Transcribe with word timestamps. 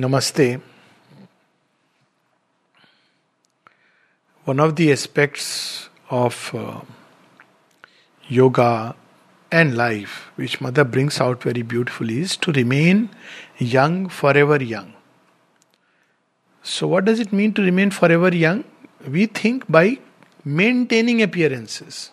Namaste. 0.00 0.60
One 4.44 4.60
of 4.60 4.76
the 4.76 4.92
aspects 4.92 5.88
of 6.10 6.54
uh, 6.54 6.80
yoga 8.28 8.94
and 9.50 9.76
life, 9.76 10.30
which 10.36 10.60
Mother 10.60 10.84
brings 10.84 11.20
out 11.20 11.42
very 11.42 11.62
beautifully, 11.62 12.20
is 12.20 12.36
to 12.38 12.52
remain 12.52 13.10
young, 13.58 14.08
forever 14.08 14.62
young. 14.62 14.92
So, 16.62 16.86
what 16.86 17.04
does 17.04 17.20
it 17.20 17.32
mean 17.32 17.54
to 17.54 17.62
remain 17.62 17.90
forever 17.90 18.34
young? 18.34 18.64
We 19.06 19.26
think 19.26 19.70
by 19.70 19.98
maintaining 20.44 21.22
appearances. 21.22 22.10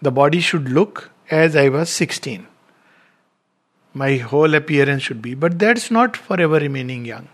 The 0.00 0.10
body 0.10 0.40
should 0.40 0.68
look 0.68 1.10
as 1.30 1.56
I 1.56 1.68
was 1.68 1.90
16 1.90 2.46
my 3.96 4.16
whole 4.18 4.54
appearance 4.54 5.02
should 5.02 5.22
be. 5.22 5.34
But 5.34 5.58
that's 5.58 5.90
not 5.90 6.16
forever 6.16 6.58
remaining 6.60 7.06
young. 7.06 7.28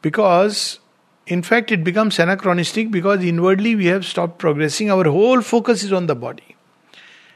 Because, 0.00 0.78
in 1.26 1.42
fact, 1.42 1.70
it 1.70 1.84
becomes 1.84 2.18
anachronistic 2.18 2.90
because 2.90 3.22
inwardly 3.22 3.76
we 3.76 3.86
have 3.86 4.06
stopped 4.06 4.38
progressing. 4.38 4.90
Our 4.90 5.04
whole 5.04 5.42
focus 5.42 5.82
is 5.82 5.92
on 5.92 6.06
the 6.06 6.14
body. 6.14 6.56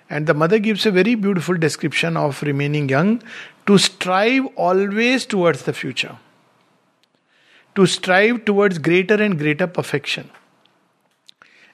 And 0.08 0.26
the 0.26 0.34
mother 0.34 0.58
gives 0.58 0.86
a 0.86 0.90
very 0.90 1.14
beautiful 1.14 1.58
description 1.58 2.16
of 2.16 2.42
remaining 2.42 2.88
young 2.88 3.22
to 3.66 3.76
strive 3.76 4.46
always 4.56 5.26
towards 5.26 5.64
the 5.64 5.72
future, 5.72 6.16
to 7.74 7.86
strive 7.86 8.44
towards 8.44 8.78
greater 8.78 9.22
and 9.22 9.36
greater 9.38 9.66
perfection. 9.66 10.30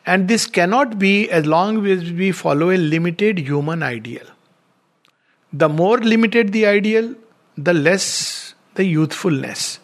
And 0.04 0.26
this 0.26 0.46
cannot 0.46 0.98
be 0.98 1.30
as 1.30 1.46
long 1.46 1.86
as 1.86 2.10
we 2.10 2.32
follow 2.32 2.70
a 2.70 2.78
limited 2.78 3.38
human 3.38 3.82
ideal. 3.82 4.26
The 5.52 5.68
more 5.68 5.98
limited 5.98 6.52
the 6.52 6.66
ideal, 6.66 7.14
the 7.56 7.74
less 7.74 8.54
the 8.74 8.84
youthfulness. 8.84 9.78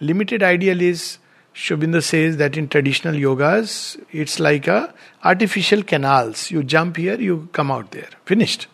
Limited 0.00 0.42
ideal 0.42 0.80
is, 0.80 1.18
Sri 1.52 2.00
says 2.00 2.36
that 2.36 2.56
in 2.56 2.68
traditional 2.68 3.14
yogas, 3.14 3.98
it's 4.12 4.38
like 4.38 4.66
a 4.66 4.92
artificial 5.22 5.82
canals. 5.82 6.50
You 6.50 6.62
jump 6.62 6.96
here, 6.96 7.20
you 7.20 7.48
come 7.52 7.70
out 7.70 7.90
there. 7.92 8.08
Finished. 8.24 8.66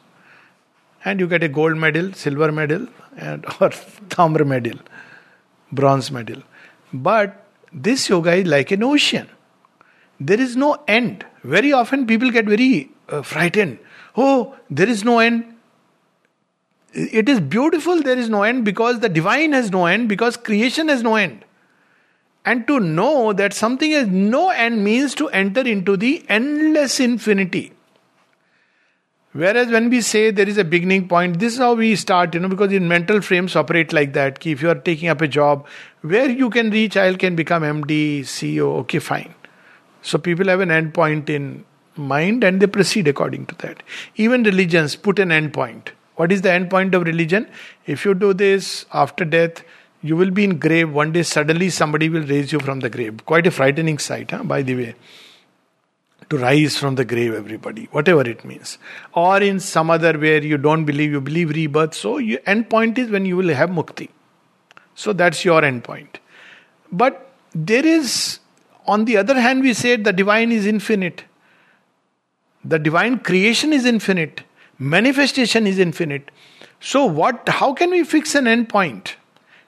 And 1.04 1.20
you 1.20 1.28
get 1.28 1.42
a 1.42 1.48
gold 1.48 1.76
medal, 1.76 2.12
silver 2.12 2.50
medal, 2.50 2.86
and 3.16 3.44
or 3.60 3.70
tamra 4.08 4.46
medal, 4.46 4.78
bronze 5.72 6.10
medal. 6.10 6.42
But 6.92 7.46
this 7.72 8.08
yoga 8.08 8.34
is 8.34 8.46
like 8.46 8.70
an 8.70 8.82
ocean. 8.82 9.28
There 10.18 10.40
is 10.40 10.56
no 10.56 10.82
end. 10.88 11.24
Very 11.44 11.72
often 11.72 12.06
people 12.06 12.30
get 12.30 12.44
very 12.44 12.90
uh, 13.08 13.22
frightened. 13.22 13.78
Oh, 14.16 14.56
there 14.68 14.88
is 14.88 15.04
no 15.04 15.18
end. 15.18 15.56
It 16.92 17.28
is 17.28 17.40
beautiful, 17.40 18.02
there 18.02 18.18
is 18.18 18.28
no 18.28 18.42
end 18.42 18.64
because 18.64 19.00
the 19.00 19.08
divine 19.08 19.52
has 19.52 19.70
no 19.70 19.86
end, 19.86 20.08
because 20.08 20.36
creation 20.36 20.88
has 20.88 21.02
no 21.02 21.14
end. 21.16 21.44
And 22.44 22.66
to 22.66 22.80
know 22.80 23.32
that 23.32 23.52
something 23.52 23.92
has 23.92 24.08
no 24.08 24.50
end 24.50 24.82
means 24.82 25.14
to 25.16 25.28
enter 25.28 25.60
into 25.60 25.96
the 25.96 26.24
endless 26.28 26.98
infinity. 26.98 27.72
Whereas 29.32 29.68
when 29.68 29.90
we 29.90 30.00
say 30.00 30.32
there 30.32 30.48
is 30.48 30.58
a 30.58 30.64
beginning 30.64 31.06
point, 31.06 31.38
this 31.38 31.52
is 31.52 31.60
how 31.60 31.74
we 31.74 31.94
start, 31.94 32.34
you 32.34 32.40
know, 32.40 32.48
because 32.48 32.72
in 32.72 32.88
mental 32.88 33.20
frames 33.20 33.54
operate 33.54 33.92
like 33.92 34.12
that. 34.14 34.44
If 34.44 34.60
you 34.60 34.70
are 34.70 34.74
taking 34.74 35.08
up 35.08 35.20
a 35.20 35.28
job, 35.28 35.68
where 36.00 36.28
you 36.28 36.50
can 36.50 36.70
reach, 36.70 36.96
I 36.96 37.14
can 37.14 37.36
become 37.36 37.62
MD, 37.62 38.22
CEO, 38.22 38.78
okay, 38.78 38.98
fine. 38.98 39.32
So 40.02 40.18
people 40.18 40.48
have 40.48 40.60
an 40.60 40.72
end 40.72 40.94
point 40.94 41.30
in 41.30 41.64
mind 41.94 42.42
and 42.42 42.60
they 42.60 42.66
proceed 42.66 43.06
according 43.06 43.46
to 43.46 43.54
that. 43.56 43.84
Even 44.16 44.42
religions 44.42 44.96
put 44.96 45.20
an 45.20 45.30
end 45.30 45.52
point. 45.52 45.92
What 46.20 46.32
is 46.32 46.42
the 46.42 46.52
end 46.52 46.68
point 46.68 46.94
of 46.94 47.04
religion? 47.04 47.46
If 47.86 48.04
you 48.04 48.12
do 48.12 48.34
this 48.34 48.84
after 48.92 49.24
death, 49.24 49.62
you 50.02 50.16
will 50.16 50.30
be 50.30 50.44
in 50.44 50.58
grave. 50.58 50.92
One 50.92 51.12
day, 51.12 51.22
suddenly, 51.22 51.70
somebody 51.70 52.10
will 52.10 52.26
raise 52.32 52.52
you 52.52 52.60
from 52.60 52.80
the 52.80 52.90
grave. 52.90 53.24
Quite 53.24 53.46
a 53.46 53.50
frightening 53.50 53.98
sight, 53.98 54.30
huh? 54.30 54.42
by 54.42 54.60
the 54.60 54.74
way. 54.74 54.94
To 56.28 56.36
rise 56.36 56.76
from 56.76 56.96
the 56.96 57.06
grave, 57.06 57.32
everybody, 57.32 57.86
whatever 57.90 58.20
it 58.20 58.44
means. 58.44 58.76
Or 59.14 59.40
in 59.40 59.60
some 59.60 59.88
other 59.88 60.12
where 60.18 60.42
you 60.42 60.58
don't 60.58 60.84
believe, 60.84 61.10
you 61.10 61.22
believe 61.22 61.50
rebirth. 61.50 61.94
So, 61.94 62.18
your 62.18 62.40
end 62.44 62.68
point 62.68 62.98
is 62.98 63.08
when 63.08 63.24
you 63.24 63.38
will 63.38 63.54
have 63.54 63.70
mukti. 63.70 64.10
So, 64.94 65.14
that's 65.14 65.42
your 65.42 65.64
end 65.64 65.84
point. 65.84 66.20
But 66.92 67.32
there 67.54 67.86
is, 67.86 68.40
on 68.86 69.06
the 69.06 69.16
other 69.16 69.40
hand, 69.40 69.62
we 69.62 69.72
said 69.72 70.04
the 70.04 70.12
divine 70.12 70.52
is 70.52 70.66
infinite. 70.66 71.24
The 72.62 72.78
divine 72.78 73.20
creation 73.20 73.72
is 73.72 73.86
infinite 73.86 74.42
manifestation 74.80 75.66
is 75.66 75.78
infinite. 75.78 76.30
So 76.80 77.04
what 77.04 77.48
how 77.48 77.72
can 77.74 77.90
we 77.90 78.02
fix 78.02 78.34
an 78.34 78.46
end 78.48 78.68
point 78.68 79.16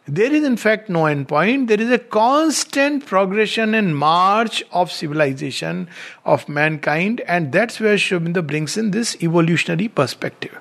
there 0.09 0.33
is 0.33 0.43
in 0.43 0.57
fact 0.57 0.89
no 0.89 1.07
end 1.07 1.29
point 1.29 1.69
there 1.69 1.81
is 1.81 1.91
a 1.91 1.99
constant 1.99 3.07
progression 3.07 3.73
and 3.73 3.97
march 3.97 4.65
of 4.73 4.91
civilization 4.91 5.89
of 6.25 6.49
mankind 6.49 7.21
and 7.29 7.53
that's 7.53 7.79
where 7.79 7.97
Sri 7.97 8.19
Aurobindo 8.19 8.45
brings 8.45 8.77
in 8.77 8.91
this 8.91 9.17
evolutionary 9.23 9.87
perspective 9.87 10.59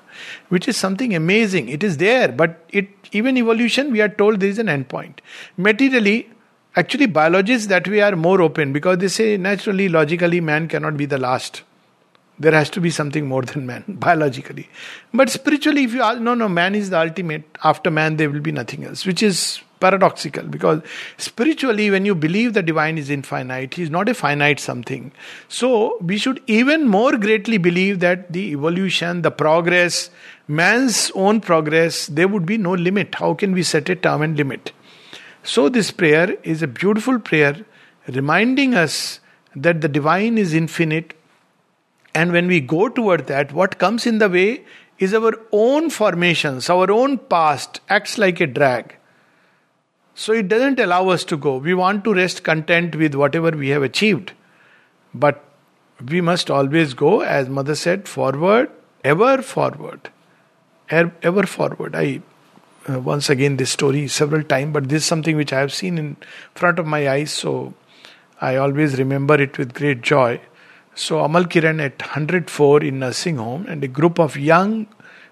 which 0.48 0.68
is 0.68 0.76
something 0.76 1.14
amazing. 1.14 1.68
It 1.68 1.82
is 1.82 1.96
there 1.96 2.28
but 2.28 2.64
it 2.70 2.88
even 3.10 3.36
evolution 3.36 3.90
we 3.90 4.00
are 4.00 4.08
told 4.08 4.38
there 4.38 4.48
is 4.48 4.60
an 4.60 4.68
end 4.68 4.88
point 4.88 5.20
materially 5.56 6.30
actually 6.76 7.06
biologists 7.06 7.66
that 7.66 7.88
we 7.88 8.00
are 8.00 8.14
more 8.14 8.40
open 8.40 8.72
because 8.72 8.98
they 8.98 9.08
say 9.08 9.36
naturally 9.36 9.88
logically 9.88 10.40
man 10.40 10.68
cannot 10.68 10.96
be 10.96 11.04
the 11.04 11.18
last 11.18 11.62
there 12.42 12.52
has 12.52 12.70
to 12.70 12.80
be 12.80 12.90
something 12.90 13.26
more 13.26 13.42
than 13.42 13.66
man, 13.66 13.84
biologically. 14.06 14.68
But 15.14 15.30
spiritually, 15.30 15.84
if 15.84 15.94
you 15.94 16.02
ask, 16.02 16.20
no, 16.20 16.34
no, 16.34 16.48
man 16.48 16.74
is 16.74 16.90
the 16.90 16.98
ultimate. 17.00 17.44
After 17.62 17.90
man, 17.90 18.16
there 18.16 18.30
will 18.30 18.40
be 18.40 18.52
nothing 18.52 18.84
else, 18.84 19.06
which 19.06 19.22
is 19.22 19.60
paradoxical 19.78 20.44
because 20.44 20.80
spiritually, 21.18 21.90
when 21.90 22.04
you 22.04 22.14
believe 22.14 22.52
the 22.54 22.62
divine 22.62 22.98
is 22.98 23.10
infinite, 23.10 23.74
he 23.74 23.82
is 23.82 23.90
not 23.90 24.08
a 24.08 24.14
finite 24.14 24.60
something. 24.60 25.12
So, 25.48 25.96
we 26.00 26.18
should 26.18 26.42
even 26.46 26.86
more 26.88 27.16
greatly 27.16 27.58
believe 27.58 28.00
that 28.00 28.32
the 28.32 28.50
evolution, 28.50 29.22
the 29.22 29.30
progress, 29.30 30.10
man's 30.48 31.10
own 31.14 31.40
progress, 31.40 32.06
there 32.06 32.28
would 32.28 32.46
be 32.46 32.58
no 32.58 32.72
limit. 32.72 33.14
How 33.14 33.34
can 33.34 33.52
we 33.52 33.62
set 33.62 33.88
a 33.88 33.96
term 33.96 34.22
and 34.22 34.36
limit? 34.36 34.72
So, 35.42 35.68
this 35.68 35.90
prayer 35.90 36.36
is 36.42 36.62
a 36.62 36.68
beautiful 36.68 37.18
prayer 37.18 37.64
reminding 38.08 38.74
us 38.74 39.20
that 39.54 39.80
the 39.80 39.88
divine 39.88 40.38
is 40.38 40.54
infinite 40.54 41.14
and 42.14 42.32
when 42.32 42.46
we 42.46 42.60
go 42.60 42.88
toward 42.88 43.26
that, 43.26 43.52
what 43.52 43.78
comes 43.78 44.06
in 44.06 44.18
the 44.18 44.28
way 44.28 44.64
is 44.98 45.14
our 45.14 45.32
own 45.50 45.90
formations, 45.90 46.68
our 46.70 46.90
own 46.90 47.18
past 47.18 47.80
acts 47.88 48.18
like 48.18 48.40
a 48.40 48.46
drag. 48.46 48.96
So 50.14 50.32
it 50.32 50.48
doesn't 50.48 50.78
allow 50.78 51.08
us 51.08 51.24
to 51.24 51.36
go. 51.36 51.56
We 51.56 51.74
want 51.74 52.04
to 52.04 52.14
rest 52.14 52.44
content 52.44 52.94
with 52.96 53.14
whatever 53.14 53.50
we 53.50 53.70
have 53.70 53.82
achieved. 53.82 54.32
But 55.14 55.42
we 56.06 56.20
must 56.20 56.50
always 56.50 56.94
go, 56.94 57.20
as 57.20 57.48
Mother 57.48 57.74
said, 57.74 58.06
forward, 58.06 58.70
ever 59.02 59.40
forward. 59.40 60.10
Er, 60.92 61.12
ever 61.22 61.46
forward. 61.46 61.94
I 61.94 62.20
uh, 62.88 63.00
once 63.00 63.30
again 63.30 63.56
this 63.56 63.70
story 63.70 64.08
several 64.08 64.42
times, 64.42 64.72
but 64.72 64.88
this 64.88 65.02
is 65.02 65.06
something 65.06 65.36
which 65.36 65.52
I 65.52 65.60
have 65.60 65.72
seen 65.72 65.98
in 65.98 66.16
front 66.54 66.78
of 66.78 66.86
my 66.86 67.08
eyes, 67.08 67.30
so 67.30 67.74
I 68.40 68.56
always 68.56 68.98
remember 68.98 69.40
it 69.40 69.56
with 69.56 69.72
great 69.72 70.02
joy. 70.02 70.40
So 70.94 71.20
Amal 71.20 71.44
Kiran 71.44 71.80
at 71.84 72.00
104 72.00 72.82
in 72.82 72.98
nursing 72.98 73.38
home 73.38 73.66
and 73.66 73.82
a 73.82 73.88
group 73.88 74.18
of 74.18 74.36
young 74.36 74.86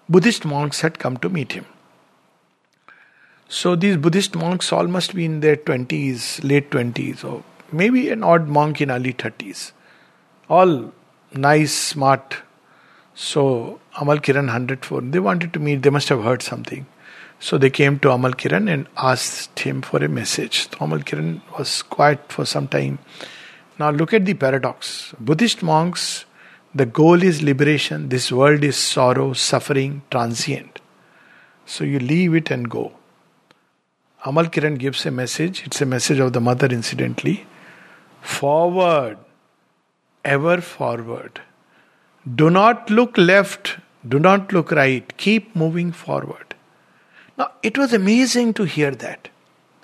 Buddhist 0.09 0.44
monks 0.44 0.81
had 0.81 0.98
come 0.98 1.16
to 1.19 1.28
meet 1.28 1.53
him. 1.53 1.66
So 3.48 3.76
these 3.76 3.97
Buddhist 3.97 4.34
monks 4.37 4.72
all 4.72 4.87
must 4.87 5.15
be 5.15 5.25
in 5.25 5.41
their 5.41 5.56
20s, 5.56 6.43
late 6.48 6.71
20s, 6.71 7.25
or 7.25 7.43
maybe 7.72 8.09
an 8.09 8.22
odd 8.22 8.48
monk 8.48 8.81
in 8.81 8.91
early 8.91 9.12
30s. 9.12 9.72
All 10.48 10.93
nice, 11.34 11.72
smart. 11.72 12.37
So 13.15 13.81
Amal 14.00 14.19
Kiran 14.19 14.47
104, 14.47 15.00
they 15.03 15.19
wanted 15.19 15.53
to 15.53 15.60
meet, 15.60 15.82
they 15.82 15.91
must 15.91 16.09
have 16.09 16.22
heard 16.22 16.42
something. 16.42 16.87
So 17.38 17.59
they 17.59 17.71
came 17.71 17.98
to 18.00 18.10
Amal 18.12 18.32
Kiran 18.32 18.72
and 18.72 18.87
asked 18.97 19.59
him 19.60 19.83
for 19.83 20.03
a 20.03 20.09
message. 20.09 20.68
So 20.71 20.78
Amal 20.80 21.01
Kiran 21.01 21.41
was 21.59 21.83
quiet 21.83 22.33
for 22.33 22.45
some 22.45 22.68
time. 22.68 22.98
Now 23.80 23.91
look 23.91 24.12
at 24.12 24.27
the 24.27 24.34
paradox. 24.34 25.15
Buddhist 25.18 25.62
monks, 25.62 26.27
the 26.74 26.84
goal 26.84 27.22
is 27.22 27.41
liberation. 27.41 28.10
This 28.10 28.30
world 28.30 28.62
is 28.62 28.77
sorrow, 28.77 29.32
suffering, 29.32 30.03
transient. 30.10 30.80
So 31.65 31.84
you 31.84 31.98
leave 31.98 32.34
it 32.34 32.50
and 32.50 32.68
go. 32.68 32.92
Amal 34.22 34.48
Kiran 34.56 34.77
gives 34.78 35.06
a 35.06 35.10
message. 35.10 35.62
It's 35.65 35.80
a 35.80 35.86
message 35.86 36.18
of 36.18 36.34
the 36.34 36.42
mother, 36.42 36.66
incidentally. 36.66 37.47
Forward, 38.21 39.16
ever 40.27 40.60
forward. 40.60 41.41
Do 42.42 42.50
not 42.50 42.91
look 42.91 43.16
left, 43.16 43.78
do 44.06 44.18
not 44.18 44.53
look 44.53 44.72
right. 44.72 45.16
Keep 45.16 45.56
moving 45.56 45.91
forward. 45.91 46.54
Now, 47.38 47.53
it 47.62 47.78
was 47.78 47.94
amazing 47.94 48.53
to 48.54 48.65
hear 48.65 48.91
that. 48.91 49.30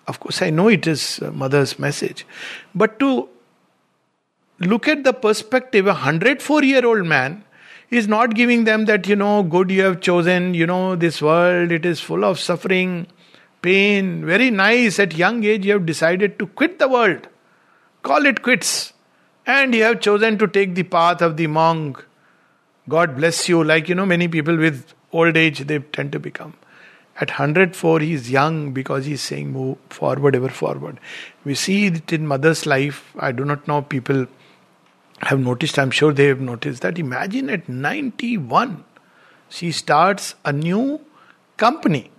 Of 0.06 0.20
course, 0.20 0.42
I 0.42 0.50
know 0.50 0.68
it 0.68 0.86
is 0.86 1.18
uh, 1.22 1.30
mother's 1.30 1.78
message. 1.78 2.26
But 2.74 2.98
to 2.98 3.30
look 4.60 4.88
at 4.88 5.04
the 5.04 5.12
perspective 5.12 5.86
a 5.86 5.92
104 5.92 6.62
year 6.64 6.84
old 6.86 7.06
man 7.06 7.44
is 7.90 8.08
not 8.08 8.34
giving 8.34 8.64
them 8.64 8.86
that 8.86 9.06
you 9.06 9.16
know 9.16 9.42
good 9.42 9.70
you 9.70 9.82
have 9.82 10.00
chosen 10.00 10.54
you 10.54 10.66
know 10.66 10.96
this 10.96 11.20
world 11.22 11.70
it 11.70 11.84
is 11.86 12.00
full 12.00 12.24
of 12.24 12.38
suffering 12.38 13.06
pain. 13.66 14.24
Very 14.24 14.50
nice. 14.50 14.98
At 14.98 15.16
young 15.16 15.44
age, 15.44 15.66
you 15.66 15.72
have 15.72 15.86
decided 15.86 16.38
to 16.38 16.46
quit 16.46 16.78
the 16.78 16.88
world. 16.88 17.28
Call 18.02 18.26
it 18.26 18.42
quits. 18.42 18.92
And 19.46 19.74
you 19.74 19.82
have 19.84 20.00
chosen 20.00 20.38
to 20.38 20.48
take 20.48 20.74
the 20.74 20.82
path 20.82 21.22
of 21.22 21.36
the 21.36 21.46
monk. 21.46 22.04
God 22.88 23.16
bless 23.16 23.48
you. 23.48 23.64
Like, 23.64 23.88
you 23.88 23.94
know, 23.94 24.06
many 24.06 24.28
people 24.28 24.56
with 24.56 24.94
old 25.12 25.36
age, 25.36 25.60
they 25.66 25.78
tend 25.78 26.12
to 26.12 26.20
become. 26.20 26.54
At 27.20 27.30
104, 27.30 28.00
he 28.00 28.12
is 28.12 28.30
young 28.30 28.72
because 28.72 29.06
he 29.06 29.12
is 29.14 29.22
saying, 29.22 29.52
move 29.52 29.78
forward, 29.88 30.36
ever 30.36 30.48
forward. 30.48 31.00
We 31.44 31.54
see 31.54 31.86
it 31.86 32.12
in 32.12 32.26
mother's 32.26 32.66
life. 32.66 33.14
I 33.18 33.32
do 33.32 33.44
not 33.44 33.66
know, 33.66 33.82
people 33.82 34.26
have 35.22 35.40
noticed, 35.40 35.78
I'm 35.78 35.90
sure 35.90 36.12
they 36.12 36.26
have 36.26 36.40
noticed 36.40 36.82
that. 36.82 36.98
Imagine 36.98 37.50
at 37.50 37.68
91, 37.68 38.84
she 39.48 39.72
starts 39.72 40.34
a 40.44 40.52
new 40.52 41.00
company, 41.56 42.10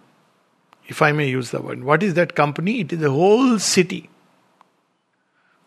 if 0.88 1.02
I 1.02 1.12
may 1.12 1.28
use 1.28 1.52
the 1.52 1.62
word. 1.62 1.84
What 1.84 2.02
is 2.02 2.16
that 2.16 2.36
company? 2.36 2.82
It 2.82 2.94
is 2.94 3.04
a 3.04 3.12
whole 3.12 3.60
city. 3.60 4.10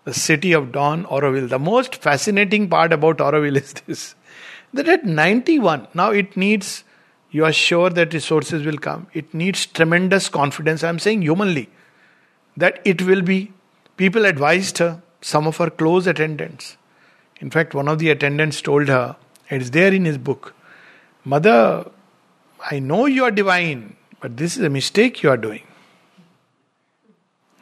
The 0.05 0.15
city 0.15 0.53
of 0.53 0.73
Dawn, 0.73 1.05
Auroville. 1.05 1.49
The 1.49 1.59
most 1.59 1.97
fascinating 1.97 2.69
part 2.69 2.93
about 2.93 3.19
Auroville 3.19 3.56
is 3.62 3.73
this 3.87 4.15
that 4.73 4.88
at 4.88 5.05
91, 5.05 5.88
now 5.94 6.11
it 6.11 6.37
needs 6.37 6.85
you 7.31 7.44
are 7.44 7.53
sure 7.53 7.91
that 7.91 8.12
resources 8.12 8.65
will 8.65 8.79
come. 8.79 9.06
It 9.12 9.32
needs 9.35 9.67
tremendous 9.67 10.29
confidence. 10.29 10.82
I'm 10.82 10.99
saying 10.99 11.23
humanly 11.23 11.69
that 12.56 12.81
it 12.85 13.03
will 13.03 13.23
be. 13.23 13.53
People 13.97 14.25
advised 14.25 14.79
her, 14.79 15.03
some 15.21 15.47
of 15.47 15.59
her 15.59 15.71
close 15.71 16.06
attendants. 16.06 16.77
In 17.40 17.50
fact, 17.50 17.75
one 17.75 17.88
of 17.88 17.98
the 17.98 18.10
attendants 18.10 18.60
told 18.60 18.88
her, 18.88 19.16
it's 19.48 19.70
there 19.70 19.92
in 19.92 20.04
his 20.04 20.19
book, 20.19 20.54
Mother, 21.25 21.90
I 22.70 22.78
know 22.78 23.06
you 23.06 23.25
are 23.25 23.31
divine, 23.31 23.96
but 24.20 24.37
this 24.37 24.56
is 24.56 24.62
a 24.62 24.70
mistake 24.70 25.22
you 25.22 25.31
are 25.31 25.37
doing. 25.37 25.62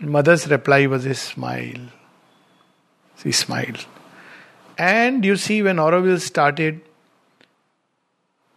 Mother's 0.00 0.48
reply 0.48 0.86
was 0.86 1.06
a 1.06 1.14
smile. 1.14 1.88
She 3.22 3.32
smiled. 3.32 3.86
And 4.76 5.24
you 5.24 5.36
see, 5.36 5.62
when 5.62 5.76
Auroville 5.76 6.20
started, 6.20 6.80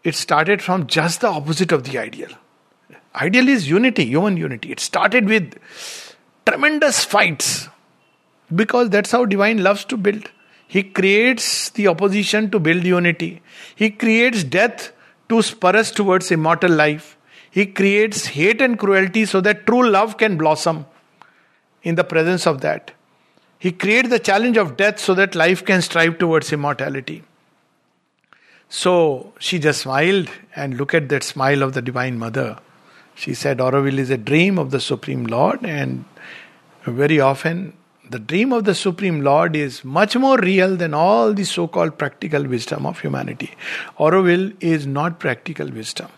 it 0.04 0.16
started 0.16 0.62
from 0.62 0.88
just 0.88 1.22
the 1.22 1.28
opposite 1.28 1.72
of 1.72 1.84
the 1.84 1.98
ideal. 1.98 2.30
Ideal 3.16 3.48
is 3.48 3.68
unity, 3.68 4.06
human 4.06 4.38
unity. 4.38 4.72
It 4.72 4.80
started 4.80 5.28
with 5.28 5.60
tremendous 6.46 7.04
fights 7.04 7.70
because 8.54 8.90
that's 8.90 9.12
how 9.12 9.26
divine 9.26 9.64
loves 9.64 9.84
to 9.86 9.98
build. 9.98 10.30
He 10.72 10.84
creates 10.84 11.70
the 11.72 11.90
opposition 11.90 12.50
to 12.52 12.58
build 12.58 12.86
unity. 12.86 13.42
He 13.76 13.90
creates 13.90 14.46
death 14.46 14.94
to 15.28 15.42
spur 15.42 15.76
us 15.76 15.92
towards 15.92 16.32
immortal 16.32 16.72
life. 16.72 17.18
He 17.50 17.66
creates 17.66 18.28
hate 18.28 18.62
and 18.62 18.80
cruelty 18.80 19.26
so 19.26 19.42
that 19.42 19.68
true 19.68 19.86
love 19.90 20.16
can 20.18 20.38
blossom 20.38 20.86
in 21.84 21.96
the 21.96 22.06
presence 22.06 22.48
of 22.48 22.62
that. 22.62 22.92
He 23.60 23.74
creates 23.74 24.08
the 24.08 24.20
challenge 24.20 24.56
of 24.56 24.78
death 24.78 24.98
so 24.98 25.14
that 25.16 25.36
life 25.36 25.66
can 25.66 25.82
strive 25.82 26.18
towards 26.20 26.54
immortality. 26.54 27.24
So 28.70 29.34
she 29.40 29.60
just 29.60 29.82
smiled 29.82 30.30
and 30.56 30.78
look 30.78 30.94
at 30.94 31.10
that 31.10 31.24
smile 31.24 31.64
of 31.64 31.74
the 31.74 31.82
Divine 31.82 32.18
Mother. 32.18 32.60
She 33.14 33.34
said, 33.34 33.58
Auroville 33.58 34.00
is 34.00 34.10
a 34.10 34.18
dream 34.18 34.58
of 34.58 34.72
the 34.72 34.80
Supreme 34.80 35.26
Lord, 35.26 35.66
and 35.66 36.06
very 36.86 37.20
often 37.20 37.74
the 38.12 38.20
dream 38.20 38.52
of 38.52 38.66
the 38.66 38.76
Supreme 38.76 39.22
Lord 39.22 39.56
is 39.56 39.86
much 39.86 40.18
more 40.18 40.38
real 40.38 40.76
than 40.76 40.94
all 40.94 41.34
the 41.34 41.46
so 41.46 41.68
called 41.68 41.98
practical 41.98 42.44
wisdom 42.46 42.86
of 42.86 43.00
humanity. 43.00 43.52
Auroville 43.98 44.54
is 44.60 44.86
not 44.86 45.20
practical 45.20 45.70
wisdom. 45.70 46.10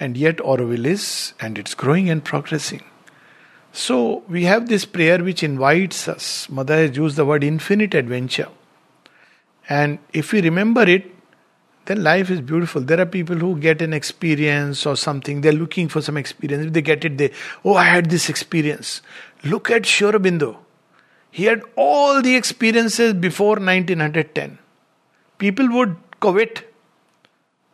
And 0.00 0.16
yet, 0.16 0.38
Auroville 0.38 0.86
is, 0.86 1.34
and 1.40 1.58
it's 1.58 1.74
growing 1.74 2.08
and 2.08 2.24
progressing. 2.24 2.82
So, 3.72 4.24
we 4.28 4.44
have 4.44 4.68
this 4.68 4.86
prayer 4.86 5.22
which 5.22 5.42
invites 5.42 6.08
us. 6.08 6.48
Mother 6.48 6.76
has 6.76 6.96
used 6.96 7.16
the 7.16 7.26
word 7.26 7.44
infinite 7.44 7.94
adventure. 7.94 8.48
And 9.68 9.98
if 10.12 10.32
we 10.32 10.40
remember 10.40 10.82
it, 10.82 11.10
then 11.86 12.02
life 12.02 12.30
is 12.30 12.40
beautiful. 12.40 12.80
There 12.80 13.00
are 13.00 13.06
people 13.06 13.36
who 13.36 13.58
get 13.58 13.82
an 13.82 13.92
experience 13.92 14.86
or 14.86 14.96
something, 14.96 15.40
they're 15.40 15.52
looking 15.52 15.88
for 15.88 16.00
some 16.00 16.16
experience. 16.16 16.66
If 16.66 16.72
they 16.72 16.82
get 16.82 17.04
it, 17.04 17.18
they, 17.18 17.32
oh, 17.64 17.74
I 17.74 17.84
had 17.84 18.10
this 18.10 18.28
experience. 18.28 19.02
Look 19.44 19.70
at 19.70 19.86
Sri 19.86 20.10
Aurobindo. 20.10 20.58
He 21.30 21.44
had 21.44 21.62
all 21.76 22.22
the 22.22 22.36
experiences 22.36 23.14
before 23.14 23.56
1910. 23.56 24.58
People 25.38 25.68
would 25.70 25.96
covet, 26.20 26.72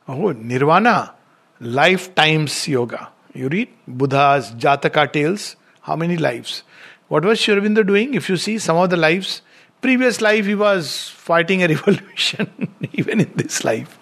oh, 0.07 0.33
nirvana, 0.33 1.15
lifetimes 1.61 2.67
yoga. 2.69 3.11
You 3.35 3.49
read 3.49 3.69
Buddha's 3.87 4.53
Jataka 4.53 5.13
tales, 5.13 5.57
how 5.83 5.97
many 5.97 6.17
lives? 6.17 6.63
What 7.09 7.25
was 7.25 7.41
Sri 7.41 7.55
Aurobindo 7.55 7.87
doing? 7.87 8.15
If 8.15 8.29
you 8.29 8.37
see 8.37 8.59
some 8.59 8.77
of 8.77 8.91
the 8.91 8.97
lives, 8.97 9.43
Previous 9.81 10.21
life, 10.21 10.45
he 10.45 10.55
was 10.55 11.09
fighting 11.11 11.63
a 11.63 11.69
revolution, 11.75 12.75
even 12.93 13.21
in 13.21 13.33
this 13.37 13.65
life. 13.65 13.99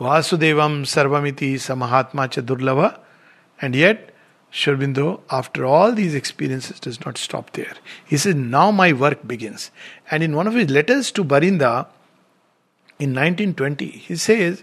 Vasudevam 0.00 0.84
Sarvamiti 0.84 1.54
Samahatma 1.54 2.28
Chadurlava. 2.28 2.98
And 3.60 3.76
yet, 3.76 4.14
Sri 4.50 4.74
Aurobindo, 4.74 5.20
after 5.30 5.66
all 5.66 5.92
these 5.92 6.14
experiences, 6.14 6.80
does 6.80 7.04
not 7.04 7.18
stop 7.18 7.50
there. 7.52 7.74
He 8.06 8.16
says, 8.16 8.34
Now 8.34 8.70
my 8.70 8.92
work 8.92 9.26
begins. 9.26 9.70
And 10.10 10.22
in 10.22 10.34
one 10.34 10.46
of 10.46 10.54
his 10.54 10.70
letters 10.70 11.10
to 11.12 11.24
Barinda 11.24 11.86
in 12.98 13.10
1920, 13.10 13.86
he 13.86 14.16
says, 14.16 14.62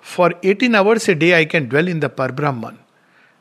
For 0.00 0.32
18 0.42 0.74
hours 0.74 1.08
a 1.08 1.14
day 1.14 1.38
I 1.38 1.44
can 1.44 1.68
dwell 1.68 1.86
in 1.86 2.00
the 2.00 2.08
Parbrahman. 2.08 2.78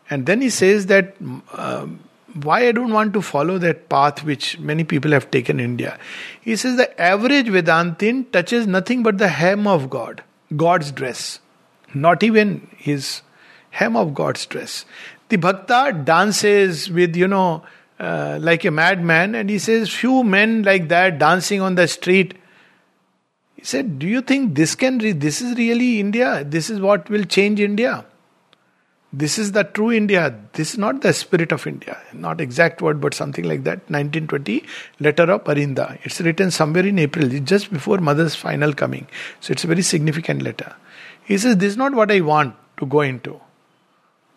And 0.09 0.25
then 0.25 0.42
he 0.42 0.50
says 0.50 0.88
that 0.88 1.15
um, 1.53 2.01
why 2.44 2.68
I 2.68 2.72
don't 2.72 2.94
want 2.94 3.14
to 3.14 3.22
follow 3.22 3.58
that 3.60 3.90
path 3.90 4.24
which 4.24 4.60
many 4.60 4.84
people 4.84 5.12
have 5.12 5.31
taken 5.31 5.60
in 5.60 5.66
India. 5.66 6.00
He 6.42 6.56
says 6.56 6.78
the 6.78 7.00
average 7.02 7.48
Vedantin 7.48 8.31
touches 8.31 8.68
nothing 8.68 9.04
but 9.04 9.18
the 9.18 9.28
hem 9.28 9.68
of 9.68 9.90
God, 9.90 10.24
God's 10.56 10.92
dress, 10.92 11.40
not 11.94 12.24
even 12.24 12.68
his 12.78 13.22
hem 13.72 13.96
of 13.96 14.14
God's 14.14 14.46
dress. 14.46 14.86
The 15.30 15.38
Bhakta 15.38 16.02
dances 16.04 16.90
with, 16.90 17.16
you 17.16 17.28
know, 17.28 17.64
uh, 18.00 18.40
like 18.42 18.66
a 18.66 18.72
madman, 18.72 19.36
and 19.36 19.50
he 19.50 19.60
says, 19.60 19.90
Few 19.90 20.24
men 20.24 20.64
like 20.64 20.88
that 20.88 21.20
dancing 21.20 21.62
on 21.62 21.76
the 21.76 21.88
street. 21.88 22.36
He 23.56 23.64
said, 23.64 24.00
Do 24.00 24.08
you 24.08 24.22
think 24.22 24.56
this 24.56 24.74
can, 24.74 25.00
re- 25.00 25.12
this 25.12 25.42
is 25.42 25.58
really 25.58 26.00
India? 26.00 26.44
This 26.44 26.70
is 26.70 26.80
what 26.80 27.10
will 27.10 27.26
change 27.26 27.60
India? 27.60 28.06
This 29.11 29.39
is 29.39 29.53
the 29.53 29.63
true 29.63 29.91
India. 29.91 30.35
This 30.53 30.73
is 30.73 30.77
not 30.77 31.01
the 31.01 31.13
spirit 31.13 31.51
of 31.51 31.65
India. 31.65 31.97
Not 32.13 32.39
exact 32.39 32.80
word, 32.81 33.01
but 33.01 33.16
something 33.16 33.44
like 33.44 33.63
that. 33.63 33.80
1920, 33.89 34.63
letter 34.99 35.23
of 35.31 35.44
Barinda. 35.45 35.97
It's 36.04 36.21
written 36.21 36.51
somewhere 36.51 36.85
in 36.85 36.99
April, 36.99 37.28
just 37.39 37.73
before 37.73 37.97
mother's 37.97 38.35
final 38.35 38.71
coming. 38.71 39.07
So 39.39 39.51
it's 39.51 39.63
a 39.63 39.68
very 39.68 39.81
significant 39.81 40.44
letter. 40.44 40.75
He 41.23 41.39
says, 41.39 41.57
This 41.57 41.71
is 41.71 41.78
not 41.78 41.95
what 41.95 42.11
I 42.11 42.21
want 42.21 42.56
to 42.78 42.85
go 42.85 43.01
into. 43.01 43.39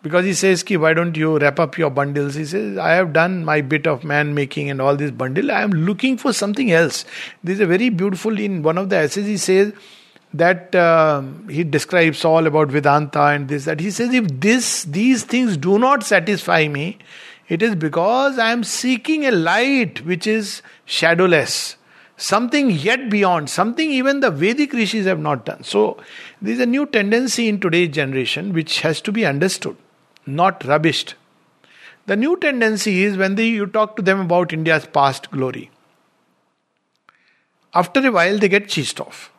Because 0.01 0.25
he 0.25 0.33
says, 0.33 0.63
Ki, 0.63 0.75
why 0.75 0.93
don't 0.93 1.15
you 1.15 1.37
wrap 1.37 1.59
up 1.59 1.77
your 1.77 1.89
bundles? 1.91 2.33
He 2.33 2.43
says, 2.43 2.77
I 2.77 2.93
have 2.93 3.13
done 3.13 3.45
my 3.45 3.61
bit 3.61 3.87
of 3.87 4.03
man 4.03 4.33
making 4.33 4.69
and 4.69 4.81
all 4.81 4.97
this 4.97 5.11
bundle. 5.11 5.51
I 5.51 5.61
am 5.61 5.71
looking 5.71 6.17
for 6.17 6.33
something 6.33 6.71
else. 6.71 7.05
This 7.43 7.55
is 7.55 7.59
a 7.61 7.67
very 7.67 7.89
beautiful, 7.89 8.37
in 8.37 8.63
one 8.63 8.77
of 8.77 8.89
the 8.89 8.97
essays, 8.97 9.27
he 9.27 9.37
says, 9.37 9.71
that 10.33 10.73
uh, 10.73 11.21
he 11.49 11.63
describes 11.63 12.25
all 12.25 12.47
about 12.47 12.69
Vedanta 12.69 13.21
and 13.25 13.47
this 13.47 13.65
that 13.65 13.79
he 13.79 13.91
says 13.91 14.13
if 14.13 14.27
this 14.39 14.83
these 14.85 15.23
things 15.23 15.57
do 15.57 15.77
not 15.77 16.03
satisfy 16.03 16.67
me, 16.67 16.97
it 17.47 17.61
is 17.61 17.75
because 17.75 18.39
I 18.39 18.51
am 18.51 18.63
seeking 18.63 19.25
a 19.25 19.31
light 19.31 20.03
which 20.05 20.25
is 20.25 20.61
shadowless, 20.85 21.75
something 22.17 22.71
yet 22.71 23.09
beyond, 23.09 23.49
something 23.49 23.91
even 23.91 24.21
the 24.21 24.31
Vedic 24.31 24.73
rishis 24.73 25.05
have 25.05 25.19
not 25.19 25.45
done. 25.45 25.63
So 25.63 25.97
there 26.41 26.53
is 26.53 26.59
a 26.59 26.65
new 26.65 26.87
tendency 26.87 27.47
in 27.47 27.59
today's 27.59 27.89
generation 27.89 28.53
which 28.53 28.79
has 28.81 29.01
to 29.01 29.11
be 29.11 29.25
understood, 29.25 29.77
not 30.25 30.61
rubbished. 30.61 31.13
The 32.05 32.15
new 32.15 32.37
tendency 32.37 33.03
is 33.03 33.17
when 33.17 33.35
they, 33.35 33.47
you 33.47 33.65
talk 33.65 33.95
to 33.95 34.01
them 34.01 34.19
about 34.19 34.51
India's 34.51 34.85
past 34.85 35.31
glory. 35.31 35.69
After 37.73 38.05
a 38.05 38.11
while, 38.11 38.37
they 38.37 38.49
get 38.49 38.67
cheesed 38.67 38.99
off 38.99 39.32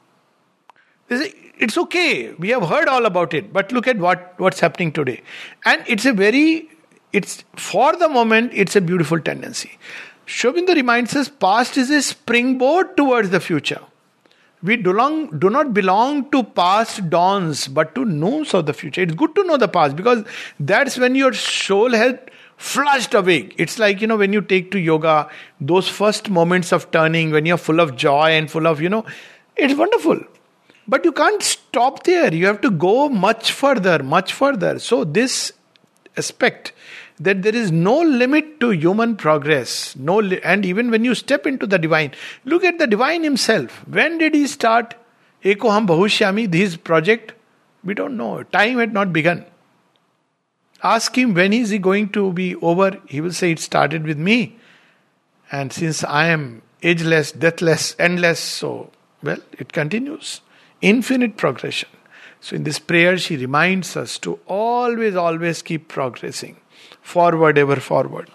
it's 1.59 1.79
okay. 1.79 2.33
We 2.33 2.49
have 2.51 2.69
heard 2.69 2.89
all 2.89 3.07
about 3.07 3.35
it, 3.35 3.53
but 3.53 3.73
look 3.73 3.87
at 3.87 3.99
what, 3.99 4.35
what's 4.39 4.61
happening 4.61 4.93
today. 4.93 5.23
And 5.65 5.83
it's 5.87 6.05
a 6.05 6.13
very, 6.13 6.69
it's 7.13 7.45
for 7.57 7.97
the 7.97 8.09
moment, 8.09 8.53
it's 8.55 8.77
a 8.77 8.81
beautiful 8.81 9.21
tendency. 9.21 9.79
Sri 10.27 10.51
Aurobindo 10.51 10.75
reminds 10.75 11.15
us 11.17 11.29
past 11.29 11.77
is 11.77 11.91
a 11.91 12.03
springboard 12.03 12.97
towards 12.97 13.31
the 13.31 13.41
future. 13.41 13.81
We 14.63 14.79
do, 14.79 14.95
long, 14.95 15.39
do 15.39 15.51
not 15.51 15.75
belong 15.75 16.31
to 16.31 16.43
past 16.43 17.11
dawns, 17.11 17.69
but 17.69 17.95
to 17.97 18.07
noons 18.07 18.55
of 18.55 18.65
the 18.65 18.73
future. 18.73 19.03
It's 19.03 19.15
good 19.15 19.35
to 19.35 19.45
know 19.45 19.59
the 19.59 19.69
past 19.69 19.95
because 19.95 20.25
that's 20.59 20.97
when 20.97 21.15
your 21.15 21.35
soul 21.35 21.93
has 21.93 22.15
flushed 22.57 23.13
awake. 23.13 23.55
It's 23.59 23.79
like, 23.79 24.01
you 24.01 24.07
know, 24.07 24.17
when 24.17 24.33
you 24.33 24.41
take 24.41 24.71
to 24.71 24.79
yoga, 24.79 25.29
those 25.61 25.87
first 25.87 26.31
moments 26.31 26.73
of 26.73 26.91
turning, 26.93 27.31
when 27.31 27.45
you're 27.45 27.59
full 27.59 27.79
of 27.79 27.95
joy 27.95 28.31
and 28.31 28.51
full 28.51 28.67
of, 28.67 28.81
you 28.81 28.89
know, 28.89 29.05
it's 29.55 29.75
wonderful. 29.75 30.21
But 30.87 31.05
you 31.05 31.13
can't 31.13 31.43
stop 31.43 32.05
there. 32.05 32.33
You 32.33 32.47
have 32.47 32.61
to 32.61 32.71
go 32.71 33.09
much 33.09 33.53
further, 33.53 34.03
much 34.03 34.33
further. 34.33 34.79
So, 34.79 35.05
this 35.05 35.53
aspect 36.17 36.73
that 37.19 37.43
there 37.43 37.55
is 37.55 37.71
no 37.71 38.01
limit 38.01 38.61
to 38.61 38.71
human 38.71 39.17
progress. 39.17 39.95
No, 39.97 40.17
li- 40.17 40.41
and 40.43 40.65
even 40.67 40.91
when 40.91 41.05
you 41.05 41.15
step 41.15 41.47
into 41.47 41.67
the 41.67 41.79
divine, 41.79 42.13
look 42.45 42.65
at 42.65 42.79
the 42.79 42.87
divine 42.87 43.23
himself. 43.23 43.87
When 43.89 44.19
did 44.19 44.35
he 44.35 44.47
start 44.47 44.95
Ekoham 45.45 45.87
Bahushyami, 45.87 46.53
his 46.53 46.77
project? 46.77 47.33
We 47.85 47.95
don't 47.95 48.17
know. 48.17 48.43
Time 48.43 48.79
had 48.79 48.93
not 48.93 49.13
begun. 49.13 49.45
Ask 50.83 51.17
him 51.17 51.35
when 51.35 51.53
is 51.53 51.71
he 51.71 51.79
going 51.79 52.11
to 52.11 52.33
be 52.33 52.57
over? 52.57 52.99
He 53.09 53.21
will 53.21 53.33
say 53.33 53.53
it 53.53 53.59
started 53.59 54.05
with 54.05 54.19
me. 54.19 54.59
And 55.51 55.73
since 55.73 56.03
I 56.05 56.27
am 56.27 56.63
ageless, 56.83 57.33
deathless, 57.33 57.95
endless, 57.99 58.39
so 58.41 58.91
well, 59.23 59.39
it 59.53 59.73
continues. 59.73 60.41
Infinite 60.85 61.37
progression. 61.39 61.89
So 62.41 62.57
in 62.57 62.65
this 62.65 62.79
prayer, 62.79 63.17
she 63.17 63.37
reminds 63.39 63.97
us 63.97 64.19
to 64.19 64.39
always, 64.47 65.17
always 65.17 65.63
keep 65.63 65.89
progressing 65.89 66.57
forward, 67.01 67.57
ever 67.57 67.77
forward. 67.77 68.29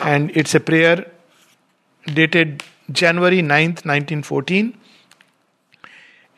And 0.00 0.30
it's 0.36 0.54
a 0.54 0.60
prayer 0.60 1.10
dated 2.06 2.62
January 2.90 3.38
9th, 3.38 3.86
1914. 3.86 4.76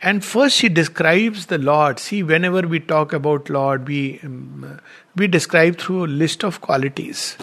And 0.00 0.24
first 0.24 0.56
she 0.56 0.68
describes 0.68 1.46
the 1.46 1.58
Lord. 1.58 1.98
See, 1.98 2.22
whenever 2.22 2.62
we 2.62 2.78
talk 2.78 3.12
about 3.12 3.50
Lord, 3.50 3.88
we, 3.88 4.20
um, 4.22 4.80
we 5.16 5.26
describe 5.26 5.78
through 5.78 6.04
a 6.04 6.14
list 6.22 6.44
of 6.44 6.60
qualities. 6.60 7.36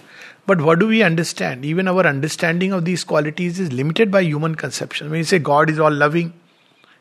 But 0.46 0.62
what 0.62 0.78
do 0.78 0.86
we 0.86 1.02
understand? 1.02 1.66
Even 1.66 1.86
our 1.86 2.06
understanding 2.06 2.72
of 2.72 2.86
these 2.86 3.04
qualities 3.04 3.60
is 3.60 3.72
limited 3.72 4.10
by 4.10 4.22
human 4.22 4.54
conception. 4.54 5.10
When 5.10 5.18
you 5.18 5.24
say 5.24 5.38
God 5.38 5.68
is 5.68 5.78
all 5.78 5.92
loving, 5.92 6.32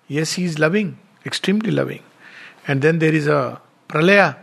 yes, 0.10 0.34
He 0.34 0.43
is 0.43 0.60
loving, 0.60 0.98
extremely 1.25 1.72
loving. 1.72 2.03
And 2.67 2.82
then 2.82 3.00
there 3.00 3.13
is 3.13 3.27
a 3.27 3.62
pralaya, 3.88 4.38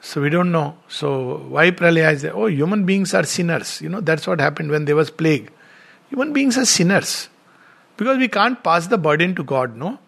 so 0.00 0.20
we 0.20 0.30
don't 0.30 0.52
know. 0.52 0.76
So 0.88 1.38
why 1.48 1.70
pralaya 1.70 2.12
is 2.12 2.22
there? 2.22 2.34
Oh, 2.34 2.46
human 2.46 2.84
beings 2.84 3.14
are 3.14 3.24
sinners. 3.24 3.80
You 3.80 3.88
know, 3.88 4.00
that's 4.00 4.26
what 4.26 4.40
happened 4.40 4.70
when 4.70 4.84
there 4.84 4.96
was 4.96 5.10
plague. 5.10 5.50
Human 6.10 6.32
beings 6.32 6.58
are 6.58 6.64
sinners. 6.64 7.28
Because 7.96 8.18
we 8.18 8.28
can't 8.28 8.62
pass 8.62 8.88
the 8.88 8.98
burden 8.98 9.34
to 9.36 9.42
God, 9.42 9.76
no? 9.76 9.98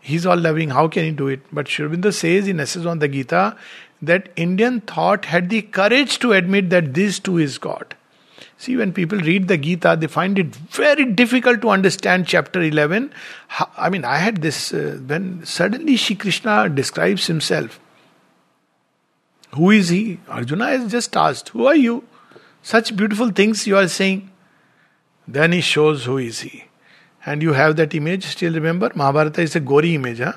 He's 0.00 0.24
all 0.24 0.36
loving. 0.36 0.70
How 0.70 0.86
can 0.86 1.04
he 1.04 1.10
do 1.10 1.26
it? 1.26 1.40
But 1.52 1.66
Aurobindo 1.66 2.14
says 2.14 2.46
in 2.46 2.60
Essays 2.60 2.86
on 2.86 3.00
the 3.00 3.08
Gita 3.08 3.56
that 4.00 4.28
Indian 4.36 4.80
thought 4.80 5.24
had 5.24 5.50
the 5.50 5.62
courage 5.62 6.20
to 6.20 6.32
admit 6.32 6.70
that 6.70 6.94
this 6.94 7.18
too 7.18 7.38
is 7.38 7.58
God. 7.58 7.96
See, 8.58 8.76
when 8.76 8.92
people 8.92 9.18
read 9.18 9.48
the 9.48 9.58
Gita, 9.58 9.96
they 9.98 10.06
find 10.06 10.38
it 10.38 10.54
very 10.56 11.04
difficult 11.04 11.60
to 11.60 11.68
understand 11.68 12.26
chapter 12.26 12.62
11. 12.62 13.12
I 13.76 13.90
mean, 13.90 14.04
I 14.04 14.16
had 14.16 14.40
this 14.40 14.72
uh, 14.72 14.98
when 15.06 15.44
suddenly 15.44 15.96
Shri 15.96 16.16
Krishna 16.16 16.68
describes 16.68 17.26
himself. 17.26 17.78
Who 19.54 19.70
is 19.70 19.90
he? 19.90 20.20
Arjuna 20.28 20.66
has 20.66 20.90
just 20.90 21.16
asked, 21.16 21.50
Who 21.50 21.66
are 21.66 21.76
you? 21.76 22.04
Such 22.62 22.96
beautiful 22.96 23.30
things 23.30 23.66
you 23.66 23.76
are 23.76 23.88
saying. 23.88 24.30
Then 25.28 25.52
he 25.52 25.60
shows 25.60 26.04
who 26.04 26.18
is 26.18 26.40
he. 26.40 26.64
And 27.24 27.42
you 27.42 27.52
have 27.52 27.76
that 27.76 27.94
image, 27.94 28.24
still 28.24 28.54
remember? 28.54 28.90
Mahabharata 28.94 29.42
is 29.42 29.56
a 29.56 29.60
gory 29.60 29.94
image, 29.94 30.18
huh? 30.18 30.34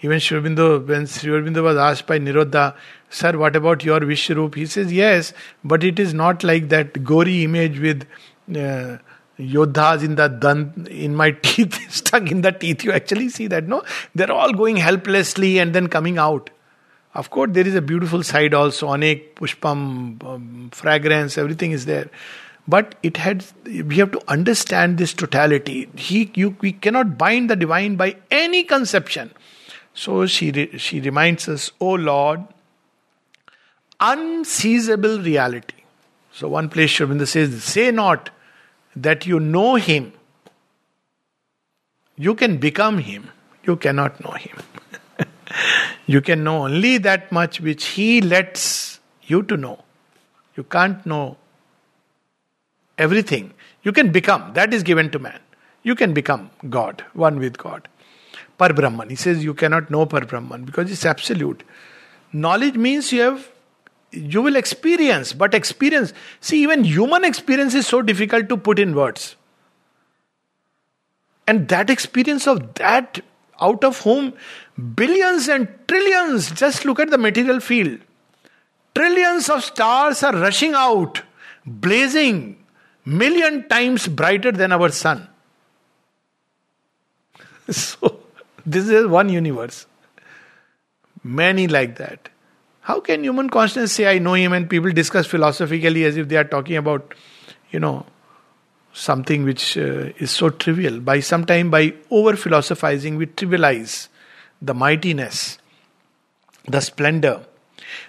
Even 0.00 0.20
Sri 0.20 0.38
when 0.38 1.06
Sri 1.06 1.60
was 1.60 1.76
asked 1.76 2.06
by 2.06 2.18
Nirodha, 2.18 2.74
Sir, 3.10 3.36
what 3.36 3.56
about 3.56 3.84
your 3.84 4.00
Vishwarup? 4.00 4.54
He 4.54 4.66
says, 4.66 4.92
Yes, 4.92 5.32
but 5.64 5.82
it 5.82 5.98
is 5.98 6.14
not 6.14 6.44
like 6.44 6.68
that 6.68 7.02
gory 7.02 7.42
image 7.44 7.80
with 7.80 8.06
uh, 8.54 8.98
yodhas 9.38 10.02
in 10.02 10.16
the 10.16 10.28
dant, 10.28 10.88
in 10.88 11.16
my 11.16 11.30
teeth, 11.42 11.90
stuck 11.90 12.30
in 12.30 12.42
the 12.42 12.52
teeth. 12.52 12.84
You 12.84 12.92
actually 12.92 13.28
see 13.28 13.46
that, 13.48 13.66
no? 13.66 13.82
They're 14.14 14.30
all 14.30 14.52
going 14.52 14.76
helplessly 14.76 15.58
and 15.58 15.74
then 15.74 15.88
coming 15.88 16.18
out. 16.18 16.50
Of 17.14 17.30
course, 17.30 17.50
there 17.52 17.66
is 17.66 17.74
a 17.74 17.82
beautiful 17.82 18.22
side 18.22 18.54
also, 18.54 18.88
anek, 18.88 19.34
pushpam, 19.34 20.22
um, 20.24 20.70
fragrance, 20.72 21.38
everything 21.38 21.72
is 21.72 21.86
there. 21.86 22.10
But 22.68 22.96
it 23.02 23.16
had, 23.16 23.46
we 23.64 23.96
have 23.96 24.12
to 24.12 24.20
understand 24.28 24.98
this 24.98 25.14
totality. 25.14 25.88
He, 25.96 26.30
you, 26.34 26.54
we 26.60 26.72
cannot 26.72 27.16
bind 27.16 27.48
the 27.48 27.56
divine 27.56 27.96
by 27.96 28.16
any 28.30 28.62
conception. 28.62 29.32
So 29.98 30.26
she, 30.26 30.78
she 30.78 31.00
reminds 31.00 31.48
us, 31.48 31.72
O 31.80 31.94
Lord, 31.94 32.44
unseizable 33.98 35.24
reality. 35.24 35.74
So 36.32 36.48
one 36.48 36.68
place 36.68 36.92
Aurobindo 37.00 37.26
says, 37.26 37.64
say 37.64 37.90
not 37.90 38.30
that 38.94 39.26
you 39.26 39.40
know 39.40 39.74
him. 39.74 40.12
You 42.16 42.36
can 42.36 42.58
become 42.58 42.98
him. 42.98 43.30
You 43.64 43.74
cannot 43.74 44.22
know 44.22 44.30
him. 44.30 44.56
you 46.06 46.20
can 46.20 46.44
know 46.44 46.66
only 46.66 46.98
that 46.98 47.32
much 47.32 47.60
which 47.60 47.86
He 47.86 48.20
lets 48.20 49.00
you 49.24 49.42
to 49.42 49.56
know. 49.56 49.80
You 50.56 50.62
can't 50.62 51.04
know 51.04 51.36
everything. 52.96 53.52
You 53.82 53.90
can 53.90 54.12
become, 54.12 54.52
that 54.52 54.72
is 54.72 54.84
given 54.84 55.10
to 55.10 55.18
man. 55.18 55.40
You 55.82 55.96
can 55.96 56.14
become 56.14 56.50
God, 56.70 57.04
one 57.14 57.40
with 57.40 57.58
God. 57.58 57.88
Par 58.58 58.72
Brahman. 58.74 59.08
He 59.08 59.16
says 59.16 59.42
you 59.42 59.54
cannot 59.54 59.90
know 59.90 60.04
Par 60.04 60.22
Brahman 60.22 60.64
because 60.64 60.90
it's 60.90 61.06
absolute. 61.06 61.62
Knowledge 62.32 62.74
means 62.74 63.12
you 63.12 63.22
have 63.22 63.48
you 64.10 64.42
will 64.42 64.56
experience, 64.56 65.32
but 65.32 65.54
experience. 65.54 66.12
See, 66.40 66.62
even 66.62 66.84
human 66.84 67.24
experience 67.24 67.74
is 67.74 67.86
so 67.86 68.02
difficult 68.02 68.48
to 68.48 68.56
put 68.56 68.78
in 68.78 68.94
words. 68.94 69.36
And 71.46 71.68
that 71.68 71.90
experience 71.90 72.46
of 72.46 72.74
that 72.74 73.20
out 73.60 73.84
of 73.84 74.00
whom 74.00 74.34
billions 74.94 75.48
and 75.48 75.68
trillions, 75.88 76.50
just 76.52 76.84
look 76.84 77.00
at 77.00 77.10
the 77.10 77.18
material 77.18 77.60
field. 77.60 77.98
Trillions 78.94 79.48
of 79.48 79.64
stars 79.64 80.22
are 80.22 80.32
rushing 80.32 80.74
out, 80.74 81.22
blazing, 81.66 82.64
million 83.04 83.68
times 83.68 84.08
brighter 84.08 84.52
than 84.52 84.72
our 84.72 84.90
sun. 84.90 85.28
So, 87.70 88.17
this 88.72 88.88
is 88.88 89.06
one 89.06 89.28
universe. 89.28 89.86
Many 91.22 91.66
like 91.66 91.96
that. 91.96 92.28
How 92.80 93.00
can 93.00 93.22
human 93.22 93.50
consciousness 93.50 93.92
say, 93.92 94.06
I 94.06 94.18
know 94.18 94.34
him, 94.34 94.52
and 94.52 94.68
people 94.68 94.90
discuss 94.92 95.26
philosophically 95.26 96.04
as 96.04 96.16
if 96.16 96.28
they 96.28 96.36
are 96.36 96.44
talking 96.44 96.76
about, 96.76 97.14
you 97.70 97.80
know, 97.80 98.06
something 98.92 99.44
which 99.44 99.76
uh, 99.76 100.12
is 100.18 100.30
so 100.30 100.50
trivial. 100.50 101.00
By 101.00 101.20
sometime 101.20 101.70
by 101.70 101.94
over 102.10 102.36
philosophizing, 102.36 103.16
we 103.16 103.26
trivialize 103.26 104.08
the 104.60 104.74
mightiness, 104.74 105.58
the 106.66 106.80
splendor. 106.80 107.44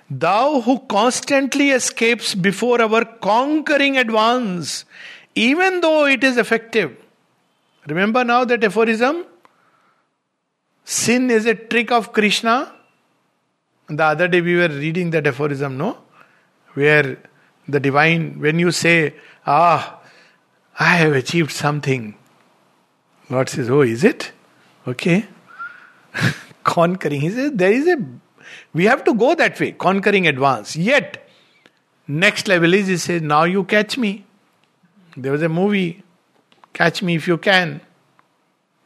Thou 0.09 0.61
who 0.61 0.79
constantly 0.79 1.69
escapes 1.71 2.35
before 2.35 2.81
our 2.81 3.05
conquering 3.05 3.97
advance, 3.97 4.85
even 5.35 5.81
though 5.81 6.05
it 6.05 6.23
is 6.23 6.37
effective. 6.37 6.97
Remember 7.87 8.23
now 8.23 8.45
that 8.45 8.63
aphorism? 8.63 9.25
Sin 10.89 11.29
is 11.29 11.45
a 11.45 11.53
trick 11.53 11.91
of 11.91 12.11
Krishna. 12.11 12.73
The 13.87 14.03
other 14.03 14.27
day 14.27 14.41
we 14.41 14.55
were 14.55 14.69
reading 14.69 15.11
that 15.11 15.27
aphorism, 15.27 15.77
no? 15.77 15.99
Where 16.73 17.19
the 17.67 17.79
divine, 17.79 18.39
when 18.39 18.57
you 18.57 18.71
say, 18.71 19.13
Ah, 19.45 19.99
I 20.79 20.95
have 20.95 21.13
achieved 21.13 21.51
something. 21.51 22.15
Lord 23.29 23.49
says, 23.49 23.69
Oh, 23.69 23.81
is 23.81 24.03
it? 24.03 24.31
Okay. 24.87 25.27
conquering. 26.63 27.21
He 27.21 27.29
says, 27.29 27.51
There 27.53 27.71
is 27.71 27.87
a. 27.87 28.03
We 28.73 28.85
have 28.85 29.03
to 29.03 29.13
go 29.13 29.35
that 29.35 29.59
way, 29.59 29.73
conquering 29.73 30.25
advance. 30.25 30.75
Yet, 30.75 31.29
next 32.07 32.47
level 32.47 32.73
is, 32.73 32.87
He 32.87 32.97
says, 32.97 33.21
Now 33.21 33.43
you 33.43 33.63
catch 33.63 33.95
me. 33.95 34.25
There 35.15 35.33
was 35.33 35.43
a 35.43 35.49
movie, 35.49 36.01
Catch 36.73 37.03
Me 37.03 37.13
If 37.17 37.27
You 37.27 37.37
Can. 37.37 37.79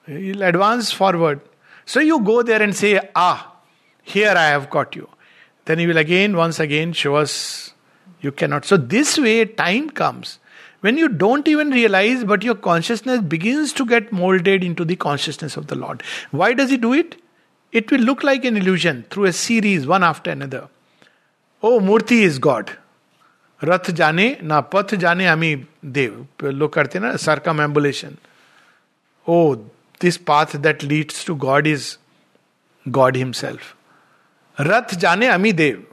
You'll 0.05 0.43
advance 0.43 0.91
forward. 0.91 1.39
So 1.86 2.00
you 2.00 2.20
go 2.22 2.44
there 2.44 2.62
and 2.62 2.75
say, 2.75 3.10
Ah, 3.16 3.56
here 4.04 4.32
I 4.32 4.46
have 4.50 4.70
caught 4.70 4.96
you. 4.96 5.10
Then 5.66 5.80
he 5.80 5.88
will 5.88 5.98
again, 5.98 6.36
once 6.36 6.60
again, 6.60 6.94
show 6.94 7.16
us 7.16 7.74
you 8.22 8.32
cannot. 8.32 8.66
So 8.66 8.78
this 8.78 9.18
way, 9.18 9.46
time 9.46 9.90
comes 9.90 10.40
when 10.82 10.98
you 10.98 11.08
don't 11.08 11.48
even 11.48 11.72
realize, 11.72 12.24
but 12.24 12.44
your 12.44 12.56
consciousness 12.56 13.22
begins 13.22 13.72
to 13.74 13.86
get 13.86 14.12
molded 14.12 14.63
into 14.63 14.84
the 14.84 14.96
consciousness 14.96 15.56
of 15.56 15.68
the 15.68 15.75
Lord. 15.75 16.04
Why 16.32 16.54
does 16.54 16.70
he 16.70 16.78
do 16.78 16.94
it? 16.94 17.22
It 17.72 17.92
will 17.92 18.02
look 18.02 18.24
like 18.24 18.46
an 18.46 18.58
illusion 18.58 19.06
through 19.10 19.25
a 19.25 19.34
series, 19.34 19.88
one 19.88 20.04
after 20.04 20.32
another. 20.32 20.68
Oh, 21.62 21.80
Murti 21.80 22.24
is 22.24 22.40
God. 22.40 22.78
रथ 23.63 23.92
जाने 23.92 24.40
ना 24.44 24.58
ami 24.60 24.86
dev. 24.92 25.30
हमी 25.30 25.56
देव 25.86 26.50
लोग 26.50 26.74
करते 26.74 27.00
ना 27.00 27.16
circumambulation 27.62 28.18
this 30.03 30.17
path 30.29 30.51
that 30.67 30.83
leads 30.83 31.24
to 31.24 31.36
God 31.43 31.65
is 31.65 31.98
God 33.00 33.15
Himself. 33.15 33.75
Rath 34.60 34.98
Jane 35.03 35.29
Ami 35.36 35.53
Dev, 35.53 35.86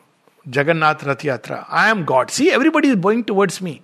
Jagannath 0.57 1.05
Rath 1.05 1.23
Yatra. 1.29 1.65
I 1.69 1.91
am 1.91 2.05
God. 2.05 2.31
See, 2.31 2.51
everybody 2.51 2.89
is 2.89 2.97
going 2.97 3.23
towards 3.25 3.61
me. 3.61 3.83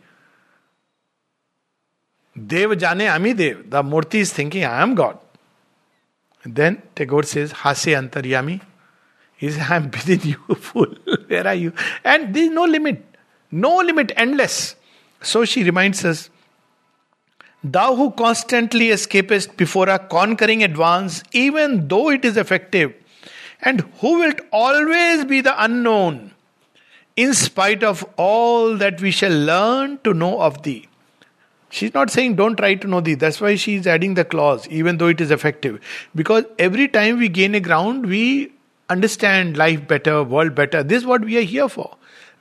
Dev 2.55 2.77
Jane 2.77 3.09
Ami 3.09 3.35
Dev. 3.35 3.71
The 3.71 3.83
Murti 3.83 4.21
is 4.27 4.33
thinking, 4.33 4.65
I 4.65 4.83
am 4.83 4.97
God. 4.97 5.19
And 6.43 6.55
then 6.55 6.83
Tagore 6.97 7.23
says, 7.23 7.53
Hase 7.53 7.95
Antaryami. 8.01 8.61
He 9.37 9.51
says, 9.51 9.71
I 9.71 9.77
am 9.77 9.91
within 9.91 10.21
you, 10.23 10.55
fool. 10.57 10.93
Where 11.29 11.47
are 11.47 11.55
you? 11.55 11.73
And 12.05 12.35
there 12.35 12.45
is 12.45 12.51
no 12.51 12.65
limit. 12.65 13.05
No 13.53 13.77
limit, 13.77 14.13
endless. 14.17 14.75
So 15.23 15.45
she 15.45 15.63
reminds 15.63 16.05
us 16.05 16.31
Thou 17.73 17.97
who 17.97 18.13
constantly 18.13 18.91
escapest 18.91 19.57
before 19.57 19.89
a 19.89 19.99
conquering 19.99 20.63
advance, 20.63 21.25
even 21.33 21.89
though 21.89 22.11
it 22.11 22.25
is 22.25 22.37
effective, 22.37 22.95
and 23.61 23.81
who 23.99 24.21
wilt 24.21 24.41
always 24.53 25.25
be 25.25 25.41
the 25.41 25.55
unknown, 25.65 26.33
in 27.17 27.35
spite 27.35 27.83
of 27.83 28.05
all 28.17 28.77
that 28.77 29.01
we 29.01 29.11
shall 29.11 29.33
learn 29.33 29.99
to 30.05 30.15
know 30.15 30.41
of 30.41 30.63
thee. 30.63 30.87
She's 31.69 31.93
not 31.93 32.11
saying 32.11 32.37
don't 32.37 32.55
try 32.57 32.77
to 32.77 32.87
know 32.87 33.01
thee. 33.01 33.15
That's 33.15 33.41
why 33.41 33.57
she's 33.57 33.87
adding 33.87 34.15
the 34.15 34.25
clause, 34.25 34.69
even 34.69 34.99
though 34.99 35.09
it 35.09 35.21
is 35.21 35.33
effective. 35.33 35.81
Because 36.15 36.45
every 36.61 36.87
time 36.87 37.19
we 37.19 37.29
gain 37.29 37.57
a 37.57 37.61
ground, 37.61 38.07
we 38.07 38.53
understand 38.89 39.57
life 39.57 39.89
better, 39.89 40.23
world 40.23 40.55
better. 40.55 40.85
This 40.85 41.03
is 41.03 41.07
what 41.07 41.25
we 41.25 41.37
are 41.39 41.49
here 41.57 41.69
for. 41.69 41.97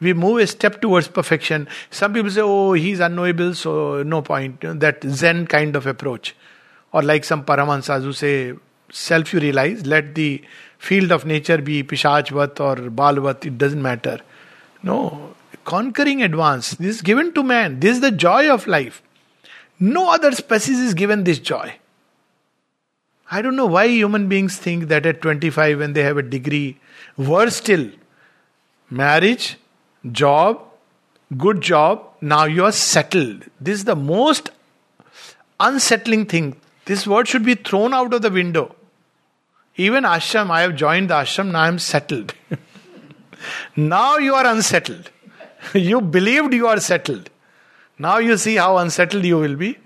We 0.06 0.14
move 0.14 0.38
a 0.38 0.48
step 0.48 0.82
towards 0.82 1.08
perfection. 1.08 1.68
Some 1.90 2.14
people 2.14 2.30
say, 2.30 2.42
oh, 2.42 2.74
he's 2.74 3.00
unknowable, 3.00 3.56
so 3.56 4.04
no 4.04 4.22
point. 4.22 4.62
That 4.62 5.04
Zen 5.04 5.48
kind 5.48 5.76
of 5.76 5.88
approach. 5.88 6.36
Or 6.92 7.02
like 7.02 7.24
some 7.24 7.44
Paramahansas 7.44 8.04
who 8.04 8.14
say, 8.14 8.54
self 8.92 9.34
you 9.34 9.40
realize, 9.40 9.86
let 9.86 10.14
the 10.16 10.44
field 10.78 11.12
of 11.12 11.26
nature 11.26 11.58
be 11.58 11.84
Pishachvat 11.84 12.60
or 12.60 12.76
Balvat, 12.90 13.46
it 13.46 13.58
doesn't 13.58 13.82
matter. 13.82 14.20
No, 14.84 15.34
conquering 15.64 16.22
advance. 16.22 16.76
This 16.76 16.98
is 16.98 17.02
given 17.02 17.34
to 17.34 17.44
man. 17.44 17.80
This 17.80 17.96
is 17.96 18.02
the 18.02 18.12
joy 18.12 18.50
of 18.50 18.68
life. 18.68 19.02
No 19.80 20.12
other 20.12 20.32
species 20.32 20.80
is 20.80 20.94
given 20.94 21.24
this 21.24 21.40
joy. 21.40 21.74
I 23.32 23.42
don't 23.42 23.56
know 23.56 23.66
why 23.66 23.88
human 23.88 24.30
beings 24.30 24.58
think 24.58 24.88
that 24.90 25.06
at 25.06 25.22
25, 25.22 25.80
when 25.80 25.94
they 25.94 26.04
have 26.04 26.18
a 26.18 26.22
degree, 26.22 26.80
worse 27.18 27.56
still, 27.56 27.90
marriage, 28.90 29.58
job, 30.12 30.62
good 31.38 31.62
job, 31.62 32.04
now 32.22 32.46
you 32.46 32.66
are 32.66 32.72
settled. 32.72 33.44
This 33.60 33.80
is 33.80 33.86
the 33.86 33.96
most 33.96 34.50
unsettling 35.60 36.26
thing. 36.26 36.56
This 36.86 37.08
word 37.08 37.28
should 37.28 37.44
be 37.44 37.56
thrown 37.56 37.94
out 37.94 38.14
of 38.14 38.22
the 38.22 38.30
window. 38.30 38.76
Even 39.78 40.04
ashram, 40.04 40.50
I 40.50 40.62
have 40.62 40.76
joined 40.76 41.10
the 41.10 41.16
ashram, 41.16 41.52
now 41.52 41.62
I 41.62 41.68
am 41.68 41.80
settled. 41.80 42.34
now 43.76 44.18
you 44.18 44.34
are 44.34 44.46
unsettled. 44.46 45.10
you 45.74 46.02
believed 46.02 46.54
you 46.54 46.68
are 46.68 46.80
settled. 46.80 47.30
Now 47.98 48.18
you 48.18 48.38
see 48.38 48.56
how 48.56 48.78
unsettled 48.78 49.26
you 49.26 49.38
will 49.38 49.56
be. 49.56 49.78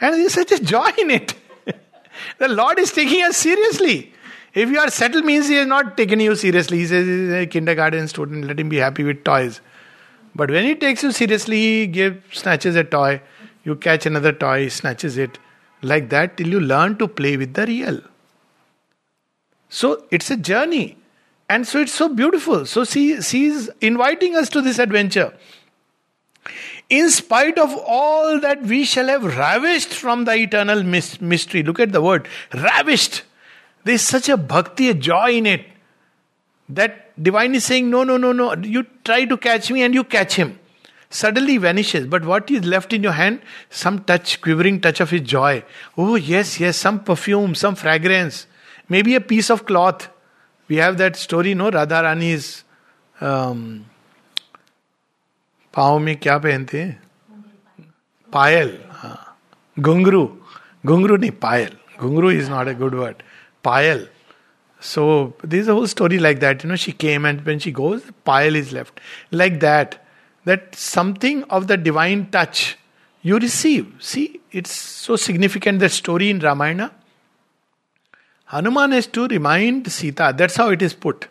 And 0.00 0.14
there 0.14 0.20
is 0.20 0.34
such 0.34 0.52
a 0.52 0.62
joy 0.62 0.90
in 0.98 1.10
it. 1.10 1.34
the 2.38 2.48
Lord 2.48 2.78
is 2.78 2.92
taking 2.92 3.22
us 3.22 3.36
seriously. 3.36 4.12
If 4.56 4.70
you 4.70 4.78
are 4.78 4.90
settled, 4.90 5.26
means 5.26 5.48
He 5.48 5.56
has 5.56 5.66
not 5.66 5.96
taken 5.98 6.18
you 6.18 6.34
seriously. 6.34 6.78
He 6.78 6.86
says 6.86 7.06
he's 7.06 7.30
a 7.30 7.46
kindergarten 7.46 8.08
student, 8.08 8.46
let 8.46 8.58
him 8.58 8.70
be 8.70 8.78
happy 8.78 9.04
with 9.04 9.22
toys. 9.22 9.60
But 10.34 10.50
when 10.50 10.64
He 10.64 10.74
takes 10.74 11.02
you 11.02 11.12
seriously, 11.12 11.58
He 11.58 11.86
gives, 11.86 12.38
snatches 12.38 12.74
a 12.74 12.82
toy. 12.82 13.20
You 13.64 13.76
catch 13.76 14.06
another 14.06 14.32
toy, 14.32 14.62
He 14.62 14.68
snatches 14.70 15.18
it. 15.18 15.38
Like 15.82 16.08
that 16.08 16.38
till 16.38 16.48
you 16.48 16.58
learn 16.58 16.96
to 16.96 17.06
play 17.06 17.36
with 17.36 17.52
the 17.52 17.66
real. 17.66 18.00
So 19.68 20.06
it's 20.10 20.30
a 20.30 20.38
journey. 20.38 20.96
And 21.50 21.66
so 21.66 21.80
it's 21.80 21.92
so 21.92 22.08
beautiful. 22.08 22.64
So 22.64 22.84
she, 22.84 23.20
she 23.20 23.46
is 23.46 23.70
inviting 23.82 24.36
us 24.36 24.48
to 24.50 24.62
this 24.62 24.78
adventure. 24.78 25.34
In 26.88 27.10
spite 27.10 27.58
of 27.58 27.76
all 27.86 28.40
that 28.40 28.62
we 28.62 28.84
shall 28.84 29.08
have 29.08 29.36
ravished 29.36 29.92
from 29.92 30.24
the 30.24 30.34
eternal 30.34 30.82
mystery. 30.82 31.62
Look 31.62 31.78
at 31.78 31.92
the 31.92 32.00
word 32.00 32.26
ravished. 32.54 33.22
There 33.85 33.95
is 33.95 34.01
such 34.01 34.29
a 34.29 34.37
bhakti, 34.37 34.89
a 34.89 34.93
joy 34.93 35.31
in 35.31 35.45
it. 35.45 35.65
That 36.69 37.21
divine 37.21 37.55
is 37.55 37.65
saying, 37.65 37.89
No, 37.89 38.03
no, 38.03 38.17
no, 38.17 38.31
no. 38.31 38.55
You 38.55 38.85
try 39.03 39.25
to 39.25 39.37
catch 39.37 39.71
me 39.71 39.83
and 39.83 39.93
you 39.93 40.03
catch 40.03 40.35
him. 40.35 40.59
Suddenly 41.09 41.57
vanishes. 41.57 42.07
But 42.07 42.23
what 42.23 42.49
is 42.49 42.63
left 42.63 42.93
in 42.93 43.03
your 43.03 43.11
hand? 43.11 43.41
Some 43.69 44.03
touch, 44.03 44.39
quivering 44.41 44.79
touch 44.79 45.01
of 45.01 45.09
his 45.09 45.21
joy. 45.21 45.63
Oh, 45.97 46.15
yes, 46.15 46.59
yes, 46.59 46.77
some 46.77 47.03
perfume, 47.03 47.55
some 47.55 47.75
fragrance 47.75 48.47
maybe 48.91 49.15
a 49.15 49.21
piece 49.21 49.49
of 49.49 49.65
cloth. 49.65 50.09
We 50.67 50.75
have 50.77 50.97
that 50.97 51.15
story, 51.15 51.53
no? 51.55 51.71
Radharani's 51.71 52.63
um, 53.21 53.63
पाँव 55.73 55.99
में 56.05 56.15
क्या 56.19 56.37
पहनते 56.45 56.81
हैं 56.81 57.01
पायल 58.33 58.77
हाँ 58.91 59.17
घुंगरू 59.79 60.23
घुंगरू 60.85 61.17
नहीं 61.17 61.31
पायल 61.43 61.77
घुंगरू 61.99 62.31
is 62.31 62.49
not 62.49 62.67
a 62.67 62.73
good 62.79 62.95
word 62.95 63.21
Payal, 63.66 64.08
So 64.78 65.34
there's 65.42 65.66
a 65.66 65.74
whole 65.74 65.88
story 65.88 66.18
like 66.20 66.38
that. 66.40 66.62
You 66.62 66.68
know, 66.68 66.76
she 66.76 66.92
came 66.92 67.24
and 67.24 67.44
when 67.44 67.58
she 67.58 67.72
goes, 67.72 68.02
payal 68.24 68.54
is 68.54 68.72
left. 68.72 69.00
Like 69.32 69.58
that. 69.60 70.06
That 70.44 70.76
something 70.76 71.42
of 71.44 71.66
the 71.66 71.76
divine 71.76 72.30
touch 72.30 72.78
you 73.22 73.38
receive. 73.38 73.92
See, 73.98 74.40
it's 74.52 74.70
so 74.70 75.16
significant 75.16 75.80
that 75.80 75.90
story 75.90 76.30
in 76.30 76.38
Ramayana. 76.38 76.92
Hanuman 78.44 78.92
is 78.92 79.08
to 79.08 79.26
remind 79.26 79.90
Sita, 79.90 80.32
that's 80.36 80.54
how 80.54 80.68
it 80.70 80.80
is 80.80 80.94
put, 80.94 81.26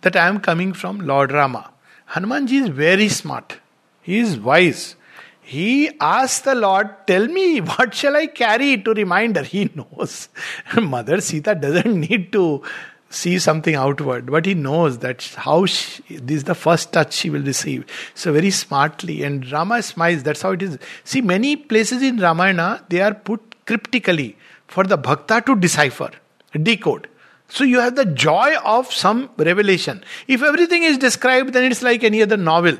that 0.00 0.16
I 0.16 0.26
am 0.26 0.40
coming 0.40 0.72
from 0.72 0.98
Lord 0.98 1.30
Rama. 1.30 1.70
Hanumanji 2.14 2.62
is 2.62 2.68
very 2.68 3.08
smart. 3.08 3.58
He 4.02 4.18
is 4.18 4.36
wise. 4.36 4.96
He 5.42 5.90
asks 6.00 6.40
the 6.40 6.54
Lord, 6.54 6.88
Tell 7.06 7.26
me, 7.26 7.60
what 7.60 7.94
shall 7.94 8.16
I 8.16 8.26
carry 8.26 8.80
to 8.82 8.92
remind 8.92 9.36
her? 9.36 9.42
He 9.42 9.70
knows. 9.74 10.28
Mother 10.80 11.20
Sita 11.20 11.54
doesn't 11.54 12.00
need 12.08 12.32
to 12.32 12.62
see 13.08 13.38
something 13.38 13.74
outward, 13.74 14.30
but 14.30 14.46
he 14.46 14.54
knows 14.54 14.98
that 14.98 15.22
how 15.36 15.66
she, 15.66 16.16
this 16.16 16.38
is 16.38 16.44
the 16.44 16.54
first 16.54 16.92
touch 16.92 17.12
she 17.12 17.28
will 17.28 17.42
receive. 17.42 17.84
So, 18.14 18.32
very 18.32 18.50
smartly. 18.50 19.24
And 19.24 19.50
Rama 19.50 19.82
smiles, 19.82 20.22
that's 20.22 20.42
how 20.42 20.52
it 20.52 20.62
is. 20.62 20.78
See, 21.04 21.20
many 21.20 21.56
places 21.56 22.02
in 22.02 22.18
Ramayana, 22.18 22.84
they 22.88 23.00
are 23.00 23.14
put 23.14 23.66
cryptically 23.66 24.36
for 24.68 24.84
the 24.84 24.96
bhakta 24.96 25.42
to 25.46 25.56
decipher 25.56 26.10
decode. 26.58 27.08
So 27.48 27.64
you 27.64 27.80
have 27.80 27.96
the 27.96 28.04
joy 28.04 28.54
of 28.64 28.92
some 28.92 29.30
revelation. 29.36 30.04
If 30.28 30.42
everything 30.42 30.84
is 30.84 30.98
described, 30.98 31.52
then 31.52 31.70
it's 31.70 31.82
like 31.82 32.04
any 32.04 32.22
other 32.22 32.36
novel. 32.36 32.76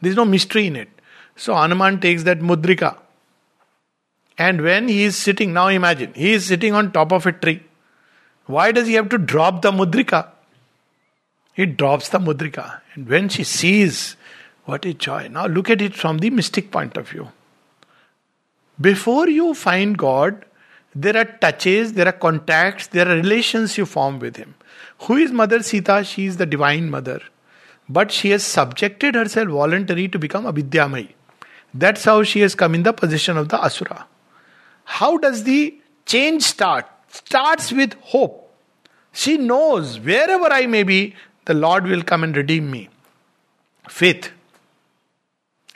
There's 0.00 0.16
no 0.16 0.24
mystery 0.24 0.66
in 0.66 0.76
it. 0.76 0.88
So 1.36 1.54
Hanuman 1.54 2.00
takes 2.00 2.22
that 2.24 2.40
mudrika. 2.40 2.98
And 4.36 4.62
when 4.62 4.88
he 4.88 5.04
is 5.04 5.16
sitting, 5.16 5.52
now 5.52 5.68
imagine, 5.68 6.12
he 6.14 6.32
is 6.32 6.46
sitting 6.46 6.74
on 6.74 6.92
top 6.92 7.12
of 7.12 7.26
a 7.26 7.32
tree. 7.32 7.62
Why 8.46 8.72
does 8.72 8.86
he 8.86 8.94
have 8.94 9.08
to 9.10 9.18
drop 9.18 9.62
the 9.62 9.70
mudrika? 9.72 10.28
He 11.54 11.66
drops 11.66 12.08
the 12.08 12.18
mudrika. 12.18 12.80
And 12.94 13.08
when 13.08 13.28
she 13.28 13.44
sees, 13.44 14.16
what 14.64 14.84
a 14.84 14.92
joy. 14.92 15.28
Now 15.28 15.46
look 15.46 15.70
at 15.70 15.80
it 15.80 15.94
from 15.94 16.18
the 16.18 16.30
mystic 16.30 16.70
point 16.70 16.96
of 16.96 17.08
view. 17.08 17.28
Before 18.80 19.28
you 19.28 19.54
find 19.54 19.96
God, 19.96 20.44
there 20.94 21.16
are 21.16 21.24
touches, 21.24 21.92
there 21.92 22.08
are 22.08 22.12
contacts, 22.12 22.88
there 22.88 23.08
are 23.08 23.14
relations 23.16 23.78
you 23.78 23.86
form 23.86 24.18
with 24.18 24.36
him. 24.36 24.54
Who 25.02 25.16
is 25.16 25.32
Mother 25.32 25.62
Sita? 25.62 26.04
She 26.04 26.26
is 26.26 26.36
the 26.36 26.46
divine 26.46 26.90
mother. 26.90 27.20
But 27.88 28.10
she 28.10 28.30
has 28.30 28.44
subjected 28.44 29.14
herself 29.14 29.48
voluntarily 29.48 30.08
to 30.08 30.18
become 30.18 30.44
Avidyamai. 30.44 31.08
That's 31.74 32.04
how 32.04 32.22
she 32.22 32.40
has 32.40 32.54
come 32.54 32.74
in 32.74 32.84
the 32.84 32.92
position 32.92 33.36
of 33.36 33.48
the 33.48 33.62
Asura. 33.62 34.06
How 34.84 35.18
does 35.18 35.42
the 35.42 35.78
change 36.06 36.42
start? 36.42 36.86
Starts 37.08 37.72
with 37.72 37.94
hope. 38.00 38.40
She 39.12 39.36
knows 39.36 39.98
wherever 39.98 40.46
I 40.46 40.66
may 40.66 40.84
be, 40.84 41.14
the 41.44 41.54
Lord 41.54 41.84
will 41.86 42.02
come 42.02 42.24
and 42.24 42.36
redeem 42.36 42.70
me. 42.70 42.88
Faith. 43.88 44.30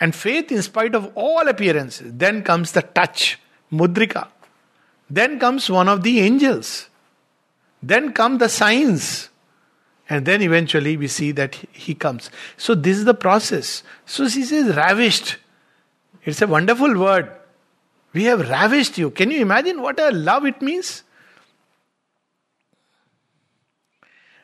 And 0.01 0.15
faith, 0.15 0.53
in 0.53 0.63
spite 0.63 0.95
of 0.95 1.11
all 1.15 1.49
appearances, 1.49 2.13
then 2.15 2.43
comes 2.43 2.73
the 2.73 2.83
touch, 2.83 3.39
mudrika. 3.73 4.29
Then 5.11 5.41
comes 5.41 5.69
one 5.69 5.89
of 5.89 6.03
the 6.03 6.21
angels. 6.21 6.89
Then 7.83 8.13
come 8.13 8.39
the 8.39 8.49
signs. 8.49 9.31
And 10.09 10.25
then 10.25 10.43
eventually 10.43 10.97
we 10.97 11.09
see 11.09 11.33
that 11.33 11.55
he 11.55 11.95
comes. 11.95 12.31
So 12.57 12.75
this 12.75 12.99
is 12.99 13.05
the 13.05 13.15
process. 13.15 13.83
So 14.07 14.29
she 14.29 14.45
says, 14.45 14.75
ravished. 14.77 15.37
It's 16.29 16.43
a 16.43 16.47
wonderful 16.47 16.95
word. 16.99 17.31
We 18.13 18.25
have 18.25 18.51
ravished 18.51 18.99
you. 18.99 19.11
Can 19.11 19.31
you 19.31 19.41
imagine 19.41 19.81
what 19.81 19.99
a 19.99 20.11
love 20.11 20.45
it 20.45 20.61
means? 20.61 21.03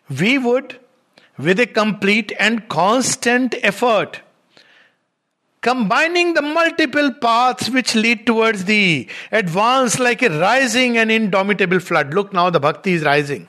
We 0.08 0.38
would, 0.38 0.78
with 1.36 1.60
a 1.60 1.66
complete 1.66 2.32
and 2.38 2.66
constant 2.70 3.54
effort, 3.62 4.22
combining 5.60 6.32
the 6.32 6.40
multiple 6.40 7.12
paths 7.12 7.68
which 7.68 7.94
lead 7.94 8.26
towards 8.26 8.64
the 8.64 9.06
advance 9.30 9.98
like 9.98 10.22
a 10.22 10.30
rising 10.40 10.96
and 10.96 11.10
indomitable 11.10 11.80
flood. 11.80 12.14
Look 12.14 12.32
now, 12.32 12.48
the 12.48 12.60
bhakti 12.60 12.94
is 12.94 13.02
rising. 13.02 13.46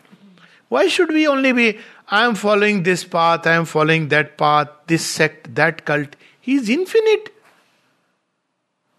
Why 0.67 0.87
should 0.87 1.09
we 1.09 1.25
only 1.25 1.53
be, 1.53 1.79
I 2.09 2.25
am 2.25 2.35
following 2.35 2.83
this 2.83 3.05
path, 3.05 3.47
I 3.47 3.53
am 3.53 3.63
following 3.63 4.09
that 4.09 4.37
path, 4.37 4.67
this 4.87 5.05
sect, 5.05 5.55
that 5.55 5.85
cult? 5.85 6.17
He 6.41 6.55
is 6.55 6.69
infinite. 6.69 7.34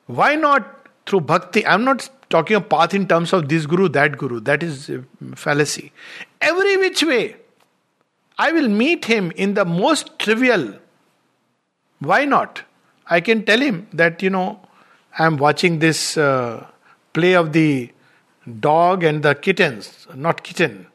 Why 0.06 0.34
not 0.36 0.88
through 1.06 1.22
bhakti? 1.22 1.64
I 1.64 1.74
am 1.74 1.84
not 1.84 2.08
talking 2.30 2.56
of 2.56 2.68
path 2.68 2.94
in 2.94 3.06
terms 3.06 3.32
of 3.32 3.48
this 3.48 3.66
guru, 3.66 3.88
that 3.90 4.16
guru. 4.18 4.40
That 4.40 4.62
is 4.62 4.90
fallacy. 5.34 5.92
Every 6.40 6.76
which 6.76 7.02
way. 7.02 7.36
I 8.38 8.52
will 8.52 8.68
meet 8.68 9.06
him 9.06 9.32
in 9.34 9.54
the 9.54 9.64
most 9.64 10.18
trivial. 10.18 10.74
Why 12.00 12.24
not? 12.24 12.62
I 13.08 13.20
can 13.20 13.44
tell 13.44 13.60
him 13.60 13.88
that, 13.92 14.22
you 14.22 14.30
know, 14.30 14.60
I'm 15.18 15.38
watching 15.38 15.78
this 15.78 16.18
uh, 16.18 16.66
play 17.14 17.34
of 17.34 17.52
the 17.52 17.90
dog 18.60 19.02
and 19.04 19.22
the 19.22 19.34
kittens, 19.34 20.06
not 20.14 20.42
kitten, 20.42 20.86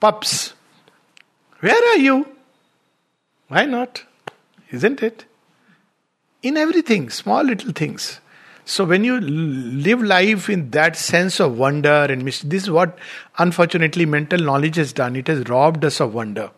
pups. 0.00 0.54
Where 1.60 1.92
are 1.92 1.98
you? 1.98 2.26
Why 3.48 3.64
not? 3.64 4.02
Isn't 4.72 5.02
it? 5.02 5.24
In 6.42 6.56
everything, 6.56 7.10
small 7.10 7.44
little 7.44 7.72
things. 7.72 8.20
So 8.68 8.84
when 8.84 9.04
you 9.04 9.20
live 9.20 10.02
life 10.02 10.50
in 10.50 10.70
that 10.72 10.96
sense 10.96 11.38
of 11.38 11.56
wonder 11.56 12.06
and 12.10 12.24
mystery, 12.24 12.50
this 12.50 12.64
is 12.64 12.70
what 12.70 12.98
unfortunately 13.38 14.06
mental 14.06 14.40
knowledge 14.40 14.74
has 14.74 14.92
done. 14.92 15.14
It 15.14 15.28
has 15.28 15.48
robbed 15.48 15.84
us 15.84 16.00
of 16.00 16.12
wonder. 16.12 16.50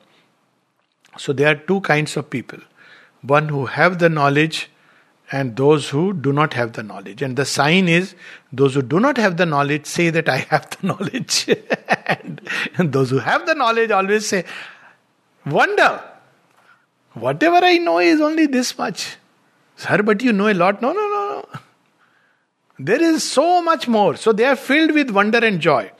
So 1.18 1.34
there 1.34 1.48
are 1.48 1.54
two 1.54 1.82
kinds 1.82 2.16
of 2.16 2.30
people. 2.30 2.60
One 3.20 3.50
who 3.50 3.66
have 3.66 3.98
the 3.98 4.08
knowledge 4.08 4.70
and 5.30 5.54
those 5.56 5.90
who 5.90 6.14
do 6.14 6.32
not 6.32 6.54
have 6.54 6.72
the 6.72 6.82
knowledge. 6.82 7.20
And 7.20 7.36
the 7.36 7.44
sign 7.44 7.88
is 7.88 8.14
those 8.54 8.72
who 8.72 8.80
do 8.80 8.98
not 8.98 9.18
have 9.18 9.36
the 9.36 9.44
knowledge 9.44 9.84
say 9.84 10.08
that 10.08 10.30
I 10.30 10.38
have 10.38 10.70
the 10.70 10.86
knowledge. 10.86 11.46
and, 12.06 12.40
and 12.78 12.90
those 12.90 13.10
who 13.10 13.18
have 13.18 13.44
the 13.44 13.54
knowledge 13.54 13.90
always 13.90 14.26
say, 14.26 14.46
Wonder. 15.44 16.02
Whatever 17.12 17.56
I 17.56 17.76
know 17.76 17.98
is 17.98 18.22
only 18.22 18.46
this 18.46 18.78
much. 18.78 19.16
Sir, 19.76 20.02
but 20.02 20.22
you 20.22 20.32
know 20.32 20.48
a 20.48 20.54
lot. 20.54 20.80
No, 20.80 20.92
no, 20.92 21.00
no, 21.00 21.44
no. 21.52 21.60
There 22.78 23.02
is 23.02 23.28
so 23.28 23.62
much 23.62 23.88
more. 23.88 24.16
So 24.16 24.32
they 24.32 24.44
are 24.44 24.56
filled 24.56 24.92
with 24.92 25.10
wonder 25.10 25.38
and 25.38 25.60
joy. 25.60 25.90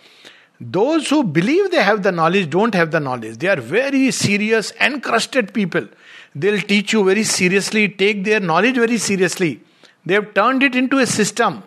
Those 0.60 1.08
who 1.08 1.22
believe 1.22 1.70
they 1.70 1.82
have 1.82 2.02
the 2.02 2.12
knowledge 2.12 2.50
don't 2.50 2.74
have 2.74 2.90
the 2.90 3.00
knowledge. 3.00 3.38
They 3.38 3.48
are 3.48 3.60
very 3.60 4.10
serious, 4.10 4.72
encrusted 4.80 5.54
people. 5.54 5.86
They'll 6.34 6.60
teach 6.60 6.92
you 6.92 7.04
very 7.04 7.24
seriously, 7.24 7.88
take 7.88 8.24
their 8.24 8.40
knowledge 8.40 8.74
very 8.76 8.98
seriously. 8.98 9.60
They 10.04 10.14
have 10.14 10.34
turned 10.34 10.62
it 10.62 10.74
into 10.74 10.98
a 10.98 11.06
system 11.06 11.62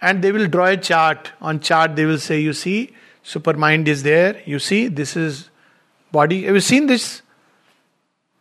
and 0.00 0.22
they 0.22 0.32
will 0.32 0.46
draw 0.46 0.66
a 0.66 0.76
chart. 0.76 1.32
On 1.40 1.60
chart, 1.60 1.96
they 1.96 2.04
will 2.04 2.18
say, 2.18 2.40
You 2.40 2.52
see, 2.52 2.94
supermind 3.24 3.88
is 3.88 4.02
there. 4.02 4.42
You 4.44 4.58
see, 4.58 4.88
this 4.88 5.16
is 5.16 5.50
body. 6.12 6.44
Have 6.44 6.54
you 6.54 6.60
seen 6.60 6.86
this? 6.86 7.22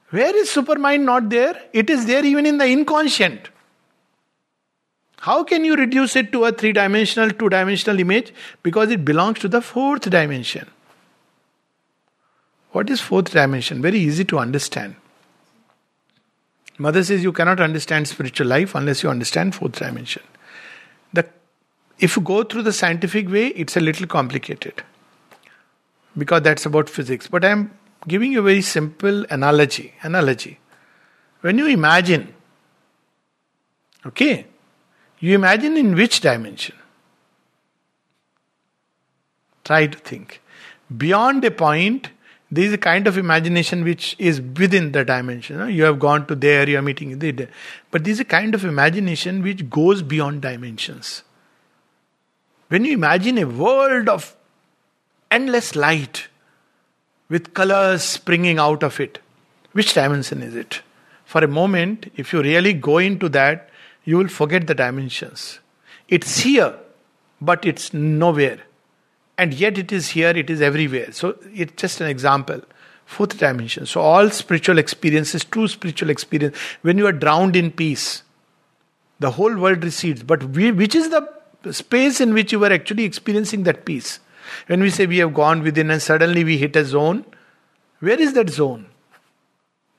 Where 0.10 0.36
is 0.36 0.50
supermind 0.50 1.02
not 1.02 1.30
there? 1.30 1.62
It 1.74 1.90
is 1.90 2.06
there 2.06 2.26
even 2.26 2.46
in 2.46 2.58
the 2.58 2.66
inconscient. 2.66 3.50
How 5.20 5.44
can 5.44 5.66
you 5.66 5.76
reduce 5.76 6.16
it 6.16 6.32
to 6.32 6.46
a 6.46 6.52
three 6.52 6.74
dimensional, 6.74 7.32
two 7.32 7.50
dimensional 7.50 8.00
image? 8.00 8.34
Because 8.64 8.92
it 8.92 9.04
belongs 9.04 9.40
to 9.40 9.48
the 9.48 9.62
fourth 9.62 10.10
dimension. 10.10 10.68
What 12.72 12.90
is 12.90 13.02
fourth 13.02 13.32
dimension? 13.32 13.82
Very 13.82 14.00
easy 14.00 14.24
to 14.26 14.40
understand. 14.40 14.96
Mother 16.78 17.04
says 17.04 17.24
you 17.24 17.32
cannot 17.32 17.60
understand 17.60 18.08
spiritual 18.08 18.48
life 18.48 18.76
unless 18.76 19.02
you 19.02 19.10
understand 19.10 19.56
fourth 19.56 19.80
dimension. 19.80 20.22
The, 21.12 21.28
if 21.98 22.16
you 22.16 22.22
go 22.22 22.44
through 22.44 22.64
the 22.64 22.74
scientific 22.74 23.30
way, 23.30 23.48
it's 23.48 23.76
a 23.76 23.80
little 23.80 24.06
complicated 24.06 24.84
because 26.16 26.44
that's 26.44 26.66
about 26.68 26.90
physics. 26.90 27.28
But 27.28 27.44
I'm 27.44 27.72
giving 28.08 28.32
you 28.32 28.40
a 28.40 28.44
very 28.44 28.62
simple 28.62 29.26
analogy. 29.32 29.94
Analogy. 30.04 30.60
When 31.42 31.58
you 31.58 31.66
imagine, 31.68 32.34
okay, 34.06 34.46
you 35.20 35.36
imagine 35.36 35.78
in 35.78 35.96
which 35.96 36.22
dimension? 36.22 36.76
Try 39.64 39.88
to 39.88 39.98
think. 39.98 40.42
Beyond 40.96 41.44
a 41.44 41.52
point, 41.52 42.10
there 42.50 42.64
is 42.64 42.72
a 42.72 42.78
kind 42.78 43.08
of 43.08 43.18
imagination 43.18 43.84
which 43.84 44.16
is 44.18 44.40
within 44.40 44.94
the 44.94 45.04
dimension. 45.04 45.70
You 45.70 45.84
have 45.84 46.00
gone 46.00 46.26
to 46.28 46.36
there, 46.36 46.70
you 46.70 46.78
are 46.78 46.82
meeting 46.82 47.20
there. 47.20 47.50
But 47.92 48.06
there 48.06 48.12
is 48.12 48.20
a 48.22 48.26
kind 48.26 48.56
of 48.56 48.64
imagination 48.64 49.42
which 49.42 49.70
goes 49.70 50.02
beyond 50.02 50.42
dimensions. 50.42 51.24
When 52.70 52.86
you 52.86 52.94
imagine 52.94 53.38
a 53.38 53.46
world 53.46 54.08
of 54.08 54.36
endless 55.30 55.76
light 55.76 56.28
with 57.30 57.54
colors 57.54 58.04
springing 58.04 58.60
out 58.60 58.84
of 58.84 59.00
it, 59.00 59.20
which 59.74 59.94
dimension 59.94 60.42
is 60.42 60.56
it? 60.56 60.82
For 61.26 61.44
a 61.44 61.48
moment, 61.48 62.12
if 62.16 62.32
you 62.32 62.42
really 62.42 62.72
go 62.72 63.00
into 63.00 63.28
that, 63.30 63.70
you 64.08 64.18
will 64.18 64.30
forget 64.30 64.68
the 64.68 64.74
dimensions. 64.74 65.60
It's 66.08 66.40
here, 66.40 66.74
but 67.42 67.66
it's 67.66 67.94
nowhere. 67.94 68.60
And 69.38 69.54
yet 69.54 69.78
it 69.78 69.92
is 69.92 70.12
here, 70.12 70.30
it 70.30 70.50
is 70.50 70.62
everywhere. 70.62 71.12
So 71.12 71.38
it's 71.54 71.74
just 71.76 72.00
an 72.00 72.08
example. 72.08 72.62
Fourth 73.06 73.38
dimension. 73.38 73.86
So 73.86 74.00
all 74.00 74.30
spiritual 74.30 74.78
experiences, 74.78 75.44
true 75.44 75.68
spiritual 75.68 76.10
experience, 76.10 76.56
when 76.84 76.98
you 76.98 77.06
are 77.06 77.12
drowned 77.12 77.58
in 77.58 77.70
peace, 77.70 78.24
the 79.20 79.32
whole 79.32 79.58
world 79.58 79.84
recedes. 79.84 80.24
But 80.24 80.42
we, 80.42 80.72
which 80.72 80.96
is 80.96 81.10
the 81.10 81.28
space 81.74 82.22
in 82.22 82.34
which 82.34 82.54
you 82.54 82.64
are 82.64 82.72
actually 82.72 83.04
experiencing 83.04 83.64
that 83.64 83.84
peace? 83.84 84.22
When 84.68 84.80
we 84.80 84.90
say 84.90 85.06
we 85.06 85.18
have 85.18 85.34
gone 85.34 85.64
within 85.64 85.92
and 85.92 86.02
suddenly 86.02 86.46
we 86.46 86.58
hit 86.58 86.78
a 86.78 86.86
zone, 86.86 87.26
where 88.00 88.20
is 88.20 88.32
that 88.36 88.50
zone? 88.50 88.88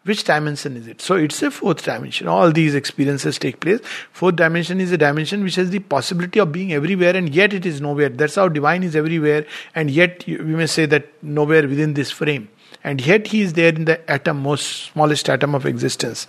Which 0.08 0.24
dimension 0.24 0.74
is 0.78 0.86
it? 0.86 1.02
So 1.02 1.16
it's 1.16 1.42
a 1.42 1.50
fourth 1.50 1.84
dimension. 1.84 2.28
All 2.28 2.50
these 2.50 2.74
experiences 2.74 3.38
take 3.38 3.60
place. 3.60 3.80
Fourth 4.10 4.36
dimension 4.36 4.80
is 4.80 4.90
a 4.90 4.96
dimension 4.96 5.42
which 5.44 5.56
has 5.56 5.68
the 5.68 5.80
possibility 5.80 6.40
of 6.40 6.50
being 6.50 6.72
everywhere 6.72 7.14
and 7.14 7.28
yet 7.28 7.52
it 7.52 7.66
is 7.66 7.82
nowhere. 7.82 8.08
That's 8.08 8.36
how 8.36 8.48
divine 8.48 8.84
is 8.84 8.96
everywhere 8.96 9.44
and 9.74 9.90
yet 9.90 10.26
we 10.26 10.38
may 10.38 10.64
say 10.64 10.86
that 10.86 11.22
nowhere 11.22 11.68
within 11.68 11.92
this 11.92 12.10
frame. 12.10 12.48
And 12.82 13.04
yet 13.04 13.26
he 13.26 13.42
is 13.42 13.52
there 13.52 13.68
in 13.68 13.84
the 13.84 14.10
atom, 14.10 14.38
most 14.38 14.92
smallest 14.92 15.28
atom 15.28 15.54
of 15.54 15.66
existence. 15.66 16.26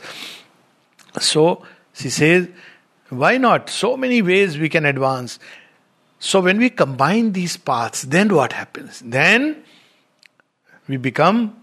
So 1.22 1.66
she 1.94 2.10
says, 2.10 2.50
why 3.08 3.38
not? 3.38 3.70
So 3.70 3.96
many 3.96 4.22
ways 4.22 4.58
we 4.58 4.68
can 4.68 4.86
advance. 4.86 5.40
So 6.20 6.42
when 6.42 6.58
we 6.58 6.70
combine 6.70 7.32
these 7.32 7.56
paths, 7.56 8.02
then 8.02 8.36
what 8.36 8.52
happens? 8.52 9.00
Then 9.00 9.64
we 10.90 10.98
become 10.98 11.59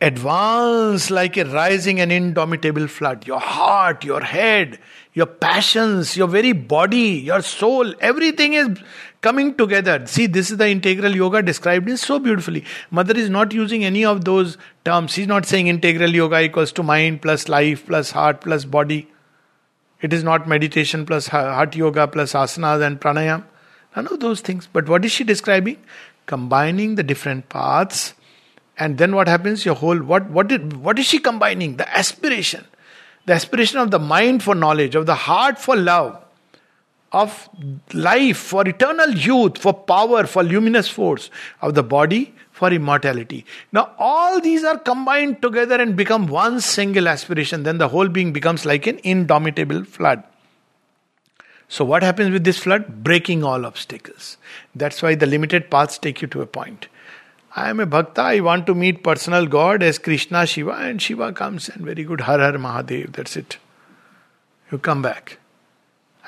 advance 0.00 1.10
like 1.10 1.36
a 1.36 1.44
rising 1.44 2.00
and 2.00 2.12
indomitable 2.12 2.86
flood. 2.86 3.26
Your 3.26 3.40
heart, 3.40 4.04
your 4.04 4.20
head, 4.20 4.78
your 5.14 5.26
passions, 5.26 6.16
your 6.16 6.28
very 6.28 6.52
body, 6.52 7.22
your 7.24 7.40
soul, 7.40 7.94
everything 8.00 8.52
is 8.52 8.78
coming 9.22 9.54
together. 9.54 10.06
See, 10.06 10.26
this 10.26 10.50
is 10.50 10.58
the 10.58 10.68
integral 10.68 11.16
yoga 11.16 11.42
described 11.42 11.88
in 11.88 11.96
so 11.96 12.18
beautifully. 12.18 12.64
Mother 12.90 13.16
is 13.16 13.30
not 13.30 13.52
using 13.52 13.84
any 13.84 14.04
of 14.04 14.24
those 14.24 14.58
terms. 14.84 15.12
She's 15.12 15.26
not 15.26 15.46
saying 15.46 15.68
integral 15.68 16.10
yoga 16.10 16.40
equals 16.40 16.72
to 16.72 16.82
mind 16.82 17.22
plus 17.22 17.48
life 17.48 17.86
plus 17.86 18.10
heart 18.10 18.42
plus 18.42 18.64
body. 18.66 19.08
It 20.02 20.12
is 20.12 20.22
not 20.22 20.46
meditation 20.46 21.06
plus 21.06 21.28
heart 21.28 21.74
yoga 21.74 22.06
plus 22.06 22.34
asanas 22.34 22.86
and 22.86 23.00
pranayam. 23.00 23.44
None 23.96 24.08
of 24.08 24.20
those 24.20 24.42
things. 24.42 24.68
But 24.70 24.90
what 24.90 25.06
is 25.06 25.12
she 25.12 25.24
describing? 25.24 25.78
Combining 26.26 26.96
the 26.96 27.02
different 27.02 27.48
paths 27.48 28.12
and 28.78 28.98
then 28.98 29.14
what 29.14 29.28
happens? 29.28 29.64
Your 29.64 29.74
whole 29.74 29.98
what 29.98 30.30
what 30.30 30.48
did 30.48 30.76
what 30.76 30.98
is 30.98 31.06
she 31.06 31.18
combining? 31.18 31.76
The 31.76 31.88
aspiration. 31.96 32.64
The 33.24 33.32
aspiration 33.32 33.78
of 33.78 33.90
the 33.90 33.98
mind 33.98 34.42
for 34.42 34.54
knowledge, 34.54 34.94
of 34.94 35.06
the 35.06 35.14
heart 35.14 35.58
for 35.58 35.74
love, 35.74 36.22
of 37.10 37.48
life 37.92 38.36
for 38.36 38.66
eternal 38.68 39.10
youth, 39.10 39.58
for 39.58 39.72
power, 39.72 40.26
for 40.26 40.44
luminous 40.44 40.88
force, 40.88 41.30
of 41.60 41.74
the 41.74 41.82
body 41.82 42.34
for 42.52 42.72
immortality. 42.72 43.44
Now, 43.72 43.92
all 43.98 44.40
these 44.40 44.64
are 44.64 44.78
combined 44.78 45.42
together 45.42 45.74
and 45.74 45.96
become 45.96 46.26
one 46.26 46.60
single 46.60 47.08
aspiration. 47.08 47.64
Then 47.64 47.78
the 47.78 47.88
whole 47.88 48.08
being 48.08 48.32
becomes 48.32 48.64
like 48.64 48.86
an 48.86 49.00
indomitable 49.02 49.84
flood. 49.84 50.22
So, 51.68 51.84
what 51.84 52.02
happens 52.02 52.30
with 52.30 52.44
this 52.44 52.58
flood? 52.58 53.02
Breaking 53.02 53.42
all 53.42 53.66
obstacles. 53.66 54.36
That's 54.74 55.02
why 55.02 55.16
the 55.16 55.26
limited 55.26 55.70
paths 55.70 55.98
take 55.98 56.22
you 56.22 56.28
to 56.28 56.42
a 56.42 56.46
point. 56.46 56.86
I 57.58 57.70
am 57.70 57.80
a 57.80 57.86
bhakta, 57.86 58.20
I 58.20 58.40
want 58.40 58.66
to 58.66 58.74
meet 58.74 59.02
personal 59.02 59.46
God 59.46 59.82
as 59.82 59.98
Krishna, 59.98 60.46
Shiva, 60.46 60.72
and 60.72 61.00
Shiva 61.00 61.32
comes 61.32 61.70
and 61.70 61.86
very 61.86 62.04
good, 62.04 62.20
Har 62.20 62.38
Har 62.38 62.52
Mahadev, 62.52 63.12
that's 63.12 63.34
it. 63.34 63.56
You 64.70 64.76
come 64.76 65.00
back. 65.00 65.38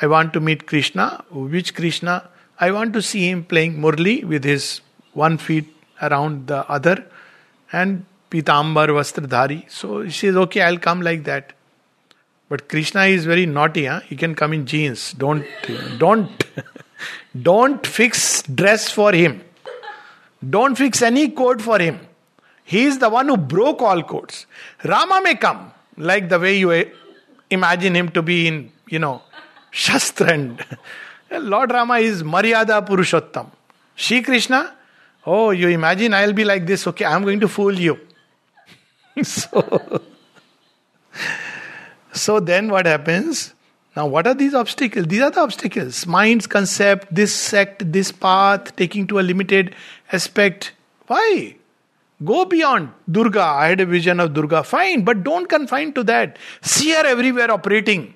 I 0.00 0.06
want 0.06 0.32
to 0.32 0.40
meet 0.40 0.66
Krishna. 0.66 1.22
Which 1.30 1.74
Krishna? 1.74 2.30
I 2.58 2.70
want 2.70 2.94
to 2.94 3.02
see 3.02 3.28
him 3.28 3.44
playing 3.44 3.76
Murli 3.76 4.24
with 4.24 4.42
his 4.42 4.80
one 5.12 5.36
feet 5.36 5.66
around 6.00 6.46
the 6.46 6.66
other 6.70 7.04
and 7.72 8.06
Pitambar 8.30 8.88
Vastradhari. 8.88 9.70
So 9.70 10.08
she 10.08 10.28
says, 10.28 10.36
okay, 10.36 10.62
I'll 10.62 10.78
come 10.78 11.02
like 11.02 11.24
that. 11.24 11.52
But 12.48 12.70
Krishna 12.70 13.02
is 13.02 13.26
very 13.26 13.44
naughty, 13.44 13.84
huh? 13.84 14.00
He 14.00 14.16
can 14.16 14.34
come 14.34 14.54
in 14.54 14.64
jeans. 14.64 15.12
Don't, 15.12 15.44
don't, 15.98 16.44
don't 17.42 17.86
fix 17.86 18.40
dress 18.42 18.90
for 18.90 19.12
him. 19.12 19.42
Don't 20.48 20.76
fix 20.76 21.02
any 21.02 21.30
code 21.30 21.60
for 21.62 21.78
him. 21.78 22.00
He 22.64 22.84
is 22.84 22.98
the 22.98 23.08
one 23.08 23.28
who 23.28 23.36
broke 23.36 23.82
all 23.82 24.02
codes. 24.02 24.46
Rama 24.84 25.20
may 25.22 25.36
come, 25.36 25.72
like 25.96 26.28
the 26.28 26.38
way 26.38 26.58
you 26.58 26.72
eh, 26.72 26.84
imagine 27.50 27.96
him 27.96 28.10
to 28.10 28.22
be 28.22 28.46
in, 28.46 28.70
you 28.88 28.98
know, 28.98 29.22
Shastra 29.70 30.32
and 30.32 30.64
Lord 31.30 31.72
Rama 31.72 31.94
is 31.94 32.22
Maryada 32.22 32.86
Purushottam. 32.86 33.50
Shri 33.94 34.22
Krishna, 34.22 34.74
oh, 35.26 35.50
you 35.50 35.68
imagine 35.68 36.14
I'll 36.14 36.32
be 36.32 36.44
like 36.44 36.66
this, 36.66 36.86
okay, 36.86 37.04
I'm 37.04 37.22
going 37.22 37.40
to 37.40 37.48
fool 37.48 37.72
you. 37.72 37.98
so, 39.22 40.02
so 42.12 42.38
then 42.38 42.70
what 42.70 42.86
happens? 42.86 43.54
Now, 43.96 44.06
what 44.06 44.28
are 44.28 44.34
these 44.34 44.54
obstacles? 44.54 45.06
These 45.06 45.22
are 45.22 45.30
the 45.30 45.40
obstacles. 45.40 46.06
Mind's 46.06 46.46
concept, 46.46 47.12
this 47.12 47.34
sect, 47.34 47.90
this 47.90 48.12
path, 48.12 48.76
taking 48.76 49.08
to 49.08 49.18
a 49.18 49.22
limited 49.22 49.74
aspect. 50.12 50.72
Why? 51.06 51.56
Go 52.24 52.44
beyond 52.44 52.90
Durga. 53.10 53.42
I 53.42 53.68
had 53.68 53.80
a 53.80 53.86
vision 53.86 54.18
of 54.20 54.34
Durga. 54.34 54.64
Fine, 54.64 55.02
but 55.02 55.22
don't 55.22 55.48
confine 55.48 55.92
to 55.92 56.02
that. 56.04 56.36
See 56.62 56.90
her 56.90 57.06
everywhere 57.06 57.50
operating 57.50 58.14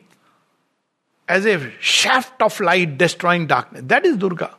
as 1.28 1.46
a 1.46 1.70
shaft 1.81 2.42
of 2.42 2.59
light 2.61 2.98
destroying 2.98 3.46
darkness. 3.46 3.83
That 3.87 4.05
is 4.05 4.16
Durga. 4.16 4.55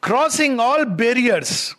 Crossing 0.00 0.60
all 0.60 0.84
barriers, 0.84 1.74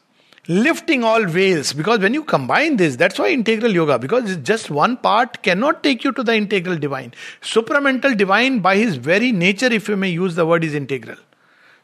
lifting 0.50 1.06
all 1.06 1.24
veils. 1.26 1.72
Because 1.72 2.00
when 2.00 2.14
you 2.14 2.26
combine 2.26 2.76
this, 2.76 2.98
that's 2.98 3.18
why 3.18 3.30
integral 3.30 3.72
yoga, 3.72 3.98
because 3.98 4.36
just 4.38 4.70
one 4.70 4.98
part 4.98 5.42
cannot 5.44 5.82
take 5.82 6.04
you 6.04 6.12
to 6.12 6.24
the 6.24 6.36
integral 6.36 6.78
divine. 6.78 7.14
Supramental 7.42 8.18
divine, 8.18 8.60
by 8.60 8.76
his 8.76 8.98
very 8.98 9.32
nature, 9.32 9.68
if 9.68 9.88
you 9.88 9.96
may 9.96 10.10
use 10.10 10.36
the 10.36 10.46
word, 10.46 10.66
is 10.66 10.76
integral. 10.76 11.18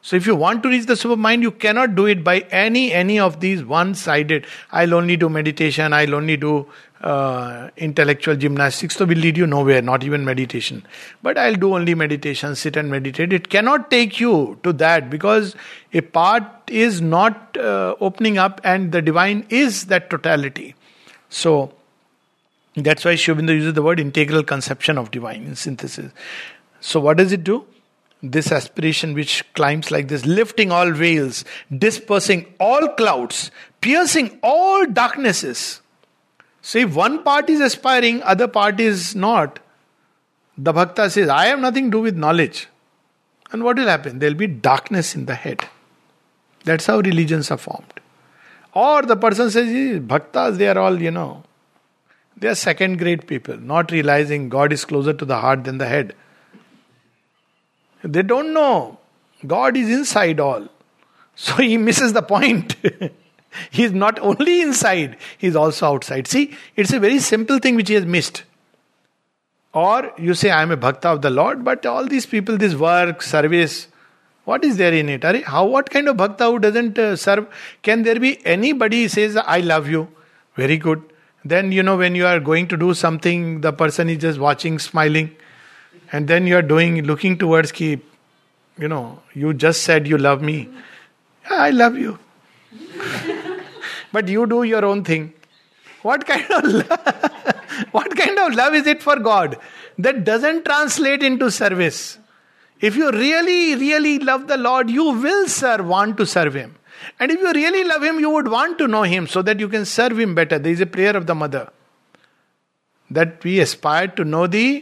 So 0.04 0.16
if 0.16 0.26
you 0.26 0.36
want 0.36 0.62
to 0.64 0.68
reach 0.68 0.84
the 0.84 0.96
super 0.96 1.16
mind, 1.16 1.42
you 1.42 1.50
cannot 1.50 1.94
do 1.94 2.04
it 2.04 2.22
by 2.22 2.40
any 2.62 2.92
any 2.92 3.18
of 3.18 3.40
these 3.40 3.64
one-sided. 3.64 4.46
I'll 4.70 4.92
only 4.92 5.16
do 5.16 5.30
meditation. 5.30 5.94
I'll 5.94 6.14
only 6.14 6.36
do 6.36 6.66
uh, 7.00 7.70
intellectual 7.78 8.36
gymnastics. 8.36 8.96
So 8.96 9.06
will 9.06 9.16
lead 9.16 9.38
you 9.38 9.46
nowhere. 9.46 9.80
Not 9.80 10.04
even 10.04 10.26
meditation. 10.26 10.84
But 11.22 11.38
I'll 11.38 11.54
do 11.54 11.74
only 11.74 11.94
meditation. 11.94 12.54
Sit 12.54 12.76
and 12.76 12.90
meditate. 12.90 13.32
It 13.32 13.48
cannot 13.48 13.90
take 13.90 14.20
you 14.20 14.58
to 14.62 14.74
that 14.74 15.08
because 15.08 15.56
a 15.94 16.02
part 16.02 16.44
is 16.68 17.00
not 17.00 17.56
uh, 17.56 17.96
opening 17.98 18.36
up, 18.36 18.60
and 18.62 18.92
the 18.92 19.00
divine 19.00 19.46
is 19.48 19.86
that 19.86 20.10
totality. 20.10 20.74
So 21.30 21.72
that's 22.76 23.06
why 23.06 23.14
Sri 23.14 23.34
Aurobindo 23.34 23.54
uses 23.54 23.72
the 23.72 23.82
word 23.82 23.98
integral 23.98 24.42
conception 24.42 24.98
of 24.98 25.10
divine 25.10 25.44
in 25.44 25.56
synthesis. 25.56 26.12
So 26.82 27.00
what 27.00 27.16
does 27.16 27.32
it 27.32 27.42
do? 27.42 27.64
This 28.30 28.50
aspiration 28.50 29.14
which 29.14 29.44
climbs 29.54 29.90
like 29.90 30.08
this, 30.08 30.24
lifting 30.24 30.72
all 30.72 30.90
veils, 30.90 31.44
dispersing 31.76 32.52
all 32.58 32.88
clouds, 32.88 33.50
piercing 33.80 34.38
all 34.42 34.86
darknesses. 34.86 35.80
So 36.62 36.78
if 36.78 36.94
one 36.94 37.22
part 37.22 37.50
is 37.50 37.60
aspiring, 37.60 38.22
other 38.22 38.48
part 38.48 38.80
is 38.80 39.14
not, 39.14 39.58
the 40.56 40.72
bhakta 40.72 41.10
says, 41.10 41.28
I 41.28 41.46
have 41.46 41.60
nothing 41.60 41.86
to 41.86 41.98
do 41.98 42.00
with 42.00 42.16
knowledge. 42.16 42.68
And 43.52 43.62
what 43.62 43.76
will 43.76 43.86
happen? 43.86 44.18
There 44.18 44.30
will 44.30 44.38
be 44.38 44.46
darkness 44.46 45.14
in 45.14 45.26
the 45.26 45.34
head. 45.34 45.68
That's 46.64 46.86
how 46.86 47.00
religions 47.00 47.50
are 47.50 47.58
formed. 47.58 48.00
Or 48.72 49.02
the 49.02 49.16
person 49.16 49.50
says, 49.50 50.00
bhaktas, 50.00 50.56
they 50.56 50.68
are 50.68 50.78
all, 50.78 51.00
you 51.00 51.10
know, 51.10 51.44
they 52.36 52.48
are 52.48 52.54
second 52.54 52.98
grade 52.98 53.26
people, 53.26 53.56
not 53.58 53.92
realizing 53.92 54.48
God 54.48 54.72
is 54.72 54.84
closer 54.84 55.12
to 55.12 55.24
the 55.24 55.36
heart 55.36 55.64
than 55.64 55.78
the 55.78 55.86
head. 55.86 56.14
They 58.04 58.22
don't 58.22 58.52
know. 58.52 58.98
God 59.46 59.76
is 59.76 59.88
inside 59.88 60.38
all. 60.38 60.68
So 61.34 61.54
he 61.54 61.78
misses 61.78 62.12
the 62.12 62.22
point. 62.22 62.76
he 63.70 63.84
is 63.84 63.92
not 63.92 64.18
only 64.20 64.60
inside, 64.60 65.16
he 65.38 65.46
is 65.46 65.56
also 65.56 65.86
outside. 65.86 66.26
See, 66.26 66.54
it's 66.76 66.92
a 66.92 67.00
very 67.00 67.18
simple 67.18 67.58
thing 67.58 67.76
which 67.76 67.88
he 67.88 67.94
has 67.94 68.04
missed. 68.04 68.44
Or 69.72 70.12
you 70.18 70.34
say, 70.34 70.50
I 70.50 70.62
am 70.62 70.70
a 70.70 70.76
bhakta 70.76 71.08
of 71.08 71.22
the 71.22 71.30
Lord, 71.30 71.64
but 71.64 71.84
all 71.84 72.06
these 72.06 72.26
people, 72.26 72.56
this 72.56 72.74
work, 72.74 73.22
service, 73.22 73.88
what 74.44 74.64
is 74.64 74.76
there 74.76 74.92
in 74.92 75.08
it? 75.08 75.24
How, 75.44 75.64
what 75.64 75.90
kind 75.90 76.08
of 76.08 76.16
bhakta 76.16 76.44
who 76.44 76.58
doesn't 76.58 76.98
uh, 76.98 77.16
serve? 77.16 77.48
Can 77.82 78.02
there 78.02 78.20
be 78.20 78.44
anybody 78.46 79.08
says, 79.08 79.36
I 79.36 79.60
love 79.60 79.88
you? 79.88 80.08
Very 80.54 80.76
good. 80.76 81.02
Then, 81.44 81.72
you 81.72 81.82
know, 81.82 81.96
when 81.96 82.14
you 82.14 82.26
are 82.26 82.38
going 82.38 82.68
to 82.68 82.76
do 82.76 82.94
something, 82.94 83.62
the 83.62 83.72
person 83.72 84.08
is 84.08 84.18
just 84.18 84.38
watching, 84.38 84.78
smiling 84.78 85.34
and 86.14 86.28
then 86.28 86.46
you 86.46 86.56
are 86.56 86.66
doing 86.70 86.98
looking 87.10 87.36
towards 87.38 87.72
ki 87.76 87.86
you 88.82 88.90
know 88.90 89.04
you 89.44 89.54
just 89.62 89.88
said 89.88 90.10
you 90.10 90.18
love 90.26 90.42
me. 90.50 90.58
I 91.62 91.70
love 91.70 91.98
you. 92.02 92.18
But 94.16 94.28
you 94.32 94.46
do 94.52 94.62
your 94.62 94.84
own 94.88 95.02
thing. 95.06 95.24
What 96.02 96.24
kind 96.26 96.52
of 96.58 96.68
love, 96.72 97.64
what 97.96 98.16
kind 98.20 98.38
of 98.44 98.54
love 98.60 98.76
is 98.80 98.92
it 98.92 99.02
for 99.06 99.16
god 99.24 99.58
that 100.06 100.22
doesn't 100.28 100.64
translate 100.70 101.26
into 101.30 101.50
service? 101.58 102.00
If 102.90 103.00
you 103.02 103.10
really 103.10 103.74
really 103.82 104.14
love 104.30 104.46
the 104.54 104.60
lord 104.68 104.94
you 105.00 105.10
will 105.26 105.44
serve 105.58 105.92
want 105.96 106.16
to 106.22 106.30
serve 106.36 106.62
him. 106.62 106.76
And 107.18 107.36
if 107.36 107.40
you 107.48 107.52
really 107.60 107.84
love 107.92 108.08
him 108.12 108.24
you 108.28 108.30
would 108.38 108.54
want 108.56 108.78
to 108.84 108.90
know 108.96 109.04
him 109.16 109.30
so 109.36 109.46
that 109.50 109.66
you 109.66 109.68
can 109.76 109.84
serve 109.98 110.18
him 110.26 110.40
better. 110.40 110.58
There 110.60 110.78
is 110.78 110.88
a 110.88 110.92
prayer 110.96 111.16
of 111.16 111.26
the 111.34 111.40
mother 111.44 111.68
that 113.10 113.42
we 113.42 113.60
aspire 113.68 114.08
to 114.18 114.24
know 114.24 114.46
thee 114.58 114.72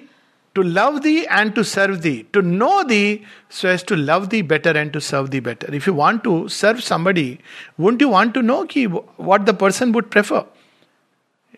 to 0.55 0.63
love 0.63 1.03
thee 1.03 1.27
and 1.27 1.55
to 1.55 1.65
serve 1.65 2.03
thee, 2.03 2.25
to 2.33 2.43
know 2.43 2.85
thee 2.85 3.25
so 3.49 3.69
as 3.69 3.83
to 3.85 3.97
love 3.97 4.29
thee 4.31 4.43
better 4.43 4.71
and 4.71 4.93
to 4.93 5.01
serve 5.01 5.31
thee 5.31 5.41
better. 5.41 5.75
If 5.75 5.87
you 5.87 5.95
want 5.95 6.25
to 6.25 6.49
serve 6.49 6.83
somebody, 6.83 7.41
wouldn't 7.79 8.01
you 8.01 8.09
want 8.09 8.35
to 8.35 8.43
know 8.43 8.65
ki, 8.67 8.85
what 8.87 9.47
the 9.47 9.55
person 9.55 9.93
would 9.93 10.11
prefer? 10.11 10.45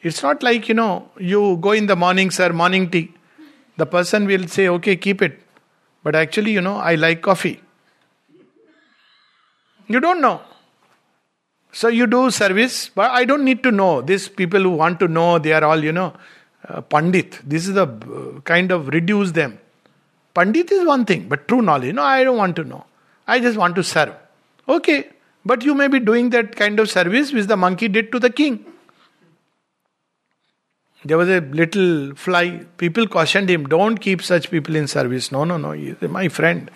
It's 0.03 0.23
not 0.23 0.43
like, 0.43 0.69
you 0.69 0.75
know, 0.75 1.09
you 1.19 1.57
go 1.61 1.73
in 1.73 1.87
the 1.87 1.97
morning, 1.97 2.31
sir, 2.31 2.53
morning 2.53 2.91
tea. 2.91 3.13
The 3.77 3.87
person 3.87 4.27
will 4.27 4.47
say, 4.47 4.69
okay, 4.69 4.97
keep 4.97 5.23
it. 5.23 5.41
But 6.03 6.15
actually, 6.15 6.53
you 6.53 6.61
know, 6.61 6.77
I 6.77 6.95
like 6.95 7.23
coffee. 7.23 7.61
You 9.89 10.01
don't 10.01 10.21
know. 10.21 10.41
So 11.73 11.89
you 11.89 12.07
do 12.07 12.31
service, 12.31 12.91
but 12.95 13.11
I 13.11 13.25
don't 13.25 13.45
need 13.45 13.63
to 13.65 13.73
know. 13.73 14.01
These 14.01 14.29
people 14.29 14.61
who 14.61 14.71
want 14.71 15.01
to 15.01 15.09
know, 15.09 15.39
they 15.39 15.53
are 15.53 15.65
all, 15.65 15.83
you 15.83 15.91
know, 15.91 16.15
uh, 16.69 16.81
Pandit. 16.81 17.41
This 17.45 17.69
is 17.69 17.75
the 17.75 17.85
uh, 17.87 18.41
kind 18.41 18.71
of 18.71 18.89
reduce 18.89 19.33
them. 19.33 19.59
Pandit 20.35 20.71
is 20.73 20.87
one 20.87 21.05
thing, 21.05 21.29
but 21.29 21.47
true 21.47 21.63
knowledge. 21.63 21.95
No, 21.95 22.03
I 22.03 22.25
don't 22.25 22.37
want 22.37 22.57
to 22.57 22.65
know. 22.65 22.85
I 23.27 23.41
just 23.41 23.57
want 23.57 23.77
to 23.77 23.85
serve. 23.85 24.15
Okay, 24.69 25.09
but 25.45 25.65
you 25.65 25.75
may 25.75 25.89
be 25.89 26.01
doing 26.01 26.31
that 26.31 26.57
kind 26.57 26.81
of 26.81 26.91
service 26.91 27.33
which 27.33 27.47
the 27.47 27.57
monkey 27.57 27.89
did 27.89 28.11
to 28.13 28.19
the 28.19 28.31
king. 28.31 28.65
There 31.05 31.19
was 31.19 31.29
a 31.29 31.41
little 31.41 32.15
fly. 32.15 32.65
People 32.79 33.07
cautioned 33.07 33.51
him, 33.51 33.67
don't 33.67 33.99
keep 33.99 34.23
such 34.23 34.51
people 34.51 34.75
in 34.75 34.89
service. 34.89 35.31
No, 35.31 35.45
no, 35.45 35.59
no, 35.59 35.73
he's 35.73 36.01
my 36.01 36.29
friend. 36.29 36.71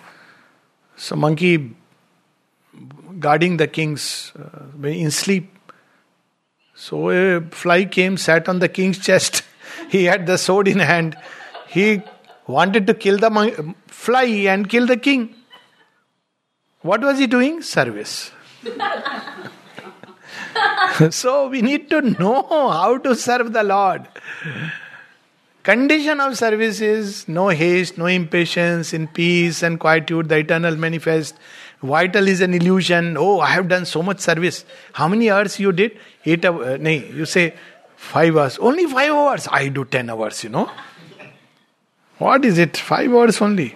So, 0.95 1.15
monkey 1.15 1.75
guarding 3.19 3.57
the 3.57 3.67
king's 3.67 4.31
uh, 4.37 4.87
in 4.87 5.09
sleep. 5.09 5.57
So, 6.75 7.09
a 7.09 7.41
fly 7.41 7.85
came, 7.85 8.17
sat 8.17 8.47
on 8.47 8.59
the 8.59 8.69
king's 8.69 8.99
chest. 8.99 9.43
he 9.89 10.05
had 10.05 10.25
the 10.25 10.37
sword 10.37 10.67
in 10.67 10.79
hand. 10.79 11.17
He 11.67 12.01
wanted 12.47 12.87
to 12.87 12.93
kill 12.93 13.17
the 13.17 13.75
fly 13.87 14.23
and 14.23 14.69
kill 14.69 14.87
the 14.87 14.97
king. 14.97 15.35
What 16.81 17.01
was 17.01 17.19
he 17.19 17.27
doing? 17.27 17.61
Service. 17.61 18.31
so 21.09 21.49
we 21.49 21.61
need 21.61 21.89
to 21.89 22.01
know 22.01 22.45
how 22.49 22.97
to 22.97 23.15
serve 23.15 23.53
the 23.53 23.63
Lord. 23.63 24.07
Condition 25.63 26.21
of 26.21 26.37
service 26.37 26.79
is 26.79 27.27
no 27.27 27.49
haste, 27.49 27.97
no 27.97 28.05
impatience, 28.05 28.93
in 28.93 29.07
peace 29.07 29.61
and 29.61 29.79
quietude, 29.79 30.29
the 30.29 30.37
eternal 30.37 30.75
manifest. 30.75 31.35
Vital 31.81 32.27
is 32.27 32.41
an 32.41 32.53
illusion. 32.53 33.17
Oh, 33.17 33.39
I 33.39 33.47
have 33.47 33.67
done 33.67 33.85
so 33.85 34.01
much 34.01 34.19
service. 34.19 34.65
How 34.93 35.07
many 35.07 35.29
hours 35.29 35.59
you 35.59 35.71
did? 35.71 35.97
Eight 36.25 36.45
hours. 36.45 36.79
Uh, 36.79 36.89
you 36.89 37.25
say 37.25 37.53
Five 37.99 38.37
hours. 38.37 38.57
Only 38.57 38.85
five 38.87 39.11
hours. 39.11 39.47
I 39.51 39.67
do 39.67 39.85
ten 39.85 40.09
hours, 40.09 40.43
you 40.43 40.49
know. 40.49 40.71
What 42.17 42.43
is 42.43 42.57
it? 42.57 42.75
Five 42.75 43.11
hours 43.13 43.39
only. 43.39 43.75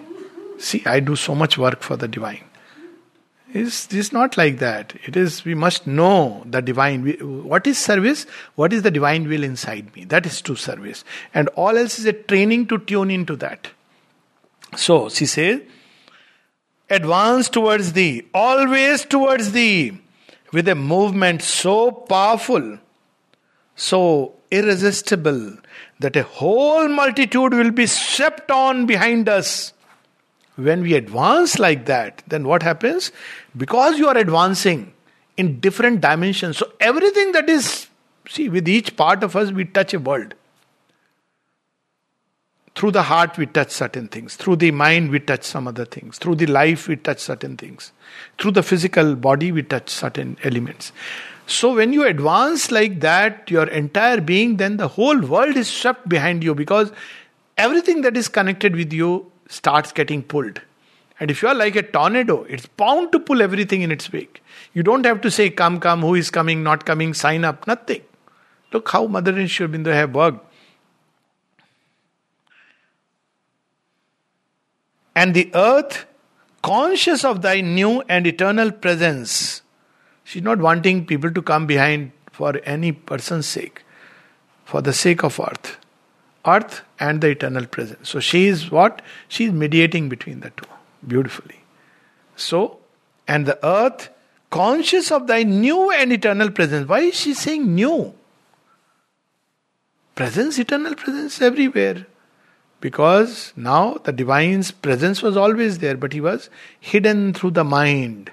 See, 0.58 0.82
I 0.86 0.98
do 0.98 1.14
so 1.14 1.34
much 1.34 1.56
work 1.56 1.82
for 1.82 1.96
the 1.96 2.08
divine. 2.08 2.42
It's, 3.52 3.92
it's 3.94 4.12
not 4.12 4.36
like 4.36 4.58
that. 4.58 4.94
It 5.04 5.16
is, 5.16 5.44
we 5.44 5.54
must 5.54 5.86
know 5.86 6.42
the 6.46 6.60
divine. 6.60 7.06
What 7.44 7.66
is 7.68 7.78
service? 7.78 8.26
What 8.56 8.72
is 8.72 8.82
the 8.82 8.90
divine 8.90 9.28
will 9.28 9.44
inside 9.44 9.94
me? 9.94 10.04
That 10.04 10.26
is 10.26 10.40
true 10.40 10.56
service. 10.56 11.04
And 11.32 11.48
all 11.48 11.76
else 11.76 12.00
is 12.00 12.06
a 12.06 12.12
training 12.12 12.66
to 12.68 12.78
tune 12.78 13.12
into 13.12 13.36
that. 13.36 13.68
So, 14.74 15.10
she 15.10 15.26
says, 15.26 15.60
advance 16.90 17.48
towards 17.48 17.92
thee, 17.92 18.22
always 18.34 19.04
towards 19.04 19.52
thee, 19.52 20.00
with 20.52 20.66
a 20.66 20.74
movement 20.74 21.42
so 21.42 21.92
powerful 21.92 22.80
so 23.76 24.34
irresistible 24.50 25.56
that 26.00 26.16
a 26.16 26.22
whole 26.22 26.88
multitude 26.88 27.54
will 27.54 27.70
be 27.70 27.86
swept 27.86 28.50
on 28.50 28.86
behind 28.86 29.28
us. 29.28 29.72
When 30.56 30.82
we 30.82 30.94
advance 30.94 31.58
like 31.58 31.86
that, 31.86 32.22
then 32.28 32.46
what 32.46 32.62
happens? 32.62 33.10
Because 33.56 33.98
you 33.98 34.06
are 34.08 34.16
advancing 34.16 34.92
in 35.36 35.58
different 35.58 36.00
dimensions, 36.00 36.58
so 36.58 36.70
everything 36.78 37.32
that 37.32 37.50
is, 37.50 37.88
see, 38.28 38.48
with 38.48 38.68
each 38.68 38.96
part 38.96 39.24
of 39.24 39.34
us, 39.34 39.50
we 39.50 39.64
touch 39.64 39.92
a 39.94 39.98
world. 39.98 40.34
through 42.74 42.90
the 42.90 43.02
heart 43.02 43.36
we 43.38 43.46
touch 43.46 43.70
certain 43.70 44.08
things 44.08 44.36
through 44.36 44.56
the 44.56 44.70
mind 44.70 45.10
we 45.10 45.20
touch 45.20 45.44
some 45.44 45.68
other 45.68 45.84
things 45.84 46.18
through 46.18 46.34
the 46.34 46.46
life 46.46 46.88
we 46.88 46.96
touch 46.96 47.18
certain 47.18 47.56
things 47.56 47.92
through 48.38 48.50
the 48.50 48.62
physical 48.62 49.14
body 49.14 49.52
we 49.52 49.62
touch 49.62 49.88
certain 49.88 50.36
elements 50.42 50.92
so 51.46 51.74
when 51.74 51.92
you 51.92 52.06
advance 52.06 52.70
like 52.70 53.00
that 53.00 53.50
your 53.50 53.66
entire 53.68 54.20
being 54.20 54.56
then 54.56 54.76
the 54.76 54.88
whole 54.88 55.20
world 55.20 55.56
is 55.56 55.68
swept 55.68 56.08
behind 56.08 56.42
you 56.42 56.54
because 56.54 56.90
everything 57.58 58.00
that 58.02 58.16
is 58.16 58.28
connected 58.28 58.74
with 58.74 58.92
you 58.92 59.30
starts 59.48 59.92
getting 59.92 60.22
pulled. 60.22 60.60
And 61.20 61.30
if 61.30 61.42
you 61.42 61.48
are 61.48 61.54
like 61.54 61.76
a 61.76 61.82
tornado 61.82 62.44
it's 62.44 62.66
bound 62.66 63.12
to 63.12 63.20
pull 63.20 63.42
everything 63.42 63.82
in 63.82 63.92
its 63.92 64.10
wake. 64.10 64.42
You 64.72 64.82
don't 64.82 65.04
have 65.04 65.20
to 65.20 65.30
say 65.30 65.50
come 65.50 65.80
come 65.80 66.00
who 66.00 66.14
is 66.14 66.30
coming 66.30 66.62
not 66.62 66.84
coming 66.86 67.12
sign 67.14 67.44
up 67.44 67.66
nothing. 67.66 68.02
Look 68.72 68.88
how 68.90 69.06
mother 69.06 69.36
and 69.38 69.50
Sri 69.50 69.66
Aurobindo 69.66 69.92
have 69.92 70.14
worked. 70.14 70.52
And 75.14 75.32
the 75.32 75.50
earth, 75.54 76.06
conscious 76.62 77.24
of 77.24 77.42
thy 77.42 77.60
new 77.60 78.00
and 78.08 78.26
eternal 78.26 78.72
presence. 78.72 79.62
She's 80.24 80.42
not 80.42 80.58
wanting 80.58 81.06
people 81.06 81.30
to 81.30 81.42
come 81.42 81.66
behind 81.66 82.12
for 82.32 82.60
any 82.64 82.92
person's 82.92 83.46
sake, 83.46 83.84
for 84.64 84.82
the 84.82 84.92
sake 84.92 85.22
of 85.22 85.38
earth. 85.38 85.76
Earth 86.46 86.82
and 86.98 87.20
the 87.20 87.28
eternal 87.28 87.66
presence. 87.66 88.08
So 88.08 88.20
she 88.20 88.46
is 88.46 88.70
what? 88.70 89.02
She 89.28 89.44
is 89.44 89.52
mediating 89.52 90.08
between 90.08 90.40
the 90.40 90.50
two 90.50 90.66
beautifully. 91.06 91.60
So, 92.36 92.78
and 93.28 93.46
the 93.46 93.64
earth, 93.64 94.10
conscious 94.50 95.10
of 95.10 95.26
thy 95.26 95.42
new 95.42 95.90
and 95.90 96.12
eternal 96.12 96.50
presence. 96.50 96.88
Why 96.88 97.00
is 97.00 97.14
she 97.14 97.34
saying 97.34 97.74
new? 97.74 98.14
Presence, 100.14 100.58
eternal 100.58 100.94
presence 100.94 101.40
everywhere. 101.40 102.06
Because 102.80 103.52
now 103.56 103.94
the 104.04 104.12
divine's 104.12 104.70
presence 104.70 105.22
was 105.22 105.36
always 105.36 105.78
there, 105.78 105.96
but 105.96 106.12
he 106.12 106.20
was 106.20 106.50
hidden 106.78 107.32
through 107.32 107.52
the 107.52 107.64
mind. 107.64 108.30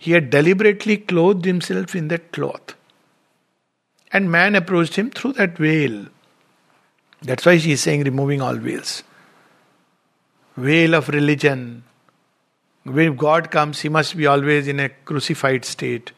He 0.00 0.12
had 0.12 0.30
deliberately 0.30 0.96
clothed 0.96 1.44
himself 1.44 1.94
in 1.94 2.08
that 2.08 2.32
cloth. 2.32 2.74
And 4.10 4.32
man 4.32 4.54
approached 4.54 4.96
him 4.96 5.10
through 5.10 5.34
that 5.34 5.58
veil. 5.58 6.06
That's 7.20 7.44
why 7.44 7.58
she 7.58 7.72
is 7.72 7.82
saying 7.82 8.04
removing 8.04 8.40
all 8.40 8.54
veils. 8.54 9.02
Veil 10.56 10.94
of 10.94 11.10
religion. 11.10 11.84
When 12.84 13.14
God 13.14 13.50
comes, 13.50 13.82
he 13.82 13.90
must 13.90 14.16
be 14.16 14.26
always 14.26 14.68
in 14.68 14.80
a 14.80 14.88
crucified 14.88 15.66
state 15.66 16.12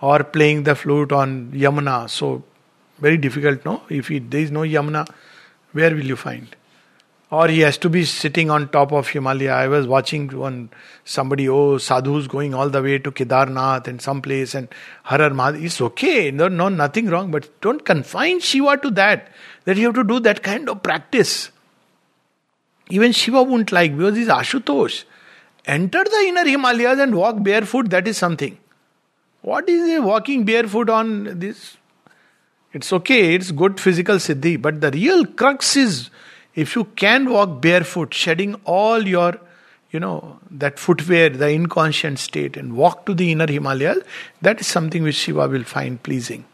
or 0.00 0.24
playing 0.24 0.64
the 0.64 0.74
flute 0.74 1.12
on 1.12 1.52
Yamuna. 1.52 2.10
So, 2.10 2.42
very 2.98 3.18
difficult, 3.18 3.64
no? 3.64 3.82
If 3.88 4.08
he, 4.08 4.18
there 4.18 4.40
is 4.40 4.50
no 4.50 4.62
Yamuna, 4.62 5.08
where 5.72 5.94
will 5.94 6.04
you 6.04 6.16
find? 6.16 6.56
Or 7.30 7.48
he 7.48 7.60
has 7.60 7.76
to 7.78 7.90
be 7.90 8.04
sitting 8.04 8.50
on 8.50 8.68
top 8.68 8.92
of 8.92 9.08
Himalaya. 9.08 9.52
I 9.52 9.68
was 9.68 9.86
watching 9.86 10.28
one 10.28 10.70
somebody, 11.04 11.48
oh, 11.48 11.78
sadhus 11.78 12.28
going 12.28 12.54
all 12.54 12.68
the 12.68 12.82
way 12.82 12.98
to 12.98 13.10
Kedarnath 13.10 13.88
and 13.88 14.00
some 14.00 14.22
place 14.22 14.54
and 14.54 14.68
Har 15.02 15.18
Har 15.18 15.54
It's 15.56 15.80
okay, 15.80 16.30
no, 16.30 16.48
no, 16.48 16.68
nothing 16.68 17.08
wrong, 17.08 17.30
but 17.30 17.60
don't 17.60 17.84
confine 17.84 18.40
Shiva 18.40 18.76
to 18.78 18.90
that. 18.92 19.32
That 19.64 19.76
you 19.76 19.86
have 19.86 19.96
to 19.96 20.04
do 20.04 20.20
that 20.20 20.42
kind 20.44 20.68
of 20.68 20.82
practice. 20.82 21.50
Even 22.90 23.10
Shiva 23.10 23.42
won't 23.42 23.72
like 23.72 23.96
because 23.96 24.16
he's 24.16 24.28
Ashutosh. 24.28 25.04
Enter 25.64 26.04
the 26.04 26.24
inner 26.28 26.44
Himalayas 26.44 27.00
and 27.00 27.16
walk 27.16 27.42
barefoot, 27.42 27.90
that 27.90 28.06
is 28.06 28.16
something. 28.16 28.56
What 29.42 29.68
is 29.68 30.00
walking 30.00 30.44
barefoot 30.44 30.88
on 30.88 31.40
this? 31.40 31.76
It's 32.72 32.92
okay, 32.92 33.34
it's 33.34 33.50
good 33.50 33.80
physical 33.80 34.16
siddhi, 34.16 34.60
but 34.60 34.80
the 34.80 34.92
real 34.92 35.24
crux 35.24 35.76
is 35.76 36.10
if 36.56 36.74
you 36.74 36.84
can 36.96 37.30
walk 37.30 37.60
barefoot, 37.60 38.12
shedding 38.14 38.54
all 38.64 39.06
your, 39.06 39.38
you 39.90 40.00
know, 40.00 40.40
that 40.50 40.78
footwear, 40.78 41.28
the 41.28 41.50
inconscient 41.50 42.18
state, 42.18 42.56
and 42.56 42.76
walk 42.76 43.06
to 43.06 43.14
the 43.14 43.30
inner 43.30 43.46
Himalayas, 43.46 43.98
that 44.40 44.60
is 44.60 44.66
something 44.66 45.02
which 45.02 45.16
Shiva 45.16 45.46
will 45.48 45.64
find 45.64 46.02
pleasing. 46.02 46.46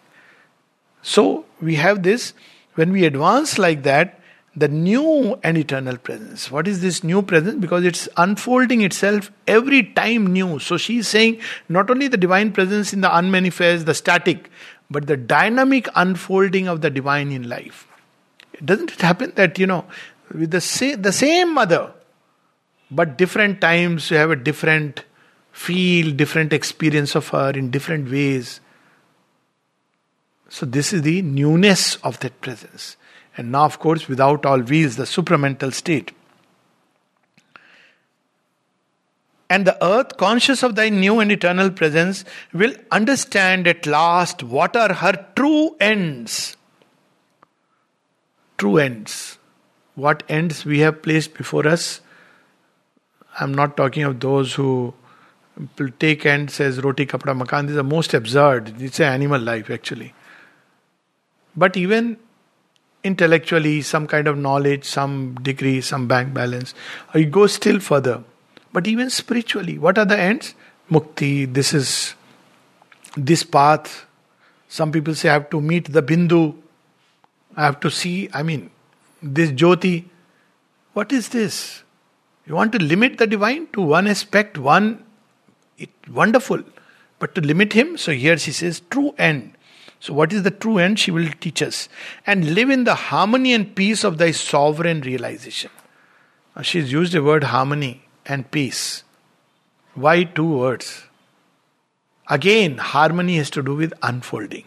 So 1.02 1.44
we 1.60 1.76
have 1.76 2.02
this, 2.02 2.34
when 2.74 2.92
we 2.92 3.04
advance 3.04 3.58
like 3.58 3.84
that, 3.84 4.18
the 4.54 4.68
new 4.68 5.38
and 5.42 5.56
eternal 5.56 5.96
presence. 5.96 6.50
What 6.50 6.68
is 6.68 6.82
this 6.82 7.02
new 7.02 7.22
presence? 7.22 7.58
Because 7.58 7.84
it's 7.84 8.08
unfolding 8.16 8.82
itself 8.82 9.30
every 9.46 9.82
time 9.82 10.26
new. 10.26 10.58
So 10.58 10.76
she 10.76 10.98
is 10.98 11.08
saying 11.08 11.40
not 11.70 11.90
only 11.90 12.08
the 12.08 12.18
divine 12.18 12.52
presence 12.52 12.92
in 12.92 13.00
the 13.00 13.16
unmanifest, 13.16 13.86
the 13.86 13.94
static, 13.94 14.50
but 14.90 15.06
the 15.06 15.16
dynamic 15.16 15.88
unfolding 15.94 16.68
of 16.68 16.82
the 16.82 16.90
divine 16.90 17.32
in 17.32 17.48
life. 17.48 17.86
Doesn't 18.64 18.92
it 18.92 19.00
happen 19.00 19.32
that, 19.36 19.58
you 19.58 19.66
know, 19.66 19.84
with 20.32 20.50
the, 20.50 20.60
sa- 20.60 20.96
the 20.96 21.12
same 21.12 21.54
mother, 21.54 21.92
but 22.90 23.16
different 23.16 23.60
times 23.60 24.10
you 24.10 24.16
have 24.16 24.30
a 24.30 24.36
different 24.36 25.04
feel, 25.52 26.14
different 26.14 26.52
experience 26.52 27.14
of 27.14 27.28
her 27.28 27.50
in 27.50 27.70
different 27.70 28.10
ways. 28.10 28.60
So, 30.48 30.66
this 30.66 30.92
is 30.92 31.02
the 31.02 31.22
newness 31.22 31.96
of 31.96 32.20
that 32.20 32.40
presence. 32.40 32.96
And 33.36 33.52
now, 33.52 33.64
of 33.64 33.78
course, 33.78 34.08
without 34.08 34.44
all 34.44 34.60
wheels, 34.60 34.96
the 34.96 35.04
supramental 35.04 35.72
state. 35.72 36.12
And 39.48 39.66
the 39.66 39.82
earth, 39.84 40.16
conscious 40.16 40.62
of 40.62 40.74
thy 40.76 40.88
new 40.88 41.20
and 41.20 41.32
eternal 41.32 41.70
presence, 41.70 42.24
will 42.52 42.74
understand 42.90 43.66
at 43.66 43.86
last 43.86 44.42
what 44.42 44.76
are 44.76 44.92
her 44.94 45.26
true 45.36 45.76
ends 45.80 46.56
true 48.62 48.78
ends. 48.78 49.38
What 50.06 50.22
ends 50.28 50.64
we 50.64 50.80
have 50.80 51.02
placed 51.02 51.34
before 51.34 51.66
us. 51.66 52.00
I'm 53.40 53.52
not 53.52 53.76
talking 53.76 54.04
of 54.04 54.20
those 54.20 54.54
who 54.54 54.94
take 55.98 56.24
ends 56.24 56.60
as 56.60 56.80
roti 56.84 57.06
kapda 57.06 57.34
makan. 57.38 57.66
These 57.66 57.76
are 57.76 57.88
most 57.94 58.14
absurd. 58.14 58.80
It's 58.80 59.00
an 59.00 59.12
animal 59.14 59.40
life 59.40 59.68
actually. 59.78 60.14
But 61.56 61.76
even 61.76 62.16
intellectually, 63.04 63.82
some 63.82 64.06
kind 64.06 64.28
of 64.28 64.38
knowledge, 64.38 64.84
some 64.84 65.34
degree, 65.50 65.80
some 65.80 66.06
bank 66.06 66.32
balance, 66.32 66.72
or 67.12 67.20
you 67.20 67.26
go 67.26 67.46
still 67.48 67.80
further. 67.80 68.22
But 68.72 68.86
even 68.86 69.10
spiritually, 69.10 69.76
what 69.76 69.98
are 69.98 70.04
the 70.04 70.18
ends? 70.18 70.54
Mukti, 70.90 71.52
this 71.52 71.74
is 71.74 72.14
this 73.16 73.42
path. 73.42 74.06
Some 74.68 74.92
people 74.92 75.16
say 75.16 75.30
I 75.30 75.32
have 75.34 75.50
to 75.50 75.60
meet 75.60 75.92
the 75.92 76.02
Bindu. 76.02 76.61
I 77.56 77.64
have 77.64 77.80
to 77.80 77.90
see, 77.90 78.28
I 78.32 78.42
mean, 78.42 78.70
this 79.22 79.50
Jyoti. 79.50 80.04
What 80.92 81.12
is 81.12 81.30
this? 81.30 81.82
You 82.46 82.54
want 82.54 82.72
to 82.72 82.78
limit 82.78 83.18
the 83.18 83.26
divine 83.26 83.68
to 83.68 83.82
one 83.82 84.06
aspect, 84.06 84.58
one 84.58 85.04
it, 85.78 85.90
wonderful, 86.08 86.62
but 87.18 87.34
to 87.34 87.40
limit 87.40 87.72
him. 87.72 87.96
So 87.96 88.12
here 88.12 88.36
she 88.36 88.52
says, 88.52 88.82
true 88.90 89.14
end. 89.18 89.56
So, 90.00 90.12
what 90.12 90.32
is 90.32 90.42
the 90.42 90.50
true 90.50 90.78
end? 90.78 90.98
She 90.98 91.12
will 91.12 91.28
teach 91.40 91.62
us. 91.62 91.88
And 92.26 92.54
live 92.54 92.70
in 92.70 92.82
the 92.82 92.96
harmony 92.96 93.52
and 93.52 93.72
peace 93.76 94.02
of 94.02 94.18
thy 94.18 94.32
sovereign 94.32 95.00
realization. 95.02 95.70
Now, 96.56 96.62
she's 96.62 96.90
used 96.90 97.12
the 97.12 97.22
word 97.22 97.44
harmony 97.44 98.02
and 98.26 98.50
peace. 98.50 99.04
Why 99.94 100.24
two 100.24 100.58
words? 100.58 101.04
Again, 102.28 102.78
harmony 102.78 103.36
has 103.36 103.48
to 103.50 103.62
do 103.62 103.76
with 103.76 103.94
unfolding 104.02 104.64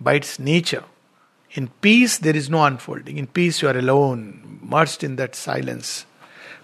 by 0.00 0.14
its 0.14 0.38
nature. 0.38 0.84
In 1.58 1.66
peace, 1.80 2.18
there 2.18 2.36
is 2.36 2.48
no 2.48 2.62
unfolding. 2.62 3.18
In 3.18 3.26
peace, 3.26 3.62
you 3.62 3.68
are 3.68 3.76
alone, 3.76 4.60
merged 4.62 5.02
in 5.02 5.16
that 5.16 5.34
silence. 5.34 6.06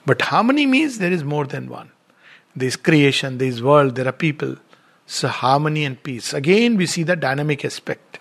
But 0.06 0.22
harmony 0.22 0.66
means 0.66 0.98
there 0.98 1.10
is 1.10 1.24
more 1.24 1.46
than 1.46 1.68
one. 1.68 1.90
There 2.54 2.68
is 2.68 2.76
creation, 2.76 3.38
there 3.38 3.48
is 3.48 3.60
world, 3.60 3.96
there 3.96 4.06
are 4.06 4.12
people. 4.12 4.54
So, 5.06 5.26
harmony 5.26 5.84
and 5.84 6.00
peace. 6.00 6.32
Again, 6.32 6.76
we 6.76 6.86
see 6.86 7.02
the 7.02 7.16
dynamic 7.16 7.64
aspect. 7.64 8.20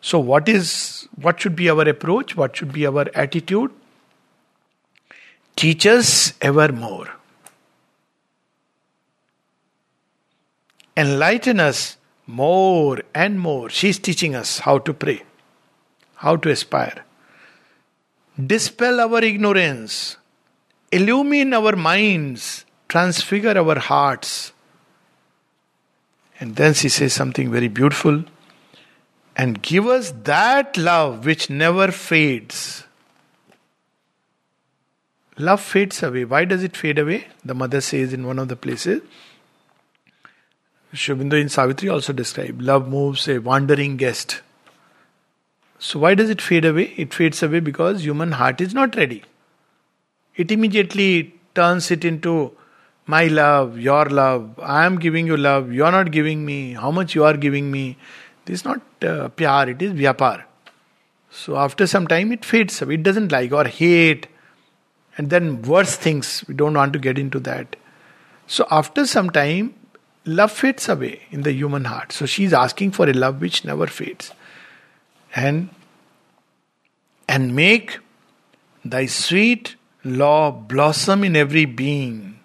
So, 0.00 0.18
what 0.18 0.48
is 0.48 1.08
what 1.16 1.42
should 1.42 1.54
be 1.54 1.68
our 1.68 1.86
approach? 1.86 2.34
What 2.38 2.56
should 2.56 2.72
be 2.72 2.86
our 2.86 3.06
attitude? 3.14 3.70
Teach 5.56 5.84
us 5.84 6.32
ever 6.40 6.72
more. 6.72 7.08
Enlighten 10.96 11.60
us 11.60 11.98
more 12.26 13.02
and 13.14 13.38
more. 13.38 13.68
She's 13.68 13.98
teaching 13.98 14.34
us 14.34 14.60
how 14.60 14.78
to 14.78 14.94
pray 14.94 15.25
how 16.16 16.36
to 16.36 16.50
aspire. 16.50 17.04
Dispel 18.38 19.00
our 19.00 19.22
ignorance, 19.22 20.16
illumine 20.92 21.54
our 21.54 21.76
minds, 21.76 22.64
transfigure 22.88 23.56
our 23.56 23.78
hearts. 23.78 24.52
And 26.38 26.56
then 26.56 26.74
she 26.74 26.88
says 26.88 27.14
something 27.14 27.50
very 27.50 27.68
beautiful 27.68 28.24
and 29.36 29.62
give 29.62 29.86
us 29.86 30.12
that 30.24 30.76
love 30.76 31.24
which 31.24 31.48
never 31.48 31.90
fades. 31.92 32.84
Love 35.38 35.60
fades 35.60 36.02
away. 36.02 36.24
Why 36.24 36.44
does 36.46 36.62
it 36.62 36.76
fade 36.76 36.98
away? 36.98 37.26
The 37.44 37.54
mother 37.54 37.80
says 37.80 38.12
in 38.12 38.26
one 38.26 38.38
of 38.38 38.48
the 38.48 38.56
places. 38.56 39.02
Sri 40.92 41.14
Aurobindo 41.14 41.38
in 41.38 41.50
Savitri 41.50 41.90
also 41.90 42.12
described 42.14 42.62
love 42.62 42.88
moves 42.88 43.28
a 43.28 43.38
wandering 43.38 43.98
guest 43.98 44.40
So, 45.78 45.98
why 45.98 46.14
does 46.14 46.30
it 46.30 46.40
fade 46.40 46.64
away? 46.64 46.94
It 46.96 47.12
fades 47.12 47.42
away 47.42 47.60
because 47.60 48.04
human 48.04 48.32
heart 48.32 48.60
is 48.60 48.74
not 48.74 48.96
ready. 48.96 49.22
It 50.34 50.50
immediately 50.50 51.34
turns 51.54 51.90
it 51.90 52.04
into 52.04 52.52
my 53.06 53.26
love, 53.26 53.78
your 53.78 54.06
love, 54.06 54.58
I 54.60 54.84
am 54.84 54.98
giving 54.98 55.26
you 55.26 55.36
love, 55.36 55.72
you 55.72 55.84
are 55.84 55.92
not 55.92 56.10
giving 56.10 56.44
me, 56.44 56.72
how 56.72 56.90
much 56.90 57.14
you 57.14 57.24
are 57.24 57.36
giving 57.36 57.70
me. 57.70 57.96
This 58.44 58.60
is 58.60 58.64
not 58.64 58.80
uh, 59.02 59.28
pyar, 59.28 59.68
it 59.68 59.80
is 59.80 59.92
vyapar. 59.92 60.42
So 61.30 61.56
after 61.56 61.86
some 61.86 62.06
time 62.06 62.32
it 62.32 62.44
fades 62.44 62.82
away, 62.82 62.94
it 62.94 63.04
doesn't 63.04 63.30
like 63.30 63.52
or 63.52 63.64
hate, 63.64 64.26
and 65.16 65.30
then 65.30 65.62
worse 65.62 65.96
things, 65.96 66.44
we 66.48 66.54
don't 66.54 66.74
want 66.74 66.92
to 66.94 66.98
get 66.98 67.16
into 67.18 67.38
that. 67.40 67.76
So 68.48 68.66
after 68.70 69.06
some 69.06 69.30
time, 69.30 69.74
love 70.24 70.50
fades 70.50 70.88
away 70.88 71.22
in 71.30 71.42
the 71.42 71.52
human 71.52 71.84
heart. 71.84 72.12
So 72.12 72.26
she 72.26 72.44
is 72.44 72.52
asking 72.52 72.90
for 72.92 73.08
a 73.08 73.12
love 73.12 73.40
which 73.40 73.64
never 73.64 73.86
fades. 73.86 74.32
And 75.36 75.68
and 77.28 77.54
make 77.54 77.98
thy 78.84 79.06
sweet 79.06 79.76
law 80.02 80.50
blossom 80.50 81.22
in 81.22 81.36
every 81.36 81.66
being 81.66 82.36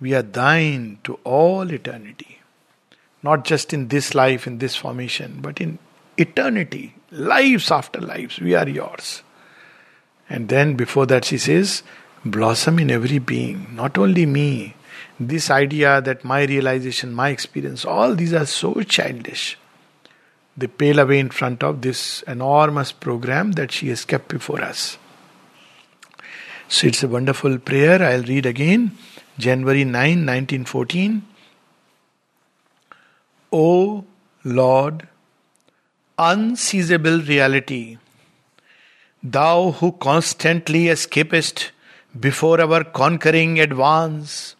we 0.00 0.14
are 0.14 0.22
thine 0.22 0.98
to 1.04 1.18
all 1.24 1.70
eternity. 1.72 2.40
Not 3.22 3.44
just 3.44 3.72
in 3.72 3.88
this 3.88 4.14
life, 4.14 4.46
in 4.46 4.58
this 4.58 4.76
formation, 4.76 5.38
but 5.40 5.60
in 5.60 5.78
eternity, 6.16 6.94
lives 7.10 7.70
after 7.70 8.00
lives, 8.00 8.38
we 8.38 8.54
are 8.54 8.68
yours. 8.68 9.22
And 10.28 10.48
then 10.48 10.74
before 10.74 11.06
that, 11.06 11.24
she 11.24 11.38
says, 11.38 11.82
blossom 12.24 12.78
in 12.78 12.90
every 12.90 13.18
being, 13.18 13.74
not 13.74 13.96
only 13.96 14.26
me. 14.26 14.74
This 15.18 15.50
idea 15.50 16.00
that 16.02 16.24
my 16.24 16.44
realization, 16.44 17.14
my 17.14 17.30
experience, 17.30 17.84
all 17.84 18.14
these 18.14 18.34
are 18.34 18.46
so 18.46 18.82
childish. 18.82 19.56
They 20.56 20.66
pale 20.66 20.98
away 20.98 21.18
in 21.18 21.30
front 21.30 21.62
of 21.62 21.82
this 21.82 22.22
enormous 22.22 22.92
program 22.92 23.52
that 23.52 23.72
she 23.72 23.88
has 23.88 24.04
kept 24.04 24.28
before 24.28 24.62
us. 24.62 24.98
So 26.68 26.86
it's 26.86 27.02
a 27.02 27.08
wonderful 27.08 27.58
prayer. 27.58 28.02
I'll 28.02 28.22
read 28.22 28.46
again. 28.46 28.96
January 29.38 29.84
9, 29.84 29.92
1914. 29.92 31.22
O 33.52 34.04
Lord, 34.44 35.06
unseizable 36.18 37.26
reality, 37.28 37.98
thou 39.22 39.72
who 39.72 39.92
constantly 39.92 40.88
escapest 40.88 41.70
before 42.18 42.60
our 42.60 42.82
conquering 42.82 43.60
advance, 43.60 44.56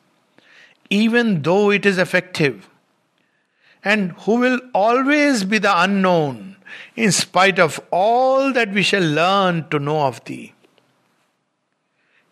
even 0.91 1.43
though 1.43 1.71
it 1.71 1.87
is 1.87 1.99
effective, 1.99 2.69
and 3.93 4.13
who 4.25 4.37
will 4.45 4.61
always 4.83 5.45
be 5.45 5.59
the 5.67 5.75
unknown 5.83 6.57
in 6.97 7.13
spite 7.13 7.59
of 7.67 7.81
all 7.91 8.53
that 8.59 8.73
we 8.79 8.83
shall 8.91 9.09
learn 9.23 9.67
to 9.71 9.79
know 9.89 10.01
of 10.07 10.23
thee 10.25 10.47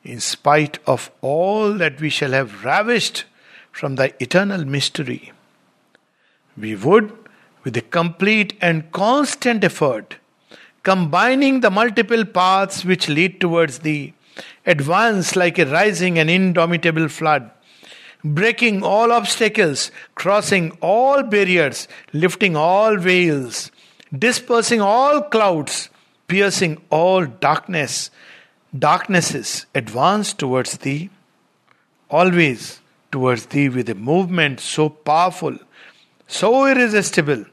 in 0.05 0.20
spite 0.20 0.78
of 0.86 1.11
all 1.22 1.72
that 1.72 2.00
we 2.00 2.11
shall 2.11 2.32
have 2.32 2.64
ravished 2.64 3.24
from 3.72 3.96
thy 3.96 4.12
eternal 4.20 4.64
mystery. 4.64 5.32
We 6.57 6.76
would, 6.76 7.12
with 7.64 7.76
a 7.76 7.80
complete 7.80 8.52
and 8.61 8.92
constant 8.92 9.64
effort, 9.64 10.16
combining 10.82 11.61
the 11.61 11.70
multiple 11.70 12.24
paths 12.24 12.84
which 12.84 13.09
lead 13.09 13.40
towards 13.40 13.78
thee, 13.80 14.14
advance 14.66 15.34
like 15.34 15.59
a 15.59 15.66
rising 15.66 16.18
and 16.18 16.28
indomitable 16.28 17.09
flood, 17.09 17.50
breaking 18.25 18.83
all 18.83 19.12
obstacles, 19.12 19.91
crossing 20.14 20.70
all 20.81 21.22
barriers, 21.22 21.87
lifting 22.14 22.57
all 22.57 22.97
veils, 22.97 23.70
dispersing 24.16 24.81
all 24.81 25.20
clouds, 25.22 25.91
piercing 26.27 26.81
all 26.91 27.27
darkness, 27.27 28.11
darknesses 28.77 29.66
advance 29.75 30.33
towards 30.33 30.79
thee, 30.79 31.11
always 32.11 32.81
towards 33.12 33.47
thee 33.47 33.68
with 33.68 33.89
a 33.91 33.95
movement 33.95 34.59
so 34.59 34.89
powerful, 34.89 35.57
so 36.27 36.66
irresistible, 36.66 37.45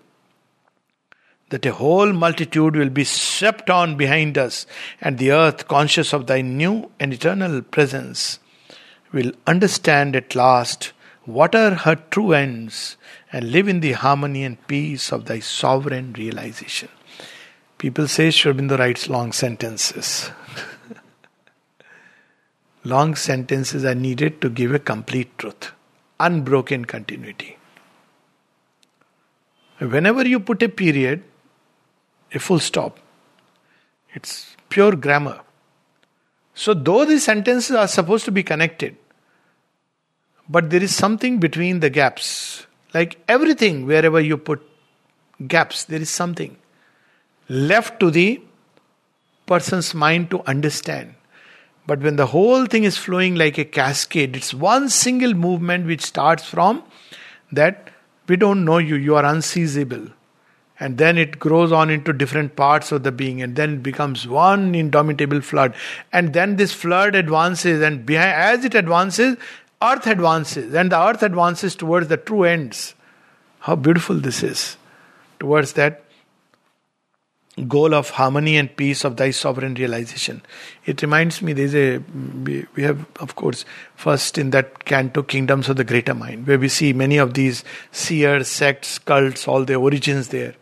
that 1.49 1.65
a 1.65 1.73
whole 1.73 2.13
multitude 2.13 2.77
will 2.77 2.89
be 2.89 3.03
swept 3.03 3.69
on 3.69 3.97
behind 3.97 4.37
us, 4.37 4.65
and 5.01 5.17
the 5.17 5.31
earth, 5.31 5.67
conscious 5.67 6.13
of 6.13 6.27
thy 6.27 6.41
new 6.41 6.89
and 6.97 7.13
eternal 7.13 7.61
presence, 7.61 8.39
will 9.11 9.31
understand 9.45 10.15
at 10.15 10.35
last 10.35 10.93
what 11.25 11.53
are 11.53 11.75
her 11.75 11.95
true 11.95 12.33
ends 12.33 12.97
and 13.31 13.51
live 13.51 13.67
in 13.67 13.79
the 13.79 13.91
harmony 13.91 14.43
and 14.43 14.67
peace 14.67 15.11
of 15.11 15.25
thy 15.25 15.39
sovereign 15.39 16.13
realization. 16.13 16.89
People 17.77 18.07
say 18.07 18.31
Sri 18.31 18.51
Aurobindo 18.51 18.77
writes 18.77 19.09
long 19.09 19.31
sentences. 19.31 20.31
Long 22.83 23.15
sentences 23.15 23.85
are 23.85 23.93
needed 23.93 24.41
to 24.41 24.49
give 24.49 24.73
a 24.73 24.79
complete 24.79 25.37
truth, 25.37 25.71
unbroken 26.19 26.85
continuity. 26.85 27.57
Whenever 29.77 30.27
you 30.27 30.39
put 30.39 30.63
a 30.63 30.69
period, 30.69 31.23
a 32.33 32.39
full 32.39 32.59
stop, 32.59 32.97
it's 34.13 34.55
pure 34.69 34.95
grammar. 34.95 35.41
So, 36.53 36.73
though 36.73 37.05
these 37.05 37.23
sentences 37.23 37.75
are 37.75 37.87
supposed 37.87 38.25
to 38.25 38.31
be 38.31 38.43
connected, 38.43 38.97
but 40.51 40.69
there 40.69 40.83
is 40.83 40.93
something 40.93 41.39
between 41.39 41.79
the 41.79 41.89
gaps. 41.89 42.67
Like 42.93 43.17
everything, 43.27 43.85
wherever 43.85 44.19
you 44.19 44.37
put 44.37 44.61
gaps, 45.47 45.85
there 45.85 46.01
is 46.01 46.09
something 46.09 46.57
left 47.47 47.99
to 48.01 48.11
the 48.11 48.41
person's 49.45 49.93
mind 49.93 50.29
to 50.31 50.41
understand. 50.45 51.15
But 51.87 52.01
when 52.01 52.17
the 52.17 52.27
whole 52.27 52.65
thing 52.65 52.83
is 52.83 52.97
flowing 52.97 53.35
like 53.35 53.57
a 53.57 53.65
cascade, 53.65 54.35
it's 54.35 54.53
one 54.53 54.89
single 54.89 55.33
movement 55.33 55.87
which 55.87 56.01
starts 56.01 56.43
from 56.45 56.83
that 57.51 57.89
we 58.27 58.35
don't 58.35 58.65
know 58.65 58.77
you, 58.77 58.95
you 58.95 59.15
are 59.15 59.23
unseizable. 59.23 60.11
And 60.79 60.97
then 60.97 61.17
it 61.17 61.37
grows 61.37 61.71
on 61.71 61.89
into 61.89 62.11
different 62.11 62.55
parts 62.55 62.91
of 62.91 63.03
the 63.03 63.11
being, 63.11 63.41
and 63.41 63.55
then 63.55 63.73
it 63.75 63.83
becomes 63.83 64.27
one 64.27 64.73
indomitable 64.73 65.41
flood. 65.41 65.75
And 66.11 66.33
then 66.33 66.55
this 66.55 66.73
flood 66.73 67.13
advances, 67.13 67.81
and 67.81 68.05
behind, 68.05 68.33
as 68.33 68.65
it 68.65 68.73
advances, 68.73 69.37
earth 69.81 70.07
advances, 70.07 70.73
and 70.73 70.91
the 70.91 70.99
earth 70.99 71.23
advances 71.23 71.75
towards 71.75 72.07
the 72.07 72.17
true 72.17 72.43
ends. 72.43 72.95
How 73.59 73.75
beautiful 73.75 74.15
this 74.15 74.43
is! 74.43 74.77
Towards 75.39 75.73
that 75.73 76.03
goal 77.67 77.93
of 77.93 78.11
harmony 78.11 78.57
and 78.57 78.75
peace 78.75 79.03
of 79.03 79.17
thy 79.17 79.31
sovereign 79.31 79.73
realization. 79.73 80.41
It 80.85 81.01
reminds 81.01 81.41
me 81.41 81.53
there's 81.53 81.75
a 81.75 81.97
we 81.97 82.83
have 82.83 83.05
of 83.19 83.35
course 83.35 83.65
first 83.95 84.37
in 84.37 84.51
that 84.51 84.85
canto 84.85 85.21
kingdoms 85.21 85.67
of 85.67 85.75
the 85.75 85.83
greater 85.83 86.13
mind 86.13 86.47
where 86.47 86.57
we 86.57 86.69
see 86.69 86.93
many 86.93 87.17
of 87.17 87.33
these 87.33 87.63
seers, 87.91 88.47
sects, 88.47 88.99
cults, 88.99 89.47
all 89.47 89.65
their 89.65 89.79
origins 89.79 90.29
there. 90.29 90.55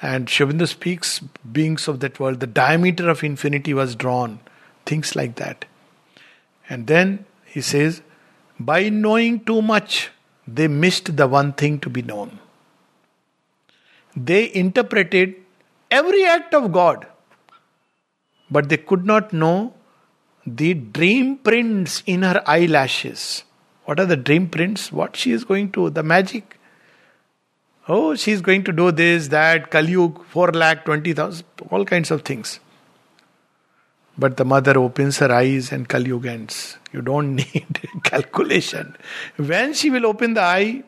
And 0.00 0.28
Aurobindo 0.28 0.66
speaks 0.66 1.18
beings 1.18 1.88
of 1.88 2.00
that 2.00 2.18
world, 2.18 2.40
the 2.40 2.46
diameter 2.46 3.10
of 3.10 3.22
infinity 3.22 3.74
was 3.74 3.94
drawn, 3.94 4.40
things 4.86 5.14
like 5.14 5.34
that. 5.36 5.66
And 6.70 6.86
then 6.86 7.26
he 7.44 7.60
says, 7.60 8.00
by 8.60 8.90
knowing 8.90 9.40
too 9.40 9.62
much, 9.62 10.10
they 10.46 10.68
missed 10.68 11.16
the 11.16 11.26
one 11.26 11.52
thing 11.54 11.78
to 11.80 11.88
be 11.88 12.02
known. 12.02 12.38
They 14.14 14.52
interpreted 14.52 15.36
every 15.90 16.24
act 16.24 16.54
of 16.54 16.70
God. 16.70 17.06
But 18.50 18.68
they 18.68 18.76
could 18.76 19.06
not 19.06 19.32
know 19.32 19.74
the 20.46 20.74
dream 20.74 21.38
prints 21.38 22.02
in 22.04 22.22
her 22.22 22.42
eyelashes. 22.46 23.44
What 23.84 23.98
are 23.98 24.06
the 24.06 24.16
dream 24.16 24.48
prints? 24.48 24.92
What 24.92 25.16
she 25.16 25.32
is 25.32 25.44
going 25.44 25.72
to, 25.72 25.88
the 25.88 26.02
magic. 26.02 26.58
Oh, 27.88 28.14
she 28.14 28.32
is 28.32 28.42
going 28.42 28.64
to 28.64 28.72
do 28.72 28.92
this, 28.92 29.28
that, 29.28 29.70
Kalyug, 29.70 30.24
4 30.26 30.52
lakh, 30.52 30.84
20,000, 30.84 31.46
all 31.70 31.84
kinds 31.84 32.10
of 32.10 32.22
things. 32.22 32.60
But 34.20 34.36
the 34.36 34.44
mother 34.44 34.78
opens 34.78 35.16
her 35.18 35.32
eyes 35.32 35.72
and 35.72 35.88
Kalyug 35.88 36.26
ends. 36.26 36.76
You 36.92 37.00
don't 37.00 37.36
need 37.42 37.80
calculation. 38.04 38.94
When 39.36 39.72
she 39.72 39.88
will 39.88 40.04
open 40.04 40.34
the 40.34 40.42
eye, 40.42 40.82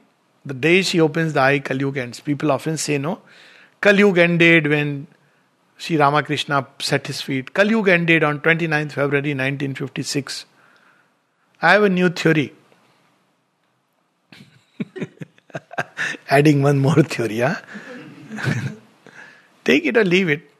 the 0.44 0.52
day 0.52 0.82
she 0.82 1.00
opens 1.00 1.32
the 1.32 1.40
eye, 1.40 1.60
Kalyug 1.60 1.96
ends. 1.96 2.20
People 2.20 2.52
often 2.52 2.76
say, 2.76 2.98
no, 2.98 3.22
Kalyug 3.80 4.18
ended 4.18 4.66
when 4.66 5.06
Sri 5.78 5.96
Ramakrishna 5.96 6.66
set 6.78 7.06
his 7.06 7.22
feet. 7.22 7.54
Kalyug 7.54 7.88
ended 7.88 8.22
on 8.22 8.40
29th 8.40 8.92
February 8.92 9.34
1956. 9.34 10.44
I 11.62 11.72
have 11.72 11.84
a 11.84 11.88
new 11.88 12.10
theory. 12.10 12.52
Adding 16.28 16.60
one 16.60 16.80
more 16.80 17.02
theory, 17.02 17.38
huh? 17.38 17.56
Take 19.64 19.86
it 19.86 19.96
or 19.96 20.04
leave 20.04 20.28
it. 20.28 20.51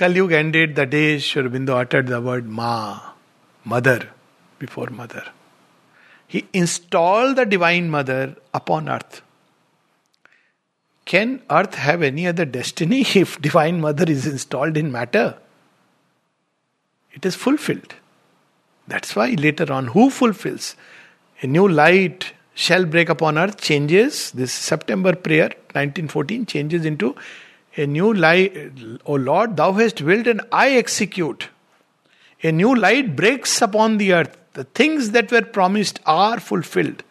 Kalyug 0.00 0.32
ended 0.32 0.76
the 0.76 0.86
day 0.86 1.18
Sri 1.18 1.42
Aurobindo 1.42 1.76
uttered 1.78 2.06
the 2.06 2.20
word 2.20 2.48
Ma, 2.48 3.00
mother, 3.64 4.08
before 4.58 4.88
mother. 4.90 5.24
He 6.26 6.46
installed 6.52 7.36
the 7.36 7.44
Divine 7.44 7.90
Mother 7.90 8.36
upon 8.54 8.88
earth 8.88 9.22
can 11.10 11.42
earth 11.50 11.74
have 11.74 12.02
any 12.02 12.28
other 12.28 12.44
destiny 12.44 13.00
if 13.16 13.40
Divine 13.42 13.80
Mother 13.80 14.04
is 14.08 14.26
installed 14.28 14.76
in 14.76 14.92
matter? 14.92 15.38
It 17.12 17.26
is 17.26 17.34
fulfilled. 17.34 17.94
That's 18.86 19.16
why 19.16 19.30
later 19.30 19.72
on, 19.72 19.88
who 19.88 20.08
fulfills? 20.10 20.76
A 21.42 21.48
new 21.48 21.66
light 21.66 22.32
shall 22.54 22.84
break 22.84 23.08
upon 23.08 23.38
earth 23.38 23.60
changes. 23.60 24.30
This 24.30 24.52
September 24.52 25.16
prayer, 25.16 25.48
1914, 25.72 26.46
changes 26.46 26.84
into 26.84 27.16
a 27.76 27.86
new 27.86 28.12
light. 28.12 28.72
O 29.06 29.14
Lord, 29.14 29.56
thou 29.56 29.72
hast 29.72 30.02
willed 30.02 30.26
and 30.26 30.40
I 30.52 30.72
execute. 30.72 31.48
A 32.42 32.52
new 32.52 32.74
light 32.74 33.16
breaks 33.16 33.60
upon 33.62 33.98
the 33.98 34.12
earth. 34.12 34.36
The 34.54 34.64
things 34.64 35.10
that 35.12 35.30
were 35.30 35.42
promised 35.42 36.00
are 36.06 36.40
fulfilled. 36.40 37.02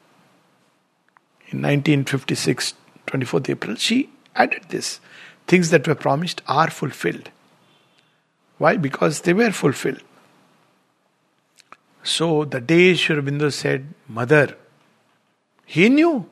In 1.52 1.62
1956, 1.62 2.74
24th 3.08 3.50
April, 3.50 3.76
she 3.76 4.10
added 4.36 4.66
this. 4.70 5.00
Things 5.48 5.70
that 5.72 5.88
were 5.88 5.96
promised 5.96 6.42
are 6.48 6.70
fulfilled. 6.70 7.30
Why? 8.58 8.78
Because 8.78 9.22
they 9.22 9.34
were 9.34 9.52
fulfilled. 9.52 10.02
So 12.04 12.46
the 12.46 12.60
day 12.60 12.94
Sri 12.96 13.16
Aurobindo 13.16 13.52
said, 13.52 13.94
Mother, 14.08 14.56
he 15.66 15.90
knew. 15.90 16.30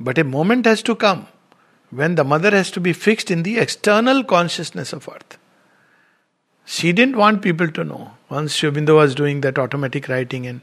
But 0.00 0.18
a 0.18 0.24
moment 0.24 0.66
has 0.66 0.82
to 0.82 0.94
come 0.94 1.26
when 1.90 2.14
the 2.14 2.24
mother 2.24 2.50
has 2.50 2.70
to 2.72 2.80
be 2.80 2.92
fixed 2.92 3.30
in 3.30 3.42
the 3.42 3.58
external 3.58 4.22
consciousness 4.22 4.92
of 4.92 5.08
earth. 5.08 5.38
She 6.64 6.92
didn't 6.92 7.16
want 7.16 7.40
people 7.40 7.68
to 7.70 7.84
know. 7.84 8.12
Once 8.28 8.54
Sri 8.54 8.70
Aurobindo 8.70 8.96
was 8.96 9.14
doing 9.14 9.40
that 9.40 9.58
automatic 9.58 10.08
writing, 10.08 10.46
and 10.46 10.60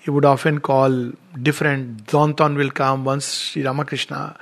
he 0.00 0.10
would 0.10 0.24
often 0.24 0.60
call 0.60 1.12
different, 1.42 2.06
Danton 2.06 2.56
will 2.56 2.70
come, 2.70 3.04
once 3.04 3.26
Sri 3.26 3.62
Ramakrishna, 3.62 4.38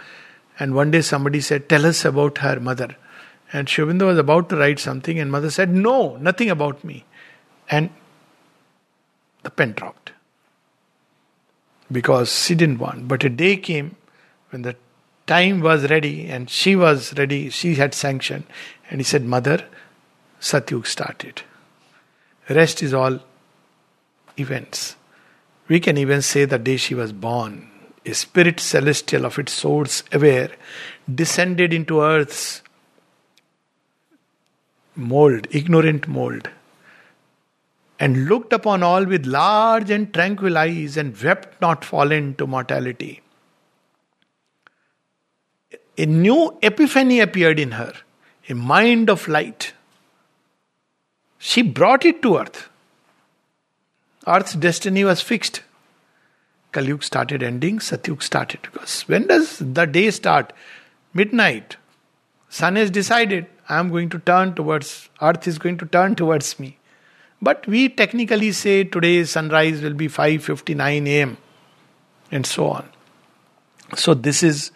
and 0.61 0.75
one 0.75 0.93
day 0.93 1.01
somebody 1.01 1.41
said, 1.41 1.69
Tell 1.69 1.85
us 1.85 2.05
about 2.05 2.39
her 2.39 2.61
mother. 2.61 2.95
And 3.53 3.69
Sri 3.69 3.85
Aurobindo 3.85 4.07
was 4.07 4.19
about 4.19 4.49
to 4.51 4.57
write 4.57 4.79
something, 4.79 5.19
and 5.19 5.31
mother 5.31 5.51
said, 5.51 5.71
No, 5.71 6.17
nothing 6.19 6.51
about 6.51 6.85
me. 6.85 7.05
And 7.69 7.91
the 9.43 9.51
pen 9.51 9.73
dropped. 9.73 10.13
Because 11.91 12.45
she 12.45 12.55
didn't 12.55 12.79
want. 12.79 13.09
But 13.09 13.25
a 13.25 13.29
day 13.29 13.57
came 13.57 13.97
when 14.51 14.63
the 14.63 14.77
time 15.27 15.61
was 15.61 15.91
ready 15.91 16.29
and 16.29 16.49
she 16.49 16.77
was 16.77 17.17
ready, 17.19 17.51
she 17.51 17.75
had 17.75 17.95
sanctioned. 17.95 18.45
And 18.91 19.01
he 19.01 19.05
said, 19.05 19.25
Mother, 19.25 19.65
Satyug 20.41 20.87
started. 20.87 21.43
Rest 22.49 22.83
is 22.83 22.95
all 22.95 23.21
events. 24.39 24.97
We 25.69 25.81
can 25.81 25.99
even 25.99 26.23
say 26.23 26.45
the 26.45 26.59
day 26.59 26.77
she 26.77 26.95
was 26.95 27.13
born, 27.13 27.69
a 28.05 28.15
spirit 28.15 28.61
celestial 28.61 29.27
of 29.27 29.39
its 29.39 29.53
source 29.53 30.05
aware 30.13 30.51
descended 31.13 31.73
into 31.73 32.03
earth's 32.03 32.63
mold, 34.95 35.49
ignorant 35.51 36.07
mold, 36.07 36.49
and 37.99 38.27
looked 38.27 38.53
upon 38.53 38.83
all 38.83 39.05
with 39.05 39.27
large 39.27 39.91
and 39.91 40.13
tranquil 40.15 40.57
eyes 40.57 40.97
and 40.97 41.21
wept 41.21 41.61
not 41.61 41.85
fallen 41.85 42.35
to 42.37 42.47
mortality. 42.47 43.23
A 45.99 46.07
new 46.07 46.59
epiphany 46.63 47.21
appeared 47.21 47.59
in 47.59 47.73
her, 47.73 47.93
a 48.49 48.55
mind 48.55 49.09
of 49.09 49.29
light. 49.29 49.73
She 51.39 51.63
brought 51.63 52.05
it 52.05 52.23
to 52.23 52.39
earth. 52.39 52.69
Earth's 54.27 54.55
destiny 54.55 55.05
was 55.05 55.21
fixed. 55.21 55.63
Kalyug 56.73 57.03
started 57.03 57.43
ending, 57.43 57.79
Satyug 57.79 58.23
started. 58.23 58.61
Because 58.63 59.03
when 59.03 59.27
does 59.27 59.59
the 59.59 59.87
day 59.87 60.11
start? 60.11 60.53
Midnight. 61.15 61.77
Sun 62.51 62.77
has 62.77 62.91
decided, 62.91 63.47
I 63.69 63.79
am 63.79 63.89
going 63.89 64.11
to 64.11 64.19
turn 64.19 64.55
towards, 64.55 65.09
earth 65.23 65.49
is 65.49 65.59
going 65.59 65.79
to 65.79 65.87
turn 65.87 66.15
towards 66.15 66.61
me. 66.61 66.79
But 67.41 67.67
we 67.67 67.89
technically 67.89 68.53
say 68.53 68.85
today's 68.85 69.31
sunrise 69.31 69.83
will 69.83 69.95
be 69.95 70.09
5:59 70.09 71.07
a.m. 71.07 71.37
and 72.31 72.47
so 72.47 72.69
on. 72.69 72.89
So 73.95 74.15
this 74.15 74.43
is 74.43 74.71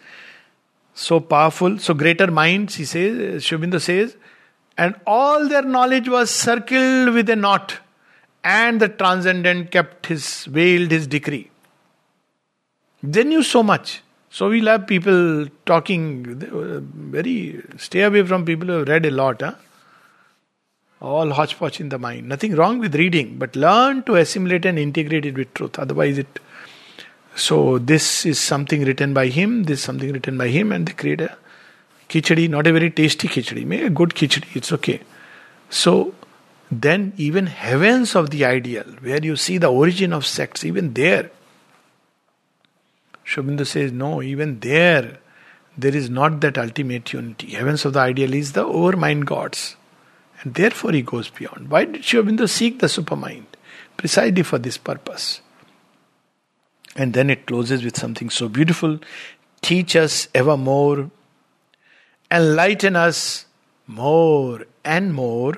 so 1.01 1.19
powerful. 1.19 1.77
So 1.79 1.93
greater 1.93 2.29
minds, 2.29 2.75
he 2.75 2.85
says, 2.85 3.43
Sri 3.43 3.79
says, 3.79 4.15
and 4.77 4.95
all 5.05 5.47
their 5.47 5.63
knowledge 5.63 6.09
was 6.09 6.31
circled 6.31 7.13
with 7.13 7.29
a 7.29 7.35
knot, 7.35 7.77
and 8.43 8.79
the 8.79 8.89
transcendent 8.89 9.71
kept 9.71 10.05
his 10.07 10.45
veiled 10.45 10.91
his 10.91 11.07
decree. 11.07 11.49
They 13.03 13.23
knew 13.23 13.43
so 13.43 13.63
much. 13.63 14.01
So 14.29 14.49
we'll 14.49 14.67
have 14.67 14.87
people 14.87 15.47
talking 15.65 16.23
very 17.13 17.61
stay 17.77 18.03
away 18.03 18.25
from 18.25 18.45
people 18.45 18.67
who 18.67 18.73
have 18.79 18.87
read 18.87 19.05
a 19.05 19.11
lot, 19.11 19.41
huh? 19.41 19.55
all 21.01 21.31
hodgepodge 21.31 21.79
in 21.81 21.89
the 21.89 21.97
mind. 21.97 22.29
Nothing 22.29 22.55
wrong 22.55 22.79
with 22.79 22.95
reading, 22.95 23.37
but 23.37 23.55
learn 23.55 24.03
to 24.03 24.15
assimilate 24.15 24.65
and 24.65 24.77
integrate 24.77 25.25
it 25.25 25.35
with 25.35 25.53
truth. 25.53 25.79
Otherwise, 25.79 26.19
it. 26.19 26.39
So, 27.35 27.77
this 27.77 28.25
is 28.25 28.39
something 28.39 28.83
written 28.83 29.13
by 29.13 29.27
him, 29.27 29.63
this 29.63 29.79
is 29.79 29.85
something 29.85 30.11
written 30.11 30.37
by 30.37 30.49
him, 30.49 30.71
and 30.71 30.87
they 30.87 30.93
create 30.93 31.21
a 31.21 31.37
khichdi, 32.09 32.49
not 32.49 32.67
a 32.67 32.73
very 32.73 32.91
tasty 32.91 33.27
khichdi, 33.27 33.65
maybe 33.65 33.85
a 33.85 33.89
good 33.89 34.09
khichdi, 34.09 34.55
it's 34.55 34.71
okay. 34.73 35.01
So, 35.69 36.13
then 36.69 37.13
even 37.17 37.47
heavens 37.47 38.15
of 38.15 38.29
the 38.29 38.45
ideal, 38.45 38.83
where 39.01 39.21
you 39.21 39.35
see 39.35 39.57
the 39.57 39.71
origin 39.71 40.13
of 40.13 40.25
sects, 40.25 40.65
even 40.65 40.93
there, 40.93 41.31
Sri 43.23 43.43
Aurobindo 43.43 43.65
says, 43.65 43.91
no, 43.91 44.21
even 44.21 44.59
there, 44.59 45.19
there 45.77 45.95
is 45.95 46.09
not 46.09 46.41
that 46.41 46.57
ultimate 46.57 47.13
unity. 47.13 47.51
Heavens 47.51 47.85
of 47.85 47.93
the 47.93 47.99
ideal 47.99 48.33
is 48.33 48.51
the 48.51 48.65
overmind 48.65 49.25
gods. 49.25 49.77
And 50.41 50.53
therefore 50.53 50.91
he 50.91 51.01
goes 51.01 51.29
beyond. 51.29 51.69
Why 51.69 51.85
did 51.85 52.03
Sri 52.03 52.21
Aurobindo 52.21 52.49
seek 52.49 52.79
the 52.79 52.87
supermind? 52.87 53.45
Precisely 53.95 54.43
for 54.43 54.57
this 54.57 54.77
purpose. 54.77 55.41
And 56.95 57.13
then 57.13 57.29
it 57.29 57.45
closes 57.45 57.83
with 57.83 57.97
something 57.97 58.29
so 58.29 58.49
beautiful. 58.49 58.99
Teach 59.61 59.95
us 59.95 60.27
evermore, 60.33 61.11
enlighten 62.29 62.95
us 62.95 63.45
more 63.87 64.65
and 64.83 65.13
more, 65.13 65.57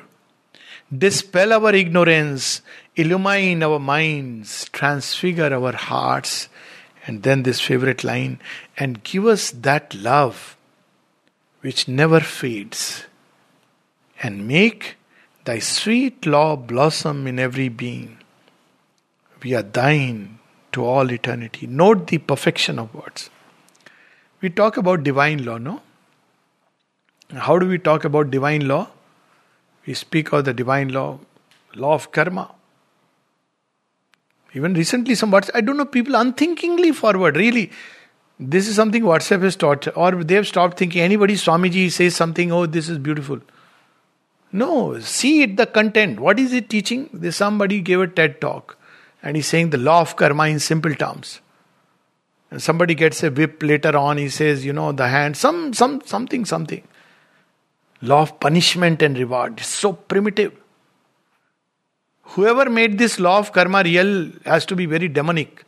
dispel 0.96 1.54
our 1.54 1.74
ignorance, 1.74 2.62
illumine 2.96 3.64
our 3.64 3.80
minds, 3.80 4.70
transfigure 4.70 5.54
our 5.54 5.74
hearts. 5.74 6.50
And 7.06 7.24
then 7.24 7.44
this 7.44 7.60
favorite 7.60 8.04
line, 8.04 8.40
and 8.78 9.04
give 9.04 9.26
us 9.26 9.52
that 9.52 9.94
love 9.94 10.56
which 11.62 11.88
never 11.88 12.20
fades. 12.20 13.06
And 14.22 14.48
make 14.48 14.96
thy 15.44 15.60
sweet 15.60 16.26
law 16.26 16.56
blossom 16.56 17.28
in 17.28 17.40
every 17.40 17.68
being. 17.68 18.20
We 19.42 19.54
are 19.54 19.64
thine 19.64 20.33
to 20.74 20.86
all 20.86 21.12
eternity. 21.12 21.68
Note 21.68 22.08
the 22.08 22.18
perfection 22.18 22.80
of 22.80 22.94
words. 22.94 23.30
We 24.42 24.50
talk 24.50 24.78
about 24.78 25.04
divine 25.04 25.46
law, 25.46 25.58
no? 25.58 25.82
How 27.34 27.58
do 27.58 27.68
we 27.68 27.78
talk 27.78 28.04
about 28.04 28.30
divine 28.30 28.68
law? 28.68 28.90
We 29.88 29.94
speak 29.94 30.32
of 30.34 30.46
the 30.46 30.54
divine 30.54 30.90
law, 30.90 31.20
law 31.76 31.94
of 31.94 32.12
karma. 32.12 32.52
Even 34.54 34.74
recently, 34.74 35.16
some 35.16 35.32
words, 35.32 35.50
I 35.56 35.62
don't 35.62 35.78
know, 35.78 35.86
people 35.86 36.16
unthinkingly 36.16 36.92
forward, 36.92 37.38
really. 37.38 37.72
This 38.40 38.68
is 38.68 38.76
something 38.76 39.04
WhatsApp 39.04 39.42
has 39.42 39.56
taught, 39.56 39.88
or 39.98 40.24
they 40.24 40.36
have 40.36 40.48
stopped 40.48 40.78
thinking. 40.78 41.02
Anybody, 41.02 41.36
Swamiji 41.36 41.92
says 41.92 42.16
something, 42.16 42.52
oh, 42.52 42.66
this 42.66 42.90
is 42.90 42.98
beautiful. 42.98 43.40
No, 44.52 45.00
see 45.00 45.42
it 45.42 45.58
the 45.58 45.66
content. 45.66 46.20
What 46.20 46.38
is 46.40 46.54
it 46.54 46.70
teaching? 46.70 47.32
Somebody 47.32 47.82
gave 47.82 48.02
a 48.02 48.08
TED 48.08 48.40
talk 48.42 48.78
and 49.24 49.38
he's 49.38 49.48
saying 49.48 49.70
the 49.70 49.78
law 49.78 50.02
of 50.02 50.16
karma 50.18 50.48
in 50.48 50.60
simple 50.60 50.94
terms. 50.94 51.40
And 52.52 52.62
somebody 52.62 52.94
gets 52.94 53.24
a 53.24 53.32
whip 53.32 53.64
later 53.64 53.98
on, 53.98 54.18
he 54.18 54.30
says, 54.30 54.64
you 54.64 54.74
know, 54.74 54.92
the 54.92 55.08
hand, 55.08 55.38
some 55.38 55.74
some 55.74 56.02
something, 56.06 56.46
something. 56.46 56.84
Law 58.02 58.22
of 58.22 58.40
punishment 58.40 59.02
and 59.02 59.18
reward. 59.18 59.60
is 59.62 59.66
so 59.66 59.94
primitive. 59.94 60.54
Whoever 62.36 62.70
made 62.70 62.98
this 63.00 63.20
law 63.20 63.40
of 63.40 63.54
karma 63.54 63.82
real 63.84 64.32
has 64.46 64.66
to 64.68 64.76
be 64.76 64.86
very 64.86 65.08
demonic. 65.08 65.66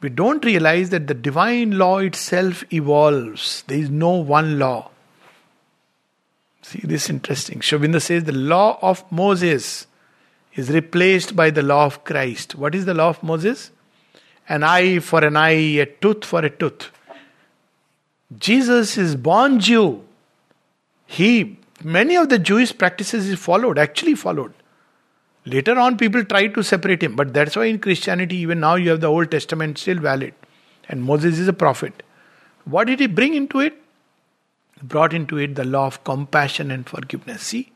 We 0.00 0.10
don't 0.10 0.44
realize 0.44 0.90
that 0.90 1.06
the 1.06 1.14
divine 1.14 1.78
law 1.78 1.98
itself 1.98 2.64
evolves. 2.72 3.62
There 3.66 3.78
is 3.78 3.90
no 3.90 4.10
one 4.10 4.58
law. 4.58 4.90
See 6.62 6.80
this 6.82 7.04
is 7.04 7.10
interesting. 7.10 7.60
Sri 7.60 8.00
says 8.00 8.24
the 8.24 8.32
law 8.32 8.78
of 8.82 9.10
Moses 9.10 9.86
is 10.56 10.70
replaced 10.70 11.36
by 11.36 11.50
the 11.50 11.62
law 11.62 11.84
of 11.86 12.02
Christ. 12.04 12.54
What 12.54 12.74
is 12.74 12.84
the 12.86 12.94
law 12.94 13.10
of 13.10 13.22
Moses? 13.22 13.70
An 14.48 14.62
eye 14.62 14.98
for 14.98 15.24
an 15.24 15.36
eye, 15.36 15.78
a 15.80 15.86
tooth 15.86 16.24
for 16.24 16.44
a 16.44 16.50
tooth. 16.50 16.90
Jesus 18.38 18.96
is 18.96 19.14
born 19.14 19.60
Jew. 19.60 20.02
He 21.06 21.58
many 21.84 22.16
of 22.16 22.28
the 22.28 22.38
Jewish 22.38 22.76
practices 22.76 23.28
he 23.28 23.36
followed, 23.36 23.78
actually 23.78 24.14
followed. 24.14 24.52
Later 25.44 25.78
on, 25.78 25.96
people 25.96 26.24
tried 26.24 26.54
to 26.54 26.62
separate 26.62 27.02
him, 27.02 27.14
but 27.14 27.32
that's 27.32 27.54
why 27.54 27.66
in 27.66 27.78
Christianity, 27.78 28.36
even 28.36 28.60
now, 28.60 28.74
you 28.74 28.90
have 28.90 29.00
the 29.00 29.06
Old 29.06 29.30
Testament 29.30 29.78
still 29.78 29.98
valid, 29.98 30.34
and 30.88 31.04
Moses 31.04 31.38
is 31.38 31.46
a 31.46 31.52
prophet. 31.52 32.02
What 32.64 32.88
did 32.88 32.98
he 32.98 33.06
bring 33.06 33.34
into 33.34 33.60
it? 33.60 33.80
Brought 34.82 35.14
into 35.14 35.38
it 35.38 35.54
the 35.54 35.64
law 35.64 35.86
of 35.86 36.02
compassion 36.02 36.70
and 36.70 36.86
forgiveness. 36.88 37.42
See? 37.42 37.72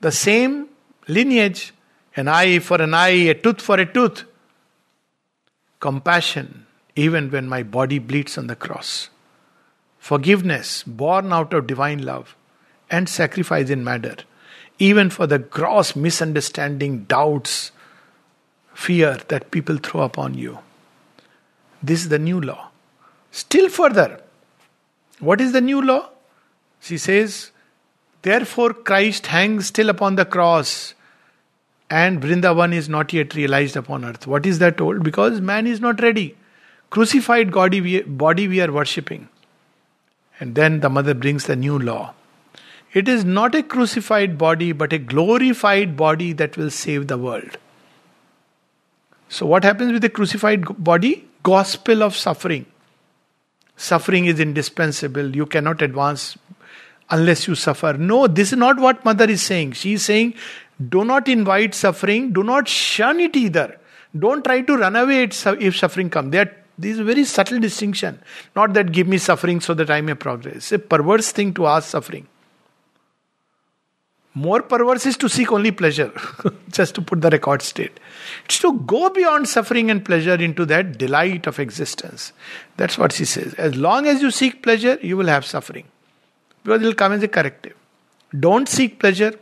The 0.00 0.12
same 0.12 0.68
lineage 1.10 1.72
an 2.16 2.28
eye 2.28 2.58
for 2.58 2.80
an 2.82 2.94
eye, 2.94 3.30
a 3.32 3.34
tooth 3.34 3.60
for 3.60 3.78
a 3.78 3.86
tooth. 3.86 4.24
Compassion, 5.78 6.66
even 6.96 7.30
when 7.30 7.48
my 7.48 7.62
body 7.62 7.98
bleeds 7.98 8.36
on 8.36 8.46
the 8.46 8.56
cross. 8.56 9.08
Forgiveness, 9.98 10.82
born 10.82 11.32
out 11.32 11.54
of 11.54 11.66
divine 11.66 12.02
love. 12.02 12.36
And 12.90 13.08
sacrifice 13.08 13.70
in 13.70 13.84
matter, 13.84 14.16
even 14.80 15.10
for 15.10 15.28
the 15.28 15.38
gross 15.38 15.94
misunderstanding, 15.94 17.04
doubts, 17.04 17.70
fear 18.74 19.18
that 19.28 19.52
people 19.52 19.76
throw 19.76 20.00
upon 20.02 20.34
you. 20.34 20.58
This 21.80 22.00
is 22.02 22.08
the 22.08 22.18
new 22.18 22.40
law. 22.40 22.70
Still 23.30 23.68
further, 23.68 24.20
what 25.20 25.40
is 25.40 25.52
the 25.52 25.60
new 25.60 25.80
law? 25.80 26.08
She 26.80 26.98
says, 26.98 27.52
Therefore 28.22 28.72
Christ 28.74 29.28
hangs 29.28 29.68
still 29.68 29.88
upon 29.88 30.16
the 30.16 30.24
cross 30.24 30.94
and 31.90 32.22
Vrindavan 32.22 32.72
is 32.72 32.88
not 32.88 33.12
yet 33.12 33.34
realized 33.34 33.76
upon 33.76 34.04
earth. 34.04 34.26
What 34.26 34.46
is 34.46 34.60
that 34.60 34.78
told? 34.78 35.02
Because 35.02 35.40
man 35.40 35.66
is 35.66 35.80
not 35.80 36.00
ready. 36.00 36.36
Crucified 36.90 37.52
body 37.52 37.80
we, 37.80 38.02
body 38.02 38.46
we 38.46 38.60
are 38.60 38.70
worshipping. 38.70 39.28
And 40.38 40.54
then 40.54 40.80
the 40.80 40.88
mother 40.88 41.14
brings 41.14 41.44
the 41.44 41.56
new 41.56 41.78
law. 41.78 42.14
It 42.92 43.08
is 43.08 43.24
not 43.24 43.54
a 43.54 43.62
crucified 43.62 44.38
body, 44.38 44.72
but 44.72 44.92
a 44.92 44.98
glorified 44.98 45.96
body 45.96 46.32
that 46.32 46.56
will 46.56 46.70
save 46.70 47.08
the 47.08 47.18
world. 47.18 47.58
So, 49.28 49.46
what 49.46 49.62
happens 49.62 49.92
with 49.92 50.02
the 50.02 50.08
crucified 50.08 50.64
body? 50.82 51.28
Gospel 51.42 52.02
of 52.02 52.16
suffering. 52.16 52.66
Suffering 53.76 54.26
is 54.26 54.40
indispensable. 54.40 55.34
You 55.36 55.46
cannot 55.46 55.82
advance 55.82 56.36
unless 57.10 57.46
you 57.46 57.54
suffer. 57.54 57.92
No, 57.92 58.26
this 58.26 58.52
is 58.52 58.58
not 58.58 58.78
what 58.78 59.04
mother 59.04 59.24
is 59.24 59.42
saying. 59.42 59.72
She 59.72 59.94
is 59.94 60.04
saying 60.04 60.34
do 60.88 61.04
not 61.04 61.28
invite 61.28 61.74
suffering. 61.74 62.32
Do 62.32 62.42
not 62.42 62.66
shun 62.68 63.20
it 63.20 63.36
either. 63.36 63.78
Don't 64.18 64.42
try 64.44 64.62
to 64.62 64.76
run 64.76 64.96
away 64.96 65.24
if 65.24 65.76
suffering 65.76 66.10
comes. 66.10 66.32
There, 66.32 66.56
this 66.78 66.94
is 66.94 67.00
a 67.00 67.04
very 67.04 67.24
subtle 67.24 67.60
distinction. 67.60 68.20
Not 68.56 68.72
that 68.74 68.90
give 68.92 69.06
me 69.06 69.18
suffering 69.18 69.60
so 69.60 69.74
that 69.74 69.90
I 69.90 70.00
may 70.00 70.14
progress. 70.14 70.56
It's 70.56 70.72
a 70.72 70.78
perverse 70.78 71.32
thing 71.32 71.52
to 71.54 71.66
ask 71.66 71.88
suffering. 71.88 72.26
More 74.32 74.62
perverse 74.62 75.06
is 75.06 75.16
to 75.18 75.28
seek 75.28 75.50
only 75.50 75.72
pleasure, 75.72 76.12
just 76.70 76.94
to 76.94 77.02
put 77.02 77.20
the 77.20 77.30
record 77.30 77.62
straight. 77.62 77.98
It's 78.44 78.60
to 78.60 78.72
go 78.72 79.10
beyond 79.10 79.48
suffering 79.48 79.90
and 79.90 80.04
pleasure 80.04 80.34
into 80.34 80.64
that 80.66 80.98
delight 80.98 81.48
of 81.48 81.58
existence. 81.58 82.32
That's 82.76 82.96
what 82.96 83.12
she 83.12 83.24
says. 83.24 83.54
As 83.54 83.74
long 83.74 84.06
as 84.06 84.22
you 84.22 84.30
seek 84.30 84.62
pleasure, 84.62 84.98
you 85.02 85.16
will 85.16 85.26
have 85.26 85.44
suffering. 85.44 85.86
Because 86.62 86.80
it 86.80 86.84
will 86.84 86.94
come 86.94 87.12
as 87.12 87.22
a 87.24 87.28
corrective. 87.28 87.74
Don't 88.38 88.68
seek 88.68 89.00
pleasure, 89.00 89.34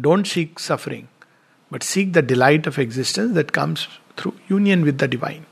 don't 0.00 0.26
seek 0.26 0.58
suffering, 0.58 1.08
but 1.70 1.82
seek 1.82 2.12
the 2.12 2.22
delight 2.22 2.66
of 2.66 2.78
existence 2.78 3.34
that 3.34 3.52
comes 3.52 3.88
through 4.16 4.34
union 4.48 4.84
with 4.84 4.98
the 4.98 5.08
divine. 5.08 5.46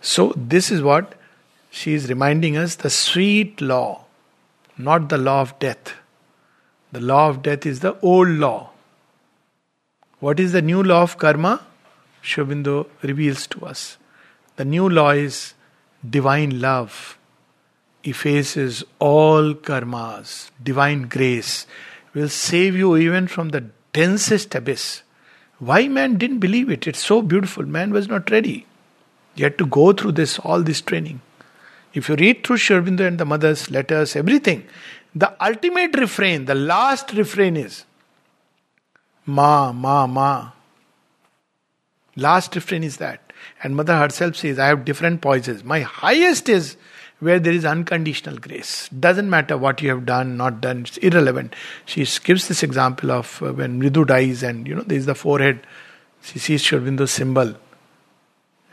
So, 0.00 0.32
this 0.36 0.70
is 0.70 0.82
what 0.82 1.14
she 1.70 1.94
is 1.94 2.08
reminding 2.08 2.56
us 2.56 2.76
the 2.76 2.90
sweet 2.90 3.60
law, 3.60 4.04
not 4.78 5.08
the 5.08 5.18
law 5.18 5.40
of 5.40 5.58
death. 5.58 5.94
The 6.92 7.00
law 7.00 7.28
of 7.28 7.42
death 7.42 7.66
is 7.66 7.80
the 7.80 7.98
old 8.00 8.28
law. 8.28 8.70
What 10.20 10.40
is 10.40 10.52
the 10.52 10.62
new 10.62 10.82
law 10.82 11.02
of 11.02 11.18
karma? 11.18 11.66
Sri 12.22 12.44
Aurobindo 12.44 12.86
reveals 13.02 13.46
to 13.48 13.66
us. 13.66 13.98
The 14.56 14.64
new 14.64 14.88
law 14.88 15.10
is 15.10 15.54
divine 16.08 16.60
love, 16.60 17.18
effaces 18.04 18.84
all 18.98 19.54
karmas, 19.54 20.50
divine 20.62 21.08
grace 21.08 21.66
will 22.16 22.30
save 22.30 22.74
you 22.74 22.96
even 22.96 23.28
from 23.28 23.50
the 23.50 23.66
densest 23.92 24.54
abyss. 24.54 25.02
Why 25.58 25.86
man 25.86 26.16
didn't 26.16 26.38
believe 26.38 26.70
it? 26.70 26.86
It's 26.86 27.04
so 27.04 27.20
beautiful. 27.20 27.64
Man 27.64 27.92
was 27.92 28.08
not 28.08 28.30
ready. 28.30 28.66
You 29.34 29.44
had 29.44 29.58
to 29.58 29.66
go 29.66 29.92
through 29.92 30.12
this, 30.12 30.38
all 30.38 30.62
this 30.62 30.80
training. 30.80 31.20
If 31.92 32.08
you 32.08 32.16
read 32.16 32.42
through 32.42 32.56
Sri 32.56 32.76
Aurobindo 32.76 33.06
and 33.06 33.18
the 33.18 33.26
mother's 33.26 33.70
letters, 33.70 34.16
everything, 34.16 34.66
the 35.14 35.32
ultimate 35.44 35.96
refrain, 35.96 36.46
the 36.46 36.54
last 36.54 37.12
refrain 37.12 37.56
is 37.56 37.84
Ma, 39.26 39.72
Ma, 39.72 40.06
Ma. 40.06 40.52
Last 42.16 42.54
refrain 42.54 42.82
is 42.82 42.96
that. 42.96 43.32
And 43.62 43.76
mother 43.76 43.96
herself 43.96 44.36
says, 44.36 44.58
I 44.58 44.68
have 44.68 44.84
different 44.86 45.20
poises. 45.20 45.64
My 45.64 45.80
highest 45.80 46.48
is 46.48 46.76
where 47.20 47.38
there 47.38 47.52
is 47.52 47.64
unconditional 47.64 48.36
grace. 48.36 48.88
Doesn't 48.88 49.30
matter 49.30 49.56
what 49.56 49.80
you 49.80 49.88
have 49.90 50.04
done, 50.04 50.36
not 50.36 50.60
done, 50.60 50.80
it's 50.80 50.98
irrelevant. 50.98 51.54
She 51.86 52.06
gives 52.24 52.48
this 52.48 52.62
example 52.62 53.10
of 53.10 53.42
uh, 53.42 53.52
when 53.52 53.80
Mridu 53.80 54.06
dies 54.06 54.42
and 54.42 54.66
you 54.66 54.74
know 54.74 54.82
there 54.82 54.98
is 54.98 55.06
the 55.06 55.14
forehead. 55.14 55.66
She 56.22 56.38
sees 56.38 56.62
Sri 56.62 56.78
Aurobindo's 56.78 57.10
symbol. 57.10 57.54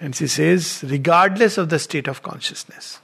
And 0.01 0.15
she 0.15 0.27
says, 0.27 0.83
regardless 0.87 1.57
of 1.57 1.69
the 1.69 1.79
state 1.79 2.07
of 2.07 2.23
consciousness. 2.23 2.99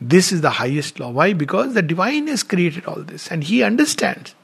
This 0.00 0.32
is 0.32 0.40
the 0.40 0.50
highest 0.50 0.98
law. 0.98 1.10
Why? 1.10 1.34
Because 1.34 1.74
the 1.74 1.82
divine 1.82 2.26
has 2.28 2.42
created 2.42 2.86
all 2.86 3.02
this 3.02 3.30
and 3.30 3.44
he 3.44 3.62
understands. 3.62 4.34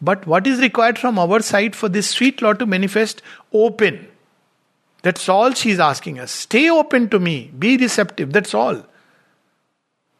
But 0.00 0.26
what 0.26 0.46
is 0.46 0.60
required 0.60 0.98
from 0.98 1.18
our 1.18 1.40
side 1.40 1.74
for 1.74 1.88
this 1.88 2.10
sweet 2.10 2.42
law 2.42 2.52
to 2.52 2.66
manifest? 2.66 3.22
Open. 3.52 4.06
That's 5.06 5.28
all 5.28 5.52
she's 5.52 5.78
asking 5.78 6.18
us. 6.18 6.32
Stay 6.32 6.68
open 6.68 7.08
to 7.10 7.20
me, 7.20 7.52
be 7.56 7.76
receptive, 7.76 8.32
that's 8.32 8.54
all. 8.54 8.84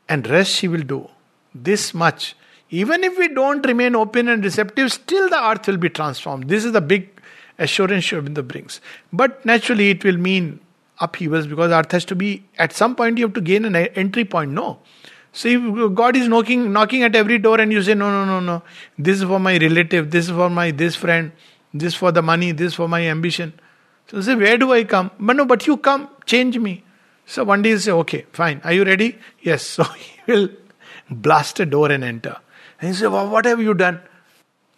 And 0.08 0.28
rest 0.28 0.52
she 0.52 0.68
will 0.68 0.82
do. 0.82 1.08
This 1.52 1.92
much. 1.92 2.36
Even 2.70 3.02
if 3.02 3.18
we 3.18 3.26
don't 3.26 3.66
remain 3.66 3.96
open 3.96 4.28
and 4.28 4.44
receptive, 4.44 4.92
still 4.92 5.28
the 5.28 5.42
earth 5.44 5.66
will 5.66 5.76
be 5.76 5.88
transformed. 5.88 6.48
This 6.48 6.64
is 6.64 6.70
the 6.70 6.80
big 6.80 7.08
assurance 7.58 8.04
Aurobindo 8.12 8.46
brings. 8.46 8.80
But 9.12 9.44
naturally, 9.44 9.90
it 9.90 10.04
will 10.04 10.18
mean 10.18 10.60
upheavals 11.00 11.48
because 11.48 11.72
earth 11.72 11.90
has 11.90 12.04
to 12.04 12.14
be, 12.14 12.44
at 12.56 12.72
some 12.72 12.94
point, 12.94 13.18
you 13.18 13.24
have 13.24 13.34
to 13.34 13.40
gain 13.40 13.64
an 13.64 13.74
entry 13.74 14.24
point. 14.24 14.52
No. 14.52 14.78
If 15.34 15.94
God 15.96 16.14
is 16.14 16.28
knocking, 16.28 16.72
knocking 16.72 17.02
at 17.02 17.16
every 17.16 17.38
door 17.38 17.60
and 17.60 17.72
you 17.72 17.82
say, 17.82 17.94
no, 17.94 18.12
no, 18.12 18.24
no, 18.24 18.38
no, 18.38 18.62
this 18.96 19.18
is 19.18 19.24
for 19.24 19.40
my 19.40 19.58
relative, 19.58 20.12
this 20.12 20.26
is 20.26 20.30
for 20.30 20.48
my 20.48 20.70
this 20.70 20.94
friend, 20.94 21.32
this 21.74 21.96
for 21.96 22.12
the 22.12 22.22
money, 22.22 22.52
this 22.52 22.74
for 22.74 22.88
my 22.88 23.02
ambition. 23.08 23.52
So 24.08 24.20
say, 24.20 24.34
where 24.34 24.56
do 24.56 24.72
I 24.72 24.84
come? 24.84 25.10
But 25.18 25.36
no, 25.36 25.44
but 25.44 25.66
you 25.66 25.76
come, 25.76 26.08
change 26.26 26.58
me. 26.58 26.84
So 27.26 27.44
one 27.44 27.62
day 27.62 27.70
you 27.70 27.78
say, 27.78 27.90
okay, 27.92 28.26
fine. 28.32 28.60
Are 28.64 28.72
you 28.72 28.84
ready? 28.84 29.18
Yes. 29.40 29.64
So 29.76 29.84
he 29.84 30.32
will 30.32 30.48
blast 31.10 31.60
a 31.60 31.66
door 31.66 31.90
and 31.90 32.04
enter. 32.04 32.36
And 32.80 32.90
he 32.90 32.94
say, 32.94 33.06
well, 33.06 33.28
what 33.28 33.44
have 33.44 33.60
you 33.60 33.74
done? 33.74 34.00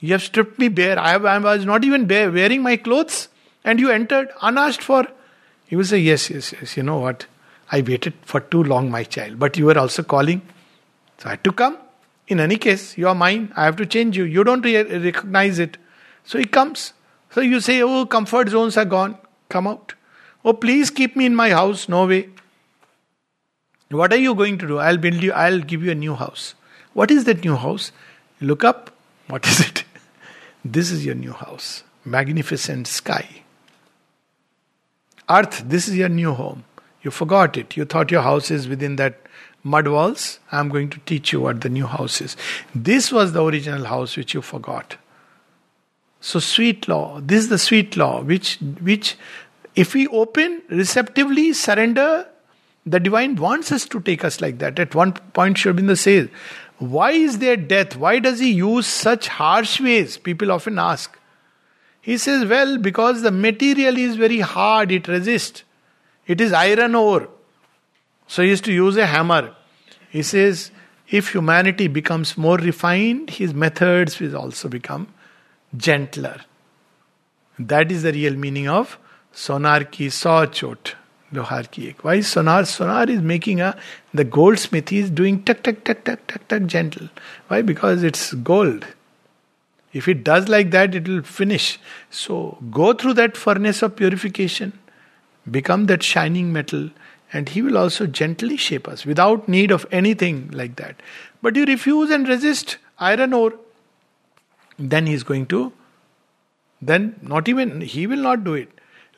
You 0.01 0.12
have 0.12 0.22
stripped 0.22 0.59
me 0.59 0.68
bare. 0.68 0.99
I, 0.99 1.14
I 1.14 1.39
was 1.39 1.64
not 1.64 1.85
even 1.85 2.07
bare, 2.07 2.31
wearing 2.31 2.62
my 2.62 2.76
clothes, 2.76 3.29
and 3.64 3.81
you 3.81 3.91
entered 3.91 4.29
unasked 4.41 4.83
for. 4.83 5.07
He 5.66 5.76
will 5.76 5.85
say, 5.85 5.99
yes, 5.99 6.31
yes, 6.31 6.53
yes. 6.53 6.76
You 6.76 6.83
know 6.85 6.99
what? 6.99 7.26
I 7.70 7.83
waited 7.83 8.14
for 8.22 8.41
too 8.41 8.62
long, 8.62 8.91
my 8.91 9.05
child. 9.05 9.39
But 9.39 9.57
you 9.57 9.66
were 9.66 9.79
also 9.79 10.03
calling. 10.03 10.43
So 11.18 11.26
I 11.26 11.31
had 11.31 11.45
to 11.45 11.53
come. 11.53 11.76
In 12.29 12.41
any 12.41 12.57
case, 12.57 12.97
you 12.97 13.09
are 13.09 13.14
mine. 13.14 13.53
I 13.57 13.64
have 13.64 13.76
to 13.76 13.87
change 13.87 14.16
you. 14.16 14.24
You 14.24 14.45
don't 14.45 14.62
re- 14.62 14.83
recognize 14.83 15.59
it. 15.59 15.76
So 16.24 16.39
he 16.39 16.45
comes. 16.45 16.93
So 17.31 17.41
you 17.41 17.61
say, 17.61 17.83
Oh, 17.83 18.07
comfort 18.07 18.49
zones 18.49 18.76
are 18.76 18.85
gone. 18.85 19.18
Come 19.49 19.66
out. 19.66 19.95
Oh, 20.45 20.53
please 20.53 20.91
keep 20.91 21.16
me 21.16 21.26
in 21.26 21.35
my 21.35 21.51
house. 21.51 21.89
No 21.89 22.07
way. 22.07 22.29
What 23.91 24.12
are 24.12 24.18
you 24.18 24.35
going 24.35 24.59
to 24.59 24.66
do? 24.66 24.79
I'll 24.79 24.99
build 24.99 25.22
you, 25.22 25.33
I'll 25.33 25.61
give 25.61 25.83
you 25.83 25.91
a 25.91 25.95
new 25.95 26.14
house. 26.14 26.55
What 26.93 27.11
is 27.11 27.24
that 27.24 27.45
new 27.45 27.57
house? 27.57 27.91
Look 28.41 28.64
up. 28.64 28.91
What 29.29 29.47
is 29.47 29.61
it? 29.61 29.85
this 30.64 30.91
is 30.91 31.05
your 31.05 31.14
new 31.14 31.33
house. 31.33 31.85
Magnificent 32.05 32.87
sky. 32.87 33.26
Earth, 35.31 35.62
this 35.66 35.89
is 35.89 35.97
your 35.97 36.09
new 36.09 36.33
home. 36.35 36.64
You 37.03 37.11
forgot 37.11 37.57
it. 37.57 37.76
You 37.76 37.85
thought 37.85 38.11
your 38.11 38.22
house 38.22 38.51
is 38.51 38.68
within 38.68 38.97
that 38.97 39.20
mud 39.62 39.89
walls. 39.89 40.39
I'm 40.53 40.68
going 40.68 40.91
to 40.91 40.99
teach 41.01 41.33
you 41.33 41.41
what 41.41 41.61
the 41.61 41.68
new 41.68 41.87
house 41.87 42.20
is. 42.20 42.37
This 42.74 43.12
was 43.12 43.33
the 43.33 43.45
original 43.45 43.85
house 43.85 44.16
which 44.16 44.35
you 44.35 44.43
forgot. 44.43 44.97
So 46.21 46.41
sweet 46.41 46.89
law, 46.89 47.21
this 47.21 47.45
is 47.45 47.49
the 47.49 47.59
sweet 47.59 47.97
law, 47.97 48.23
which 48.23 48.59
which 48.81 49.16
if 49.77 49.95
we 49.95 50.09
open, 50.09 50.62
receptively 50.69 51.53
surrender, 51.53 52.27
the 52.85 52.99
divine 52.99 53.37
wants 53.37 53.71
us 53.71 53.87
to 53.87 54.01
take 54.01 54.25
us 54.25 54.41
like 54.41 54.59
that. 54.59 54.79
At 54.79 54.95
one 54.95 55.12
point, 55.12 55.59
Sri 55.59 55.73
Aurobindo 55.73 55.97
says, 55.97 56.29
Why 56.79 57.12
is 57.12 57.39
there 57.39 57.57
death? 57.57 57.97
Why 57.97 58.19
does 58.19 58.41
he 58.41 58.51
use 58.51 58.87
such 58.87 59.29
harsh 59.29 59.81
ways? 59.81 60.16
People 60.19 60.51
often 60.51 60.79
ask. 60.79 61.16
He 62.01 62.19
says, 62.19 62.45
Well, 62.47 62.79
because 62.79 63.23
the 63.23 63.31
material 63.31 63.97
is 63.97 64.16
very 64.16 64.41
hard, 64.41 64.91
it 64.91 65.07
resists. 65.07 65.62
It 66.27 66.41
is 66.41 66.53
iron 66.53 66.95
ore. 66.95 67.29
So 68.27 68.43
he 68.43 68.49
used 68.49 68.64
to 68.64 68.73
use 68.73 68.97
a 68.97 69.07
hammer. 69.07 69.55
He 70.11 70.23
says, 70.23 70.71
if 71.11 71.33
humanity 71.33 71.87
becomes 71.87 72.37
more 72.37 72.59
refined, 72.59 73.31
his 73.31 73.55
methods 73.55 74.21
will 74.21 74.37
also 74.37 74.69
become 74.69 75.09
gentler. 75.77 76.41
That 77.59 77.91
is 77.91 78.03
the 78.03 78.12
real 78.12 78.35
meaning 78.35 78.69
of 78.69 78.99
sonar 79.33 79.85
ki 79.85 80.11
saw 80.11 80.47
chot, 80.47 80.95
lohar 81.33 81.71
ki 81.71 81.89
ek. 81.89 82.05
Why 82.05 82.14
is 82.16 82.29
sonar? 82.29 82.64
Sonar 82.64 83.09
is 83.09 83.21
making 83.21 83.61
a, 83.61 83.77
the 84.14 84.25
goldsmith 84.25 84.93
is 84.93 85.11
doing 85.11 85.43
tuck, 85.45 85.62
tuck, 85.62 85.85
tuck, 85.85 86.05
tuck, 86.05 86.27
tuck, 86.27 86.49
tuck, 86.49 86.66
gentle. 86.66 87.09
Why? 87.49 87.62
Because 87.62 88.03
it's 88.03 88.35
gold. 88.35 88.87
If 89.93 90.07
it 90.07 90.23
does 90.23 90.49
like 90.49 90.71
that, 90.73 90.95
it 90.95 91.09
will 91.09 91.23
finish. 91.23 91.79
So 92.11 92.59
go 92.71 92.93
through 92.93 93.14
that 93.14 93.37
furnace 93.37 93.83
of 93.83 93.97
purification, 93.97 94.79
become 95.51 95.87
that 95.87 96.03
shining 96.03 96.53
metal, 96.53 96.91
and 97.33 97.49
He 97.49 97.62
will 97.62 97.79
also 97.79 98.07
gently 98.07 98.57
shape 98.57 98.89
us 98.89 99.05
without 99.05 99.49
need 99.49 99.71
of 99.71 99.87
anything 99.91 100.51
like 100.53 100.77
that. 100.77 100.97
But 101.43 101.57
you 101.57 101.64
refuse 101.64 102.11
and 102.11 102.29
resist 102.29 102.79
iron 102.99 103.33
ore 103.33 103.55
then 104.78 105.06
He 105.06 105.14
is 105.14 105.24
going 105.24 105.46
to, 105.48 105.74
then 106.82 107.16
not 107.22 107.48
even, 107.48 107.82
He 107.82 108.08
will 108.08 108.22
not 108.22 108.44
do 108.44 108.54
it. 108.54 108.70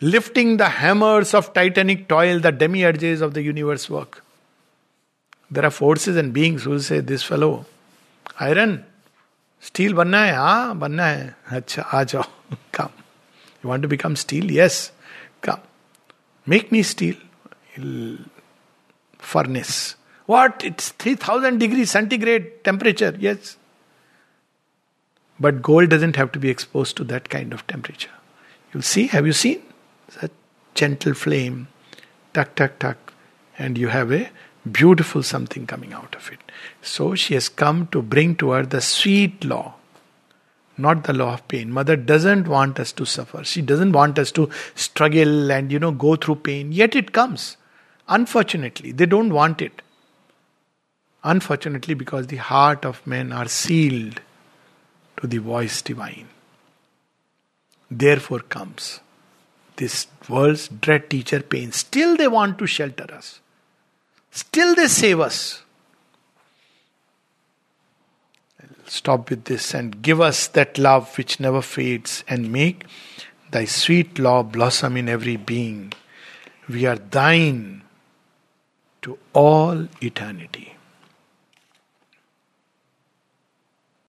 Lifting 0.02 0.58
the 0.58 0.70
hammers 0.70 1.34
of 1.34 1.54
titanic 1.54 2.08
toil, 2.08 2.40
the 2.40 2.52
demiurges 2.52 3.22
of 3.22 3.34
the 3.34 3.42
universe 3.42 3.90
work. 3.90 4.24
There 5.50 5.66
are 5.66 5.72
forces 5.72 6.18
and 6.18 6.34
beings 6.34 6.64
who 6.64 6.72
will 6.72 6.80
say, 6.80 7.00
This 7.00 7.24
fellow, 7.24 7.66
iron, 8.40 8.84
steel 9.66 9.94
बनना 9.94 10.20
है 10.26 10.34
हाँ 10.36 10.78
बनना 10.80 11.06
है 11.06 11.36
अच्छा 11.58 11.82
आ 11.82 12.04
जाओ 12.04 12.24
कम 12.76 12.90
you 13.66 13.70
want 13.70 13.84
to 13.84 13.90
become 13.90 14.16
steel 14.22 14.52
yes 14.58 14.92
come 15.44 15.62
make 16.48 16.70
me 16.74 16.84
steel 16.94 18.18
furnace 19.34 19.72
what 20.30 20.64
it's 20.68 20.86
3000 21.02 21.58
degrees 21.62 21.92
centigrade 21.96 22.46
temperature 22.68 23.12
yes 23.24 23.50
but 25.41 25.63
gold 25.63 25.89
doesn't 25.89 26.17
have 26.17 26.31
to 26.33 26.39
be 26.39 26.51
exposed 26.51 26.97
to 26.97 27.05
that 27.05 27.29
kind 27.29 27.53
of 27.53 27.67
temperature 27.67 28.17
you'll 28.73 28.91
see 28.95 29.07
have 29.07 29.27
you 29.27 29.33
seen 29.33 29.63
that 30.21 30.31
gentle 30.75 31.15
flame 31.15 31.67
tuck 32.33 32.55
tuck 32.55 32.79
tuck 32.79 33.13
and 33.59 33.77
you 33.77 33.89
have 33.89 34.13
a 34.13 34.31
beautiful 34.71 35.23
something 35.23 35.67
coming 35.67 35.93
out 35.93 36.15
of 36.15 36.31
it. 36.33 36.39
So 36.83 37.15
she 37.15 37.35
has 37.35 37.49
come 37.49 37.87
to 37.89 38.03
bring 38.03 38.37
to 38.37 38.51
her 38.51 38.65
the 38.65 38.81
sweet 38.81 39.45
law, 39.45 39.75
not 40.77 41.05
the 41.05 41.13
law 41.13 41.35
of 41.35 41.49
pain. 41.49 41.71
Mother 41.71 41.97
doesn't 41.97 42.49
want 42.49 42.79
us 42.79 42.93
to 42.93 43.05
suffer. 43.05 43.45
She 43.45 43.63
doesn't 43.63 43.93
want 43.93 44.19
us 44.19 44.33
to 44.33 44.51
struggle 44.75 45.51
and, 45.51 45.73
you 45.73 45.79
know, 45.79 45.93
go 45.93 46.17
through 46.17 46.37
pain. 46.37 46.73
Yet 46.73 46.95
it 46.97 47.13
comes. 47.13 47.57
Unfortunately, 48.09 48.93
they 48.93 49.07
don't 49.07 49.33
want 49.33 49.63
it. 49.63 49.83
Unfortunately, 51.23 51.95
because 51.95 52.29
the 52.29 52.37
heart 52.37 52.85
of 52.85 53.07
men 53.07 53.33
are 53.33 53.49
sealed 53.49 54.21
to 55.21 55.27
the 55.27 55.39
voice 55.39 55.83
divine. 55.83 56.29
Therefore 57.91 58.41
comes 58.41 59.01
this 59.77 60.07
world's 60.29 60.69
dread 60.69 61.09
teacher 61.11 61.41
pain. 61.41 61.73
Still 61.73 62.17
they 62.17 62.29
want 62.29 62.59
to 62.59 62.67
shelter 62.67 63.07
us. 63.13 63.41
Still 64.31 64.75
they 64.75 64.89
save 64.89 65.21
us. 65.21 65.63
Stop 68.87 69.31
with 69.31 69.45
this 69.45 69.73
and 69.73 70.03
give 70.03 70.21
us 70.21 70.49
that 70.49 70.77
love 70.77 71.17
which 71.17 71.41
never 71.41 71.63
fades 71.63 72.25
and 72.29 72.53
make 72.53 72.85
thy 73.51 73.65
sweet 73.65 74.19
law 74.19 74.43
blossom 74.43 74.97
in 74.97 75.09
every 75.09 75.37
being. 75.37 75.93
We 76.69 76.87
are 76.87 76.97
thine 76.97 77.83
to 79.03 79.19
all 79.33 79.89
eternity. 80.01 80.77